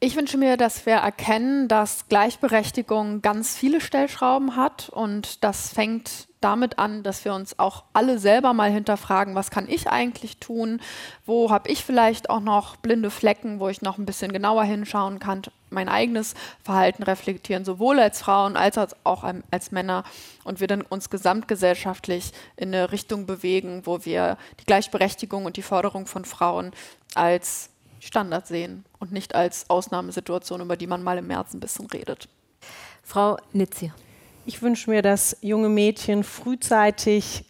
Ich 0.00 0.14
wünsche 0.14 0.38
mir, 0.38 0.56
dass 0.56 0.86
wir 0.86 0.94
erkennen, 0.94 1.66
dass 1.66 2.06
Gleichberechtigung 2.08 3.20
ganz 3.20 3.56
viele 3.56 3.80
Stellschrauben 3.80 4.54
hat 4.54 4.88
und 4.90 5.42
das 5.42 5.72
fängt 5.72 6.28
damit 6.40 6.78
an, 6.78 7.02
dass 7.02 7.24
wir 7.24 7.34
uns 7.34 7.58
auch 7.58 7.82
alle 7.94 8.20
selber 8.20 8.52
mal 8.52 8.70
hinterfragen, 8.70 9.34
was 9.34 9.50
kann 9.50 9.68
ich 9.68 9.90
eigentlich 9.90 10.36
tun, 10.36 10.80
wo 11.26 11.50
habe 11.50 11.68
ich 11.68 11.84
vielleicht 11.84 12.30
auch 12.30 12.38
noch 12.38 12.76
blinde 12.76 13.10
Flecken, 13.10 13.58
wo 13.58 13.68
ich 13.68 13.82
noch 13.82 13.98
ein 13.98 14.06
bisschen 14.06 14.32
genauer 14.32 14.62
hinschauen 14.62 15.18
kann, 15.18 15.42
mein 15.68 15.88
eigenes 15.88 16.34
Verhalten 16.62 17.02
reflektieren, 17.02 17.64
sowohl 17.64 17.98
als 17.98 18.22
Frauen 18.22 18.56
als 18.56 18.78
auch 19.02 19.24
als 19.50 19.72
Männer. 19.72 20.04
Und 20.44 20.60
wir 20.60 20.68
dann 20.68 20.82
uns 20.82 21.10
gesamtgesellschaftlich 21.10 22.30
in 22.56 22.72
eine 22.72 22.92
Richtung 22.92 23.26
bewegen, 23.26 23.82
wo 23.84 24.04
wir 24.04 24.38
die 24.60 24.64
Gleichberechtigung 24.64 25.44
und 25.44 25.56
die 25.56 25.62
Förderung 25.62 26.06
von 26.06 26.24
Frauen 26.24 26.70
als 27.16 27.70
Standard 28.08 28.46
sehen 28.46 28.84
und 28.98 29.12
nicht 29.12 29.34
als 29.34 29.68
Ausnahmesituation, 29.68 30.62
über 30.62 30.76
die 30.76 30.86
man 30.86 31.02
mal 31.02 31.18
im 31.18 31.26
März 31.26 31.52
ein 31.52 31.60
bisschen 31.60 31.86
redet. 31.86 32.28
Frau 33.02 33.36
Nitzi. 33.52 33.92
Ich 34.46 34.62
wünsche 34.62 34.88
mir, 34.88 35.02
dass 35.02 35.36
junge 35.42 35.68
Mädchen 35.68 36.24
frühzeitig 36.24 37.44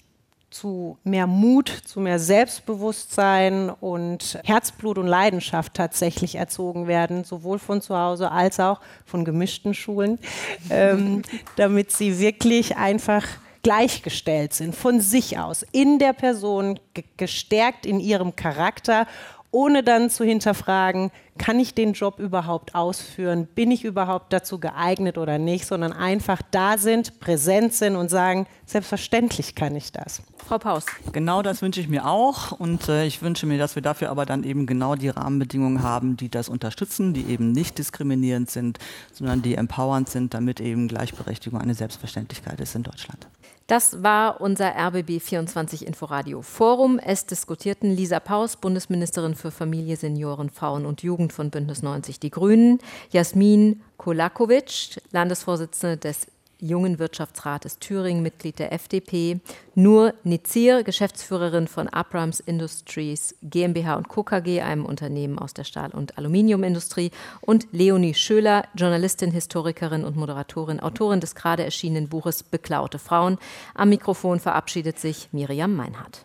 zu 0.50 0.98
mehr 1.04 1.28
Mut, 1.28 1.68
zu 1.68 2.00
mehr 2.00 2.18
Selbstbewusstsein 2.18 3.70
und 3.70 4.40
Herzblut 4.44 4.98
und 4.98 5.06
Leidenschaft 5.06 5.74
tatsächlich 5.74 6.34
erzogen 6.34 6.88
werden, 6.88 7.22
sowohl 7.22 7.60
von 7.60 7.80
zu 7.80 7.96
Hause 7.96 8.32
als 8.32 8.58
auch 8.58 8.80
von 9.04 9.24
gemischten 9.24 9.74
Schulen, 9.74 10.18
ähm, 10.70 11.22
damit 11.54 11.92
sie 11.92 12.18
wirklich 12.18 12.76
einfach 12.76 13.24
gleichgestellt 13.62 14.54
sind, 14.54 14.74
von 14.74 15.00
sich 15.00 15.38
aus, 15.38 15.64
in 15.72 15.98
der 15.98 16.14
Person, 16.14 16.80
gestärkt 17.16 17.86
in 17.86 18.00
ihrem 18.00 18.34
Charakter 18.34 19.06
ohne 19.50 19.82
dann 19.82 20.10
zu 20.10 20.24
hinterfragen, 20.24 21.10
kann 21.38 21.58
ich 21.60 21.74
den 21.74 21.92
Job 21.92 22.18
überhaupt 22.18 22.74
ausführen, 22.74 23.46
bin 23.54 23.70
ich 23.70 23.84
überhaupt 23.84 24.32
dazu 24.32 24.58
geeignet 24.58 25.16
oder 25.16 25.38
nicht, 25.38 25.66
sondern 25.66 25.92
einfach 25.92 26.42
da 26.50 26.76
sind, 26.76 27.20
präsent 27.20 27.72
sind 27.72 27.96
und 27.96 28.10
sagen, 28.10 28.46
selbstverständlich 28.66 29.54
kann 29.54 29.74
ich 29.76 29.92
das. 29.92 30.22
Frau 30.46 30.58
Paus. 30.58 30.86
Genau 31.12 31.42
das 31.42 31.62
wünsche 31.62 31.80
ich 31.80 31.88
mir 31.88 32.06
auch 32.06 32.52
und 32.52 32.88
äh, 32.88 33.06
ich 33.06 33.22
wünsche 33.22 33.46
mir, 33.46 33.58
dass 33.58 33.74
wir 33.74 33.82
dafür 33.82 34.10
aber 34.10 34.26
dann 34.26 34.44
eben 34.44 34.66
genau 34.66 34.94
die 34.96 35.08
Rahmenbedingungen 35.08 35.82
haben, 35.82 36.16
die 36.16 36.28
das 36.28 36.48
unterstützen, 36.48 37.14
die 37.14 37.26
eben 37.26 37.52
nicht 37.52 37.78
diskriminierend 37.78 38.50
sind, 38.50 38.78
sondern 39.12 39.42
die 39.42 39.54
empowernd 39.54 40.08
sind, 40.08 40.34
damit 40.34 40.60
eben 40.60 40.88
Gleichberechtigung 40.88 41.60
eine 41.60 41.74
Selbstverständlichkeit 41.74 42.60
ist 42.60 42.74
in 42.74 42.82
Deutschland. 42.82 43.26
Das 43.68 44.02
war 44.02 44.40
unser 44.40 44.74
RBB 44.74 45.20
24 45.20 45.86
Inforadio 45.86 46.40
Forum. 46.40 46.98
Es 46.98 47.26
diskutierten 47.26 47.90
Lisa 47.94 48.18
Paus, 48.18 48.56
Bundesministerin 48.56 49.34
für 49.34 49.50
Familie, 49.50 49.96
Senioren, 49.96 50.48
Frauen 50.48 50.86
und 50.86 51.02
Jugend 51.02 51.34
von 51.34 51.50
Bündnis 51.50 51.82
90 51.82 52.18
Die 52.18 52.30
Grünen, 52.30 52.78
Jasmin 53.10 53.82
Kolakovic, 53.98 55.02
Landesvorsitzende 55.10 55.98
des 55.98 56.28
Jungen 56.60 56.98
Wirtschaftsrates 56.98 57.78
Thüringen, 57.78 58.22
Mitglied 58.22 58.58
der 58.58 58.72
FDP, 58.72 59.40
Nur 59.74 60.14
Nizir, 60.24 60.82
Geschäftsführerin 60.82 61.68
von 61.68 61.88
Abrams 61.88 62.40
Industries 62.40 63.36
GmbH 63.42 63.94
und 63.94 64.08
Co. 64.08 64.22
KG, 64.22 64.60
einem 64.60 64.84
Unternehmen 64.84 65.38
aus 65.38 65.54
der 65.54 65.64
Stahl- 65.64 65.92
und 65.92 66.18
Aluminiumindustrie, 66.18 67.10
und 67.40 67.68
Leonie 67.72 68.14
Schöler, 68.14 68.64
Journalistin, 68.74 69.30
Historikerin 69.30 70.04
und 70.04 70.16
Moderatorin, 70.16 70.80
Autorin 70.80 71.20
des 71.20 71.34
gerade 71.34 71.64
erschienenen 71.64 72.08
Buches 72.08 72.42
Beklaute 72.42 72.98
Frauen. 72.98 73.38
Am 73.74 73.88
Mikrofon 73.88 74.40
verabschiedet 74.40 74.98
sich 74.98 75.28
Miriam 75.32 75.74
Meinhardt. 75.74 76.24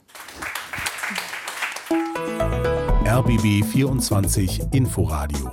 RBB 3.05 3.63
24 3.63 4.61
Inforadio 4.71 5.51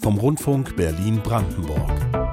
vom 0.00 0.18
Rundfunk 0.18 0.76
Berlin-Brandenburg. 0.76 2.25